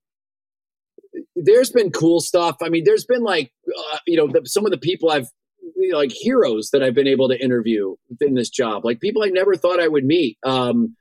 there's 1.34 1.70
been 1.70 1.90
cool 1.90 2.20
stuff. 2.20 2.56
I 2.62 2.68
mean, 2.68 2.84
there's 2.84 3.04
been 3.04 3.24
like 3.24 3.52
uh, 3.66 3.98
you 4.06 4.16
know 4.16 4.28
the, 4.28 4.42
some 4.46 4.64
of 4.64 4.70
the 4.70 4.78
people 4.78 5.10
I've 5.10 5.28
like 5.92 6.12
heroes 6.12 6.70
that 6.70 6.82
I've 6.82 6.94
been 6.94 7.06
able 7.06 7.28
to 7.28 7.42
interview 7.42 7.96
in 8.20 8.34
this 8.34 8.50
job, 8.50 8.84
like 8.84 9.00
people 9.00 9.22
I 9.22 9.28
never 9.28 9.56
thought 9.56 9.80
I 9.80 9.88
would 9.88 10.04
meet. 10.04 10.38
Um, 10.44 10.96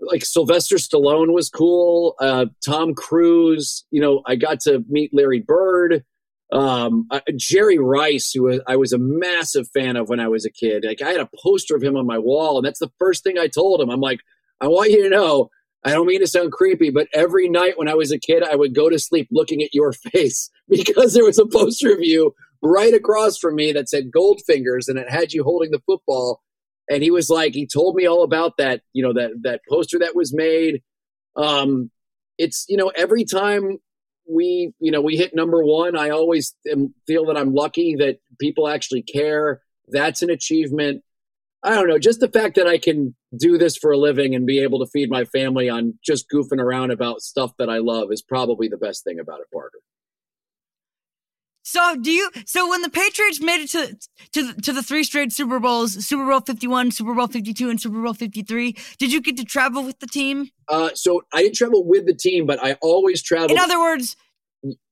like 0.00 0.24
Sylvester 0.24 0.76
Stallone 0.76 1.32
was 1.32 1.50
cool. 1.50 2.14
Uh, 2.20 2.46
Tom 2.64 2.94
Cruise, 2.94 3.84
you 3.90 4.00
know, 4.00 4.22
I 4.26 4.36
got 4.36 4.60
to 4.60 4.84
meet 4.88 5.12
Larry 5.12 5.40
Bird. 5.40 6.04
Um, 6.50 7.08
Jerry 7.36 7.78
Rice, 7.78 8.32
who 8.32 8.60
I 8.66 8.76
was 8.76 8.92
a 8.92 8.98
massive 8.98 9.68
fan 9.74 9.96
of 9.96 10.08
when 10.08 10.18
I 10.18 10.28
was 10.28 10.46
a 10.46 10.50
kid. 10.50 10.84
Like 10.86 11.02
I 11.02 11.10
had 11.10 11.20
a 11.20 11.28
poster 11.42 11.76
of 11.76 11.82
him 11.82 11.96
on 11.96 12.06
my 12.06 12.18
wall, 12.18 12.56
and 12.56 12.66
that's 12.66 12.78
the 12.78 12.92
first 12.98 13.22
thing 13.22 13.38
I 13.38 13.48
told 13.48 13.80
him. 13.80 13.90
I'm 13.90 14.00
like, 14.00 14.20
I 14.60 14.68
want 14.68 14.90
you 14.90 15.02
to 15.02 15.10
know, 15.10 15.50
I 15.84 15.92
don't 15.92 16.06
mean 16.06 16.20
to 16.20 16.26
sound 16.26 16.52
creepy, 16.52 16.90
but 16.90 17.08
every 17.12 17.48
night 17.48 17.78
when 17.78 17.88
I 17.88 17.94
was 17.94 18.10
a 18.10 18.18
kid, 18.18 18.42
I 18.42 18.56
would 18.56 18.74
go 18.74 18.88
to 18.88 18.98
sleep 18.98 19.28
looking 19.30 19.62
at 19.62 19.74
your 19.74 19.92
face 20.12 20.50
because 20.68 21.14
there 21.14 21.24
was 21.24 21.38
a 21.38 21.46
poster 21.46 21.92
of 21.92 22.00
you 22.00 22.34
right 22.62 22.94
across 22.94 23.38
from 23.38 23.54
me 23.54 23.72
that 23.72 23.88
said 23.88 24.10
Goldfingers, 24.14 24.88
and 24.88 24.98
it 24.98 25.10
had 25.10 25.32
you 25.32 25.44
holding 25.44 25.70
the 25.70 25.82
football. 25.86 26.42
And 26.90 27.02
he 27.02 27.10
was 27.10 27.28
like 27.28 27.52
he 27.52 27.66
told 27.66 27.94
me 27.94 28.06
all 28.06 28.22
about 28.22 28.56
that 28.58 28.80
you 28.92 29.02
know 29.02 29.12
that 29.12 29.30
that 29.42 29.60
poster 29.68 29.98
that 29.98 30.16
was 30.16 30.34
made. 30.34 30.82
Um 31.36 31.90
it's 32.38 32.64
you 32.68 32.76
know 32.76 32.90
every 32.96 33.24
time 33.24 33.78
we 34.28 34.72
you 34.78 34.90
know 34.90 35.00
we 35.00 35.16
hit 35.16 35.34
number 35.34 35.64
one 35.64 35.96
i 35.96 36.10
always 36.10 36.54
am, 36.70 36.94
feel 37.06 37.26
that 37.26 37.36
i'm 37.36 37.54
lucky 37.54 37.96
that 37.96 38.18
people 38.40 38.68
actually 38.68 39.02
care. 39.02 39.62
That's 39.90 40.20
an 40.20 40.28
achievement. 40.28 41.02
I 41.62 41.74
don't 41.74 41.88
know 41.88 41.98
just 41.98 42.20
the 42.20 42.28
fact 42.28 42.54
that 42.56 42.66
i 42.66 42.78
can 42.78 43.14
do 43.36 43.58
this 43.58 43.76
for 43.76 43.90
a 43.90 43.98
living 43.98 44.34
and 44.34 44.46
be 44.46 44.60
able 44.62 44.78
to 44.78 44.90
feed 44.90 45.10
my 45.10 45.24
family 45.24 45.68
on 45.68 45.98
just 46.04 46.26
goofing 46.32 46.60
around 46.60 46.92
about 46.92 47.20
stuff 47.20 47.52
that 47.58 47.68
i 47.68 47.78
love 47.78 48.12
is 48.12 48.22
probably 48.22 48.68
the 48.68 48.76
best 48.76 49.02
thing 49.04 49.18
about 49.18 49.40
it 49.40 49.46
parker 49.52 49.80
so 51.68 51.96
do 51.96 52.10
you? 52.10 52.30
So 52.46 52.68
when 52.68 52.82
the 52.82 52.88
Patriots 52.88 53.40
made 53.40 53.60
it 53.60 53.70
to 53.70 53.98
to 54.32 54.60
to 54.62 54.72
the 54.72 54.82
three 54.82 55.04
straight 55.04 55.32
Super 55.32 55.60
Bowls, 55.60 56.04
Super 56.06 56.26
Bowl 56.26 56.40
Fifty 56.40 56.66
One, 56.66 56.90
Super 56.90 57.14
Bowl 57.14 57.26
Fifty 57.26 57.52
Two, 57.52 57.68
and 57.68 57.80
Super 57.80 58.02
Bowl 58.02 58.14
Fifty 58.14 58.42
Three, 58.42 58.76
did 58.98 59.12
you 59.12 59.20
get 59.20 59.36
to 59.36 59.44
travel 59.44 59.84
with 59.84 59.98
the 60.00 60.06
team? 60.06 60.48
Uh, 60.68 60.90
so 60.94 61.22
I 61.32 61.42
didn't 61.42 61.56
travel 61.56 61.84
with 61.84 62.06
the 62.06 62.14
team, 62.14 62.46
but 62.46 62.62
I 62.62 62.74
always 62.80 63.22
traveled. 63.22 63.50
In 63.50 63.58
other 63.58 63.78
words, 63.78 64.16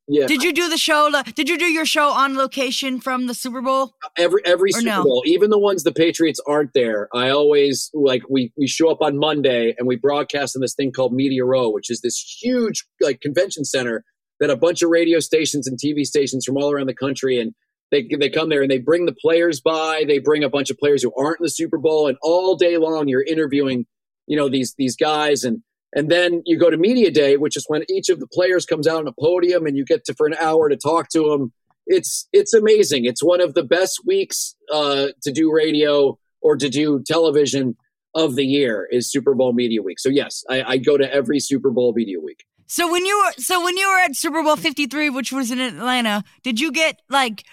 yeah. 0.09 0.27
Did 0.27 0.45
you 0.45 0.53
do 0.53 0.69
the 0.69 0.79
show? 0.79 1.11
Did 1.35 1.49
you 1.49 1.59
do 1.59 1.65
your 1.65 1.85
show 1.85 2.11
on 2.11 2.37
location 2.37 3.01
from 3.01 3.27
the 3.27 3.35
Super 3.35 3.61
Bowl? 3.61 3.95
Every 4.17 4.41
every 4.45 4.71
Super 4.71 4.85
no? 4.85 5.03
Bowl, 5.03 5.23
even 5.27 5.51
the 5.51 5.59
ones 5.59 5.83
the 5.83 5.93
Patriots 5.93 6.41
aren't 6.47 6.75
there. 6.75 7.09
I 7.13 7.31
always 7.31 7.91
like 7.93 8.23
we 8.29 8.53
we 8.57 8.69
show 8.69 8.89
up 8.89 9.01
on 9.01 9.19
Monday 9.19 9.75
and 9.77 9.89
we 9.89 9.97
broadcast 9.97 10.55
in 10.55 10.61
this 10.61 10.75
thing 10.75 10.93
called 10.93 11.13
Media 11.13 11.45
Row, 11.45 11.71
which 11.71 11.91
is 11.91 12.03
this 12.03 12.19
huge 12.41 12.87
like 13.01 13.21
convention 13.21 13.65
center 13.65 14.05
that 14.41 14.51
a 14.51 14.57
bunch 14.57 14.83
of 14.83 14.91
radio 14.91 15.21
stations 15.21 15.67
and 15.67 15.79
TV 15.79 16.05
stations 16.05 16.45
from 16.45 16.57
all 16.57 16.73
around 16.73 16.89
the 16.89 16.95
country 16.95 17.41
and 17.41 17.55
they 17.91 18.09
they 18.19 18.31
come 18.31 18.49
there 18.49 18.63
and 18.63 18.71
they 18.71 18.79
bring 18.79 19.07
the 19.07 19.15
players 19.15 19.61
by. 19.61 20.05
They 20.07 20.19
bring 20.19 20.43
a 20.43 20.51
bunch 20.51 20.71
of 20.71 20.79
players 20.79 21.03
who 21.03 21.13
aren't 21.17 21.41
in 21.41 21.45
the 21.45 21.51
Super 21.51 21.79
Bowl, 21.79 22.09
and 22.09 22.17
all 22.23 22.57
day 22.57 22.77
long 22.77 23.09
you're 23.09 23.23
interviewing, 23.23 23.87
you 24.27 24.37
know, 24.37 24.49
these 24.49 24.75
these 24.77 24.97
guys, 24.97 25.45
and 25.45 25.63
and 25.95 26.11
then 26.11 26.43
you 26.45 26.59
go 26.59 26.71
to 26.71 26.77
media 26.77 27.11
day, 27.11 27.37
which 27.37 27.57
is 27.57 27.65
when 27.69 27.85
each 27.89 28.09
of 28.09 28.19
the 28.19 28.27
players 28.27 28.67
comes 28.67 28.89
out 28.89 28.99
on 28.99 29.09
a 29.09 29.13
podium, 29.21 29.67
and 29.67 29.77
you 29.77 29.85
get 29.85 30.05
to 30.07 30.15
for 30.15 30.27
an 30.27 30.35
hour 30.41 30.69
to 30.69 30.77
talk 30.77 31.09
to 31.11 31.31
them. 31.31 31.53
It's 31.87 32.29
it's 32.33 32.53
amazing. 32.53 33.05
It's 33.05 33.23
one 33.23 33.41
of 33.41 33.55
the 33.55 33.63
best 33.63 34.01
weeks 34.05 34.57
uh, 34.73 35.09
to 35.23 35.33
do 35.33 35.53
radio 35.53 36.19
or 36.41 36.57
to 36.57 36.69
do 36.69 37.03
television 37.07 37.77
of 38.15 38.35
the 38.35 38.45
year 38.45 38.89
is 38.91 39.11
Super 39.11 39.35
Bowl 39.35 39.53
Media 39.53 39.83
Week. 39.83 40.01
So 40.01 40.09
yes, 40.09 40.43
I, 40.51 40.63
I 40.63 40.77
go 40.79 40.97
to 40.97 41.13
every 41.13 41.39
Super 41.39 41.71
Bowl 41.71 41.93
Media 41.95 42.19
Week. 42.19 42.45
So 42.67 42.91
when 42.91 43.07
you 43.07 43.17
were 43.19 43.33
so 43.39 43.63
when 43.65 43.77
you 43.77 43.89
were 43.89 43.99
at 43.99 44.17
Super 44.17 44.43
Bowl 44.43 44.57
53 44.57 45.11
which 45.11 45.33
was 45.33 45.51
in 45.51 45.61
Atlanta, 45.61 46.25
did 46.43 46.61
you 46.61 46.73
get 46.73 47.01
like 47.09 47.45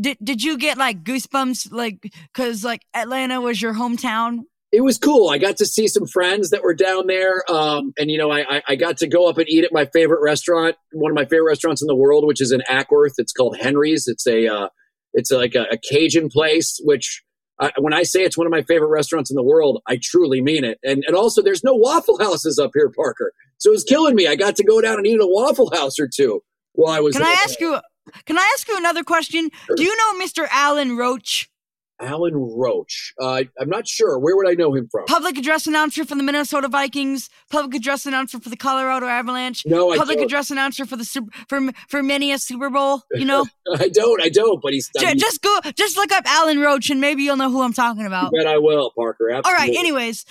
did 0.00 0.18
did 0.22 0.42
you 0.42 0.56
get 0.56 0.78
like 0.78 1.02
goosebumps 1.02 1.72
like 1.72 2.12
cuz 2.34 2.64
like 2.64 2.82
Atlanta 2.94 3.40
was 3.40 3.60
your 3.60 3.74
hometown? 3.74 4.40
It 4.72 4.82
was 4.82 4.98
cool. 4.98 5.30
I 5.30 5.38
got 5.38 5.56
to 5.56 5.66
see 5.66 5.88
some 5.88 6.06
friends 6.06 6.50
that 6.50 6.62
were 6.62 6.74
down 6.74 7.08
there, 7.08 7.42
um, 7.50 7.92
and 7.98 8.08
you 8.08 8.16
know, 8.16 8.30
I, 8.30 8.62
I 8.68 8.76
got 8.76 8.98
to 8.98 9.08
go 9.08 9.28
up 9.28 9.36
and 9.36 9.48
eat 9.48 9.64
at 9.64 9.72
my 9.72 9.86
favorite 9.86 10.22
restaurant, 10.22 10.76
one 10.92 11.10
of 11.10 11.16
my 11.16 11.24
favorite 11.24 11.48
restaurants 11.48 11.82
in 11.82 11.88
the 11.88 11.96
world, 11.96 12.24
which 12.24 12.40
is 12.40 12.52
in 12.52 12.60
Acworth. 12.70 13.14
It's 13.18 13.32
called 13.32 13.56
Henry's. 13.58 14.06
It's 14.06 14.28
a 14.28 14.46
uh, 14.46 14.68
it's 15.12 15.32
like 15.32 15.56
a, 15.56 15.66
a 15.72 15.76
Cajun 15.76 16.28
place, 16.28 16.80
which 16.84 17.20
I, 17.60 17.72
when 17.78 17.92
I 17.92 18.04
say 18.04 18.22
it's 18.22 18.38
one 18.38 18.46
of 18.46 18.50
my 18.50 18.62
favorite 18.62 18.88
restaurants 18.88 19.30
in 19.30 19.36
the 19.36 19.42
world, 19.42 19.82
I 19.86 19.98
truly 20.02 20.40
mean 20.40 20.64
it. 20.64 20.78
And 20.82 21.04
and 21.06 21.14
also, 21.14 21.42
there's 21.42 21.62
no 21.62 21.74
Waffle 21.74 22.18
Houses 22.18 22.58
up 22.58 22.70
here, 22.74 22.90
Parker. 22.90 23.32
So 23.58 23.70
it 23.70 23.72
was 23.72 23.84
killing 23.84 24.14
me. 24.14 24.26
I 24.26 24.36
got 24.36 24.56
to 24.56 24.64
go 24.64 24.80
down 24.80 24.96
and 24.96 25.06
eat 25.06 25.14
at 25.14 25.20
a 25.20 25.26
Waffle 25.26 25.70
House 25.70 25.98
or 25.98 26.08
two 26.08 26.42
while 26.72 26.92
I 26.92 27.00
was. 27.00 27.16
Can 27.16 27.26
I 27.26 27.36
ask 27.44 27.60
you? 27.60 27.78
Can 28.24 28.38
I 28.38 28.50
ask 28.54 28.66
you 28.66 28.76
another 28.76 29.04
question? 29.04 29.50
Sure. 29.66 29.76
Do 29.76 29.82
you 29.84 29.96
know 29.96 30.24
Mr. 30.24 30.48
Alan 30.50 30.96
Roach? 30.96 31.50
Alan 32.00 32.34
Roach. 32.34 33.12
Uh, 33.20 33.44
I'm 33.60 33.68
not 33.68 33.86
sure. 33.86 34.18
Where 34.18 34.36
would 34.36 34.48
I 34.48 34.54
know 34.54 34.74
him 34.74 34.88
from? 34.90 35.04
Public 35.06 35.36
address 35.38 35.66
announcer 35.66 36.04
for 36.04 36.14
the 36.14 36.22
Minnesota 36.22 36.68
Vikings. 36.68 37.28
Public 37.50 37.74
address 37.74 38.06
announcer 38.06 38.40
for 38.40 38.48
the 38.48 38.56
Colorado 38.56 39.06
Avalanche. 39.06 39.64
No, 39.66 39.92
I 39.92 39.96
Public 39.98 40.18
don't. 40.18 40.26
address 40.26 40.50
announcer 40.50 40.86
for 40.86 40.96
the 40.96 41.04
super, 41.04 41.30
for 41.48 41.60
for 41.88 42.02
many 42.02 42.32
a 42.32 42.38
Super 42.38 42.70
Bowl. 42.70 43.02
You 43.12 43.24
know. 43.24 43.46
I 43.74 43.88
don't. 43.88 44.22
I 44.22 44.28
don't. 44.28 44.60
But 44.62 44.72
he's 44.72 44.90
just, 44.98 45.18
just 45.18 45.42
go. 45.42 45.60
Just 45.76 45.96
look 45.96 46.12
up 46.12 46.24
Alan 46.26 46.58
Roach 46.58 46.90
and 46.90 47.00
maybe 47.00 47.22
you'll 47.22 47.36
know 47.36 47.50
who 47.50 47.62
I'm 47.62 47.72
talking 47.72 48.06
about. 48.06 48.32
bet 48.32 48.46
I 48.46 48.58
will, 48.58 48.90
Parker. 48.96 49.30
Absolutely. 49.30 49.50
All 49.50 49.54
right. 49.56 49.76
Anyways, 49.76 50.24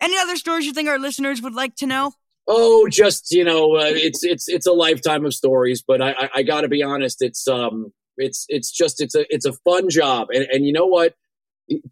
any 0.00 0.16
other 0.18 0.36
stories 0.36 0.66
you 0.66 0.72
think 0.72 0.88
our 0.88 0.98
listeners 0.98 1.42
would 1.42 1.54
like 1.54 1.74
to 1.76 1.86
know? 1.86 2.12
Oh, 2.46 2.88
just 2.88 3.30
you 3.30 3.44
know, 3.44 3.76
uh, 3.76 3.84
it's 3.86 4.22
it's 4.22 4.48
it's 4.48 4.66
a 4.66 4.72
lifetime 4.72 5.24
of 5.24 5.32
stories. 5.34 5.82
But 5.86 6.02
I 6.02 6.10
I, 6.12 6.30
I 6.36 6.42
got 6.42 6.60
to 6.62 6.68
be 6.68 6.82
honest. 6.82 7.22
It's 7.22 7.48
um 7.48 7.92
it's 8.16 8.46
it's 8.48 8.70
just 8.70 9.00
it's 9.00 9.14
a 9.14 9.24
it's 9.28 9.46
a 9.46 9.52
fun 9.64 9.88
job 9.90 10.28
and 10.30 10.44
and 10.52 10.66
you 10.66 10.72
know 10.72 10.86
what 10.86 11.14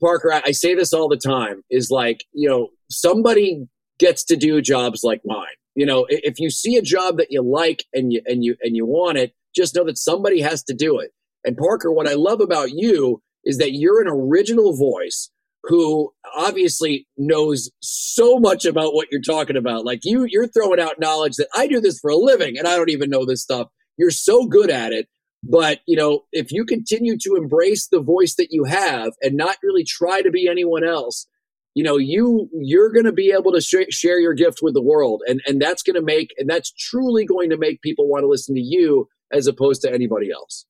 Parker, 0.00 0.32
I, 0.32 0.42
I 0.46 0.50
say 0.52 0.74
this 0.74 0.92
all 0.92 1.08
the 1.08 1.16
time 1.16 1.62
is 1.70 1.90
like, 1.90 2.24
you 2.32 2.48
know, 2.48 2.68
somebody 2.90 3.66
gets 3.98 4.24
to 4.24 4.36
do 4.36 4.60
jobs 4.60 5.02
like 5.02 5.22
mine. 5.24 5.46
You 5.74 5.86
know, 5.86 6.06
if 6.08 6.38
you 6.38 6.50
see 6.50 6.76
a 6.76 6.82
job 6.82 7.16
that 7.16 7.28
you 7.30 7.42
like 7.42 7.84
and 7.94 8.12
you 8.12 8.20
and 8.26 8.44
you 8.44 8.56
and 8.60 8.76
you 8.76 8.84
want 8.84 9.18
it, 9.18 9.34
just 9.54 9.74
know 9.74 9.84
that 9.84 9.98
somebody 9.98 10.40
has 10.40 10.62
to 10.64 10.74
do 10.74 10.98
it. 10.98 11.12
And 11.44 11.56
Parker, 11.56 11.90
what 11.90 12.08
I 12.08 12.14
love 12.14 12.40
about 12.40 12.70
you 12.72 13.22
is 13.44 13.58
that 13.58 13.72
you're 13.72 14.02
an 14.02 14.08
original 14.08 14.76
voice 14.76 15.30
who 15.64 16.12
obviously 16.36 17.06
knows 17.16 17.70
so 17.80 18.38
much 18.38 18.64
about 18.64 18.94
what 18.94 19.08
you're 19.10 19.20
talking 19.20 19.56
about. 19.56 19.84
Like 19.84 20.00
you, 20.02 20.26
you're 20.28 20.48
throwing 20.48 20.80
out 20.80 21.00
knowledge 21.00 21.36
that 21.36 21.48
I 21.54 21.66
do 21.66 21.80
this 21.80 21.98
for 22.00 22.10
a 22.10 22.16
living 22.16 22.58
and 22.58 22.66
I 22.66 22.76
don't 22.76 22.90
even 22.90 23.10
know 23.10 23.24
this 23.24 23.42
stuff. 23.42 23.68
You're 23.96 24.10
so 24.10 24.46
good 24.46 24.70
at 24.70 24.92
it 24.92 25.08
but, 25.42 25.80
you 25.86 25.96
know, 25.96 26.24
if 26.32 26.52
you 26.52 26.64
continue 26.64 27.16
to 27.18 27.34
embrace 27.36 27.88
the 27.88 28.00
voice 28.00 28.36
that 28.36 28.48
you 28.50 28.64
have 28.64 29.12
and 29.22 29.36
not 29.36 29.56
really 29.62 29.84
try 29.84 30.22
to 30.22 30.30
be 30.30 30.48
anyone 30.48 30.84
else, 30.84 31.26
you 31.74 31.82
know, 31.82 31.96
you 31.96 32.48
you're 32.52 32.92
going 32.92 33.06
to 33.06 33.12
be 33.12 33.32
able 33.32 33.52
to 33.52 33.60
sh- 33.60 33.90
share 33.90 34.20
your 34.20 34.34
gift 34.34 34.58
with 34.60 34.74
the 34.74 34.82
world 34.82 35.22
and 35.26 35.40
and 35.46 35.60
that's 35.60 35.82
going 35.82 35.96
to 35.96 36.02
make 36.02 36.34
and 36.36 36.48
that's 36.48 36.70
truly 36.70 37.24
going 37.24 37.48
to 37.48 37.56
make 37.56 37.80
people 37.80 38.08
want 38.08 38.22
to 38.22 38.28
listen 38.28 38.54
to 38.54 38.60
you 38.60 39.08
as 39.32 39.46
opposed 39.46 39.80
to 39.82 39.92
anybody 39.92 40.30
else. 40.30 40.66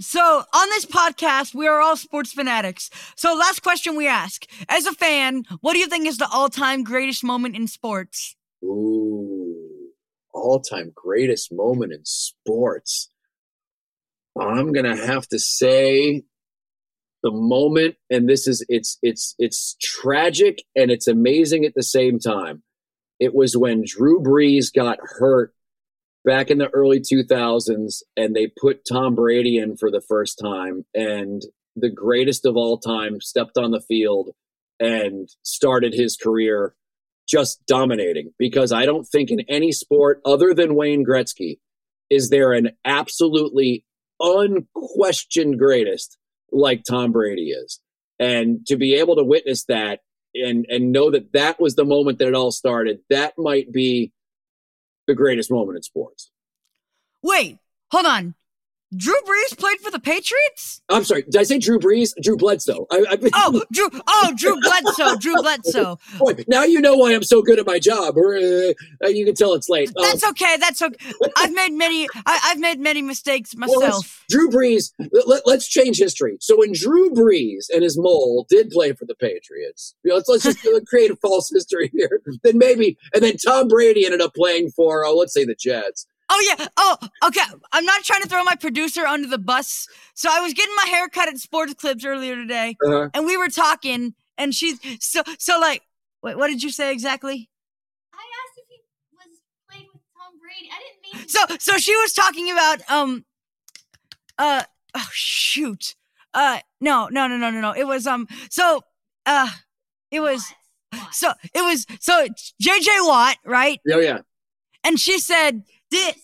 So, 0.00 0.20
on 0.20 0.68
this 0.70 0.86
podcast, 0.86 1.54
we 1.54 1.66
are 1.66 1.80
all 1.80 1.96
sports 1.96 2.32
fanatics. 2.32 2.90
So, 3.16 3.34
last 3.34 3.62
question 3.62 3.96
we 3.96 4.08
ask 4.08 4.44
As 4.68 4.86
a 4.86 4.92
fan, 4.92 5.44
what 5.60 5.72
do 5.72 5.78
you 5.78 5.86
think 5.86 6.06
is 6.06 6.18
the 6.18 6.28
all 6.28 6.48
time 6.48 6.82
greatest 6.82 7.22
moment 7.22 7.54
in 7.54 7.68
sports? 7.68 8.34
Ooh 8.64 9.48
all-time 10.38 10.92
greatest 10.94 11.52
moment 11.52 11.92
in 11.92 12.04
sports. 12.04 13.10
I'm 14.40 14.72
gonna 14.72 14.96
have 14.96 15.26
to 15.28 15.38
say 15.38 16.24
the 17.22 17.30
moment, 17.30 17.96
and 18.10 18.28
this 18.28 18.46
is 18.46 18.64
it's 18.68 18.98
it's 19.02 19.34
it's 19.38 19.76
tragic 19.80 20.62
and 20.76 20.90
it's 20.90 21.08
amazing 21.08 21.64
at 21.64 21.74
the 21.74 21.82
same 21.82 22.18
time. 22.18 22.62
It 23.18 23.34
was 23.34 23.56
when 23.56 23.82
Drew 23.84 24.20
Brees 24.20 24.72
got 24.72 24.98
hurt 25.02 25.52
back 26.24 26.50
in 26.50 26.58
the 26.58 26.68
early 26.68 27.00
2000s, 27.00 28.02
and 28.16 28.34
they 28.34 28.52
put 28.60 28.82
Tom 28.88 29.14
Brady 29.14 29.58
in 29.58 29.76
for 29.76 29.90
the 29.90 30.02
first 30.02 30.38
time, 30.38 30.84
and 30.94 31.42
the 31.74 31.90
greatest 31.90 32.46
of 32.46 32.56
all 32.56 32.78
time 32.78 33.20
stepped 33.20 33.56
on 33.56 33.70
the 33.70 33.80
field 33.80 34.30
and 34.80 35.28
started 35.42 35.94
his 35.94 36.16
career 36.16 36.74
just 37.28 37.64
dominating. 37.66 38.32
Because 38.38 38.72
I 38.72 38.86
don't 38.86 39.04
think 39.04 39.30
in 39.30 39.40
any 39.48 39.72
sport 39.72 40.20
other 40.24 40.54
than 40.54 40.76
Wayne 40.76 41.04
Gretzky 41.04 41.58
is 42.10 42.30
there 42.30 42.52
an 42.52 42.70
absolutely 42.84 43.84
unquestioned 44.20 45.58
greatest 45.58 46.18
like 46.50 46.84
Tom 46.84 47.12
Brady 47.12 47.50
is. 47.50 47.80
And 48.18 48.66
to 48.66 48.76
be 48.76 48.94
able 48.94 49.16
to 49.16 49.24
witness 49.24 49.64
that 49.64 50.00
and 50.34 50.66
and 50.68 50.92
know 50.92 51.10
that 51.10 51.32
that 51.32 51.60
was 51.60 51.74
the 51.74 51.84
moment 51.84 52.18
that 52.18 52.28
it 52.28 52.34
all 52.34 52.50
started, 52.50 53.00
that 53.10 53.34
might 53.38 53.72
be 53.72 54.12
the 55.06 55.14
greatest 55.14 55.50
moment 55.50 55.76
in 55.76 55.82
sports. 55.82 56.30
Wait, 57.22 57.58
hold 57.90 58.06
on. 58.06 58.34
Drew 58.96 59.14
Brees 59.26 59.58
played 59.58 59.80
for 59.80 59.90
the 59.90 59.98
Patriots? 59.98 60.80
I'm 60.88 61.04
sorry. 61.04 61.22
Did 61.22 61.36
I 61.36 61.42
say 61.42 61.58
Drew 61.58 61.78
Brees? 61.78 62.14
Drew 62.22 62.38
Bledsoe. 62.38 62.86
I, 62.90 63.04
I, 63.10 63.18
oh, 63.34 63.62
Drew. 63.70 63.90
Oh, 64.06 64.32
Drew 64.34 64.58
Bledsoe. 64.60 65.16
Drew 65.16 65.34
Bledsoe. 65.42 65.98
Boy, 66.18 66.36
now 66.48 66.64
you 66.64 66.80
know 66.80 66.96
why 66.96 67.14
I'm 67.14 67.22
so 67.22 67.42
good 67.42 67.58
at 67.58 67.66
my 67.66 67.78
job. 67.78 68.16
Uh, 68.16 69.08
you 69.08 69.26
can 69.26 69.34
tell 69.34 69.52
it's 69.52 69.68
late. 69.68 69.92
That's 69.94 70.24
um, 70.24 70.30
okay. 70.30 70.56
That's 70.58 70.80
okay. 70.80 71.12
I've 71.36 71.52
made 71.52 71.72
many. 71.72 72.08
I, 72.24 72.38
have 72.44 72.58
made 72.58 72.80
many 72.80 73.02
mistakes 73.02 73.54
myself. 73.54 73.82
Well, 73.82 74.02
Drew 74.30 74.48
Brees. 74.48 74.92
Let, 75.26 75.46
us 75.46 75.68
change 75.68 75.98
history. 75.98 76.38
So 76.40 76.58
when 76.58 76.72
Drew 76.72 77.10
Brees 77.10 77.66
and 77.70 77.82
his 77.82 77.98
mole 77.98 78.46
did 78.48 78.70
play 78.70 78.92
for 78.92 79.04
the 79.04 79.14
Patriots, 79.16 79.94
you 80.02 80.10
know, 80.10 80.16
let's, 80.16 80.28
let's 80.30 80.44
just 80.44 80.66
create 80.86 81.10
a 81.10 81.16
false 81.16 81.50
history 81.52 81.90
here. 81.92 82.22
Then 82.42 82.56
maybe, 82.56 82.96
and 83.12 83.22
then 83.22 83.36
Tom 83.36 83.68
Brady 83.68 84.06
ended 84.06 84.22
up 84.22 84.34
playing 84.34 84.70
for, 84.70 85.04
uh, 85.04 85.10
let's 85.10 85.34
say, 85.34 85.44
the 85.44 85.54
Jets. 85.54 86.06
Oh 86.30 86.54
yeah. 86.58 86.66
Oh, 86.76 86.96
okay. 87.26 87.40
I'm 87.72 87.84
not 87.84 88.04
trying 88.04 88.22
to 88.22 88.28
throw 88.28 88.44
my 88.44 88.54
producer 88.54 89.06
under 89.06 89.28
the 89.28 89.38
bus. 89.38 89.88
So 90.14 90.28
I 90.30 90.40
was 90.40 90.52
getting 90.52 90.74
my 90.76 90.86
hair 90.90 91.08
cut 91.08 91.28
at 91.28 91.38
Sports 91.38 91.74
Clips 91.74 92.04
earlier 92.04 92.36
today, 92.36 92.76
uh-huh. 92.84 93.08
and 93.14 93.24
we 93.24 93.36
were 93.36 93.48
talking, 93.48 94.14
and 94.36 94.54
she's 94.54 94.78
so 95.00 95.22
so 95.38 95.58
like. 95.58 95.82
Wait, 96.20 96.36
what 96.36 96.48
did 96.48 96.64
you 96.64 96.70
say 96.70 96.92
exactly? 96.92 97.48
I 98.12 98.16
asked 98.16 98.58
if 98.58 98.64
he 98.68 98.80
was 99.12 99.38
playing 99.70 99.86
with 99.92 100.02
Tom 100.16 100.32
Brady. 100.40 100.68
I 100.68 100.80
didn't 100.82 101.20
mean. 101.20 101.28
So 101.28 101.56
so 101.60 101.78
she 101.78 101.94
was 101.96 102.12
talking 102.12 102.50
about 102.50 102.80
um, 102.90 103.24
uh 104.36 104.64
oh 104.96 105.08
shoot, 105.12 105.94
uh 106.34 106.58
no 106.80 107.06
no 107.08 107.28
no 107.28 107.36
no 107.36 107.50
no 107.50 107.60
no 107.60 107.70
it 107.72 107.86
was 107.86 108.06
um 108.06 108.26
so 108.50 108.82
uh 109.26 109.48
it 110.10 110.20
was. 110.20 110.42
What? 110.90 111.02
What? 111.02 111.14
So 111.14 111.32
it 111.54 111.62
was 111.62 111.86
so 112.00 112.26
JJ 112.60 113.06
Watt, 113.06 113.36
right? 113.44 113.80
Oh 113.92 114.00
yeah. 114.00 114.18
And 114.84 114.98
she 114.98 115.18
said, 115.18 115.62
did 115.90 116.14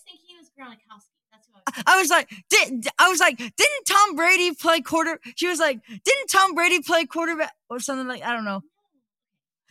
I 1.85 1.99
was 1.99 2.09
like, 2.09 2.29
did 2.49 2.87
I 2.99 3.09
was 3.09 3.19
like, 3.19 3.37
didn't 3.37 3.85
Tom 3.87 4.15
Brady 4.15 4.53
play 4.53 4.81
quarter? 4.81 5.19
She 5.35 5.47
was 5.47 5.59
like, 5.59 5.79
didn't 5.87 6.29
Tom 6.29 6.55
Brady 6.55 6.81
play 6.81 7.05
quarterback 7.05 7.53
or 7.69 7.79
something 7.79 8.07
like 8.07 8.23
I 8.23 8.33
don't 8.33 8.45
know. 8.45 8.61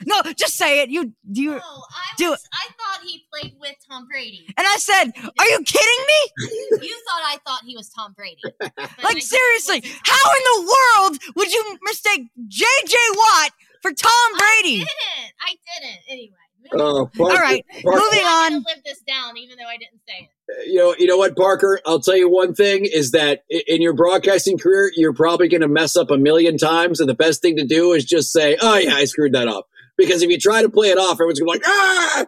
No, 0.07 0.21
just 0.37 0.57
say 0.57 0.83
it. 0.83 0.91
You 0.91 1.13
do 1.31 1.41
you 1.41 1.51
no, 1.53 1.59
I 1.59 2.17
do 2.17 2.31
was, 2.31 2.41
it. 2.41 2.49
I 2.53 2.67
thought 2.73 3.07
he 3.07 3.25
played 3.33 3.55
with 3.61 3.77
Tom 3.89 4.07
Brady. 4.11 4.45
And 4.57 4.67
I 4.67 4.77
said, 4.77 5.13
"Are 5.39 5.47
you 5.47 5.63
kidding 5.65 6.07
me?" 6.07 6.87
you 6.87 6.97
thought 7.09 7.23
I 7.25 7.39
thought 7.47 7.63
he 7.65 7.77
was 7.77 7.89
Tom 7.91 8.13
Brady. 8.13 8.43
like 9.03 9.23
seriously, 9.23 9.83
how 10.05 10.31
in 10.37 10.45
the 10.45 10.75
world 10.75 11.19
would 11.37 11.53
you 11.53 11.79
mistake 11.85 12.23
JJ 12.49 12.95
Watt 13.17 13.51
for 13.83 13.93
Tom 13.93 14.11
Brady? 14.33 14.83
I 14.83 14.89
didn't. 14.91 15.33
I 15.41 15.57
didn't. 15.81 16.01
Anyway. 16.11 16.44
Oh, 16.73 17.11
All 17.19 17.29
right, 17.29 17.65
Parker, 17.83 18.01
moving 18.01 18.25
on. 18.25 18.53
Live 18.55 18.83
this 18.85 19.01
down, 19.07 19.37
even 19.37 19.59
though 19.59 19.67
I 19.67 19.77
didn't 19.77 20.01
say 20.07 20.29
it. 20.31 20.69
You 20.69 20.79
know, 20.79 20.95
you 20.99 21.07
know 21.07 21.17
what, 21.17 21.37
Parker? 21.37 21.81
I'll 21.87 22.01
tell 22.01 22.17
you 22.17 22.29
one 22.31 22.55
thing: 22.55 22.85
is 22.85 23.13
that 23.13 23.45
in 23.49 23.83
your 23.83 23.93
broadcasting 23.93 24.59
career, 24.59 24.91
you're 24.95 25.13
probably 25.15 25.49
going 25.49 25.61
to 25.63 25.69
mess 25.69 25.97
up 25.97 26.11
a 26.11 26.19
million 26.19 26.59
times, 26.59 27.01
and 27.01 27.09
the 27.09 27.15
best 27.15 27.43
thing 27.43 27.57
to 27.57 27.65
do 27.67 27.93
is 27.93 28.05
just 28.05 28.33
say, 28.33 28.57
"Oh 28.61 28.77
yeah, 28.77 28.95
I 28.95 29.05
screwed 29.05 29.33
that 29.35 29.49
up." 29.49 29.67
Because 29.97 30.23
if 30.23 30.31
you 30.31 30.41
try 30.41 30.61
to 30.61 30.69
play 30.69 30.89
it 30.89 30.99
off, 30.99 31.13
everyone's 31.13 31.39
going 31.39 31.61
to 31.61 31.61
be 31.61 31.67
like, 31.67 31.69
"Ah, 31.69 32.27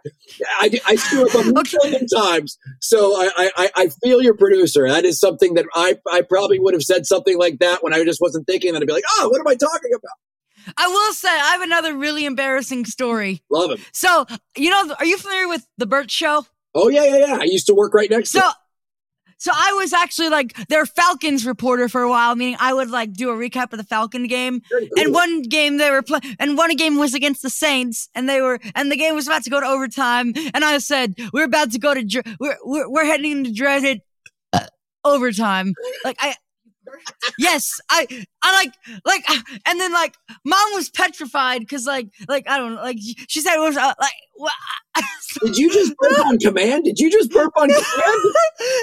I, 0.60 0.80
I 0.86 0.96
screw 0.96 1.28
up 1.28 1.34
a 1.34 1.52
million 1.82 2.06
times." 2.06 2.58
So 2.80 3.14
I, 3.16 3.50
I, 3.56 3.70
I 3.74 3.88
feel 4.04 4.22
your 4.22 4.36
producer. 4.36 4.88
That 4.88 5.04
is 5.04 5.18
something 5.18 5.54
that 5.54 5.66
I, 5.74 5.96
I 6.10 6.22
probably 6.22 6.60
would 6.60 6.74
have 6.74 6.82
said 6.84 7.06
something 7.06 7.36
like 7.38 7.58
that 7.58 7.82
when 7.82 7.92
I 7.92 8.04
just 8.04 8.20
wasn't 8.20 8.46
thinking. 8.46 8.72
That 8.72 8.82
I'd 8.82 8.86
be 8.86 8.92
like, 8.92 9.04
"Oh, 9.18 9.28
what 9.30 9.40
am 9.40 9.48
I 9.48 9.56
talking 9.56 9.90
about?" 9.92 10.12
I 10.76 10.88
will 10.88 11.12
say 11.12 11.28
I 11.28 11.52
have 11.52 11.62
another 11.62 11.96
really 11.96 12.24
embarrassing 12.24 12.84
story. 12.84 13.42
Love 13.50 13.72
him. 13.72 13.84
So, 13.92 14.26
you 14.56 14.70
know, 14.70 14.94
are 14.98 15.04
you 15.04 15.18
familiar 15.18 15.48
with 15.48 15.66
the 15.78 15.86
Bert 15.86 16.10
Show? 16.10 16.46
Oh 16.74 16.88
yeah, 16.88 17.04
yeah, 17.04 17.16
yeah. 17.18 17.38
I 17.40 17.44
used 17.44 17.66
to 17.68 17.74
work 17.74 17.94
right 17.94 18.10
next 18.10 18.30
so, 18.30 18.40
to. 18.40 18.54
So 19.38 19.52
I 19.54 19.74
was 19.74 19.92
actually 19.92 20.30
like 20.30 20.54
their 20.68 20.86
Falcons 20.86 21.46
reporter 21.46 21.88
for 21.88 22.02
a 22.02 22.08
while, 22.08 22.34
meaning 22.36 22.56
I 22.58 22.72
would 22.72 22.90
like 22.90 23.12
do 23.12 23.30
a 23.30 23.34
recap 23.34 23.72
of 23.72 23.78
the 23.78 23.84
Falcon 23.84 24.26
game. 24.26 24.62
Cool. 24.70 24.88
And 24.98 25.12
one 25.12 25.42
game 25.42 25.76
they 25.76 25.90
were 25.90 26.02
playing, 26.02 26.36
and 26.38 26.56
one 26.56 26.74
game 26.76 26.96
was 26.96 27.14
against 27.14 27.42
the 27.42 27.50
Saints, 27.50 28.08
and 28.14 28.28
they 28.28 28.40
were, 28.40 28.58
and 28.74 28.90
the 28.90 28.96
game 28.96 29.14
was 29.14 29.26
about 29.26 29.44
to 29.44 29.50
go 29.50 29.60
to 29.60 29.66
overtime. 29.66 30.32
And 30.54 30.64
I 30.64 30.78
said, 30.78 31.14
"We're 31.32 31.44
about 31.44 31.72
to 31.72 31.78
go 31.78 31.94
to, 31.94 32.22
we're 32.40 32.56
we're, 32.64 32.90
we're 32.90 33.04
heading 33.04 33.32
into 33.32 33.52
dreaded 33.52 34.00
uh, 34.52 34.66
overtime." 35.04 35.74
Like 36.04 36.16
I, 36.18 36.34
yes, 37.38 37.80
I, 37.90 38.06
I 38.42 38.52
like, 38.52 38.72
like, 39.04 39.24
and 39.66 39.80
then 39.80 39.92
like, 39.92 40.16
mom 40.44 40.68
was 40.74 40.90
petrified 40.90 41.60
because 41.60 41.86
like, 41.86 42.08
like 42.28 42.48
I 42.48 42.58
don't 42.58 42.74
know, 42.74 42.82
like 42.82 42.98
she 43.28 43.40
said 43.40 43.56
it 43.56 43.60
was 43.60 43.76
uh, 43.76 43.94
like. 44.00 44.12
What? 44.38 44.52
Did 45.44 45.56
you 45.56 45.72
just 45.72 45.94
burp 45.96 46.26
on 46.26 46.38
command? 46.38 46.84
Did 46.84 46.98
you 46.98 47.10
just 47.10 47.30
burp 47.30 47.52
on 47.56 47.68
command? 47.68 48.34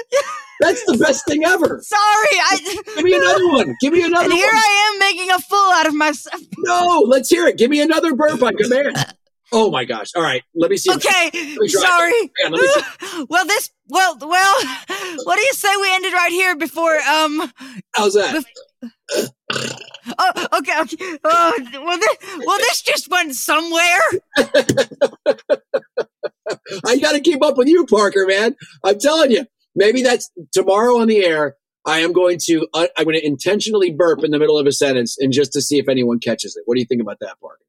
That's 0.60 0.84
the 0.84 0.96
best 0.98 1.26
thing 1.26 1.44
ever. 1.44 1.80
Sorry, 1.82 2.00
I. 2.00 2.82
Give 2.96 3.04
me 3.04 3.14
another 3.14 3.48
one. 3.48 3.76
Give 3.80 3.92
me 3.92 4.02
another. 4.02 4.24
And 4.24 4.32
here 4.32 4.46
one. 4.46 4.56
I 4.56 4.92
am 4.92 4.98
making 4.98 5.30
a 5.30 5.38
fool 5.38 5.70
out 5.74 5.86
of 5.86 5.94
myself. 5.94 6.40
No, 6.58 7.04
let's 7.06 7.28
hear 7.28 7.46
it. 7.46 7.56
Give 7.56 7.70
me 7.70 7.80
another 7.80 8.14
burp 8.14 8.42
on 8.42 8.56
command. 8.56 8.96
Oh 9.56 9.70
my 9.70 9.84
gosh! 9.84 10.08
All 10.16 10.22
right, 10.22 10.42
let 10.56 10.68
me 10.68 10.76
see. 10.76 10.92
Okay, 10.92 11.30
me 11.32 11.68
sorry. 11.68 12.12
well, 13.28 13.46
this 13.46 13.70
well 13.88 14.18
well. 14.20 14.54
What 15.22 15.36
do 15.36 15.42
you 15.42 15.52
say 15.52 15.68
we 15.80 15.94
ended 15.94 16.12
right 16.12 16.32
here 16.32 16.56
before 16.56 16.96
um? 16.96 17.52
How's 17.94 18.14
that? 18.14 18.34
Bef- 18.34 19.30
oh, 20.18 20.46
okay, 20.58 20.80
okay. 20.80 21.18
Oh, 21.22 21.52
well, 21.72 21.98
this 21.98 22.16
well 22.44 22.58
this 22.58 22.82
just 22.82 23.08
went 23.08 23.36
somewhere. 23.36 24.00
I 26.84 26.98
got 26.98 27.12
to 27.12 27.20
keep 27.20 27.40
up 27.44 27.56
with 27.56 27.68
you, 27.68 27.86
Parker. 27.86 28.26
Man, 28.26 28.56
I'm 28.82 28.98
telling 28.98 29.30
you. 29.30 29.46
Maybe 29.76 30.02
that's 30.02 30.30
tomorrow 30.52 31.00
on 31.00 31.06
the 31.08 31.24
air. 31.24 31.54
I 31.86 32.00
am 32.00 32.12
going 32.12 32.38
to 32.46 32.66
uh, 32.74 32.88
I'm 32.96 33.04
going 33.04 33.16
to 33.16 33.24
intentionally 33.24 33.92
burp 33.92 34.24
in 34.24 34.32
the 34.32 34.38
middle 34.40 34.58
of 34.58 34.66
a 34.66 34.72
sentence 34.72 35.16
and 35.18 35.32
just 35.32 35.52
to 35.52 35.60
see 35.60 35.78
if 35.78 35.88
anyone 35.88 36.18
catches 36.18 36.56
it. 36.56 36.62
What 36.66 36.74
do 36.74 36.80
you 36.80 36.86
think 36.86 37.02
about 37.02 37.18
that, 37.20 37.38
Parker? 37.40 37.60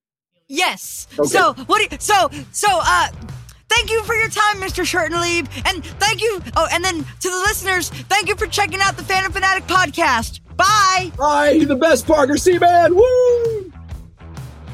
Yes. 0.47 1.07
Okay. 1.17 1.27
So 1.27 1.53
what? 1.53 1.77
Do 1.89 1.95
you, 1.95 1.99
so 1.99 2.29
so 2.51 2.67
uh. 2.71 3.07
Thank 3.67 3.89
you 3.89 4.03
for 4.03 4.13
your 4.15 4.29
time, 4.29 4.61
Mr. 4.61 4.85
Shertenlieb. 4.85 5.47
And 5.67 5.83
thank 5.99 6.21
you. 6.21 6.39
Oh, 6.55 6.67
and 6.71 6.83
then 6.83 6.97
to 7.03 7.29
the 7.29 7.43
listeners, 7.47 7.89
thank 7.89 8.29
you 8.29 8.35
for 8.35 8.45
checking 8.47 8.79
out 8.79 8.95
the 8.95 9.03
Fan 9.03 9.25
in 9.25 9.31
Fanatic 9.31 9.65
podcast. 9.65 10.39
Bye. 10.55 11.11
Bye. 11.17 11.49
You're 11.49 11.65
The 11.65 11.75
best 11.75 12.05
Parker 12.07 12.37
Seaman. 12.37 12.95
Woo! 12.95 13.73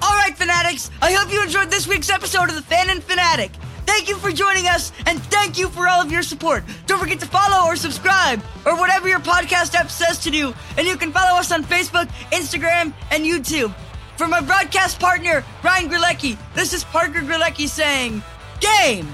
All 0.03 0.15
right, 0.15 0.33
Fanatics. 0.35 0.91
I 1.01 1.13
hope 1.13 1.31
you 1.33 1.41
enjoyed 1.41 1.71
this 1.71 1.87
week's 1.87 2.09
episode 2.11 2.49
of 2.49 2.55
the 2.55 2.61
Fan 2.61 2.89
in 2.91 3.01
Fanatic. 3.01 3.51
Thank 3.85 4.07
you 4.07 4.17
for 4.17 4.31
joining 4.31 4.67
us, 4.67 4.91
and 5.07 5.19
thank 5.23 5.57
you 5.57 5.69
for 5.69 5.87
all 5.87 6.01
of 6.01 6.11
your 6.11 6.21
support. 6.21 6.63
Don't 6.85 6.99
forget 6.99 7.19
to 7.21 7.25
follow 7.25 7.65
or 7.67 7.75
subscribe, 7.75 8.41
or 8.65 8.77
whatever 8.77 9.07
your 9.07 9.19
podcast 9.19 9.73
app 9.73 9.89
says 9.89 10.19
to 10.19 10.29
do. 10.29 10.53
And 10.77 10.85
you 10.85 10.95
can 10.97 11.11
follow 11.11 11.39
us 11.39 11.51
on 11.51 11.63
Facebook, 11.63 12.07
Instagram, 12.31 12.93
and 13.09 13.25
YouTube. 13.25 13.73
For 14.21 14.27
my 14.27 14.39
broadcast 14.39 14.99
partner, 14.99 15.43
Ryan 15.63 15.89
Grelecki, 15.89 16.37
this 16.53 16.73
is 16.73 16.83
Parker 16.83 17.21
Grelecki 17.21 17.67
saying, 17.67 18.21
Game, 18.59 19.11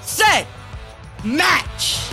set, 0.00 0.46
match. 1.24 2.08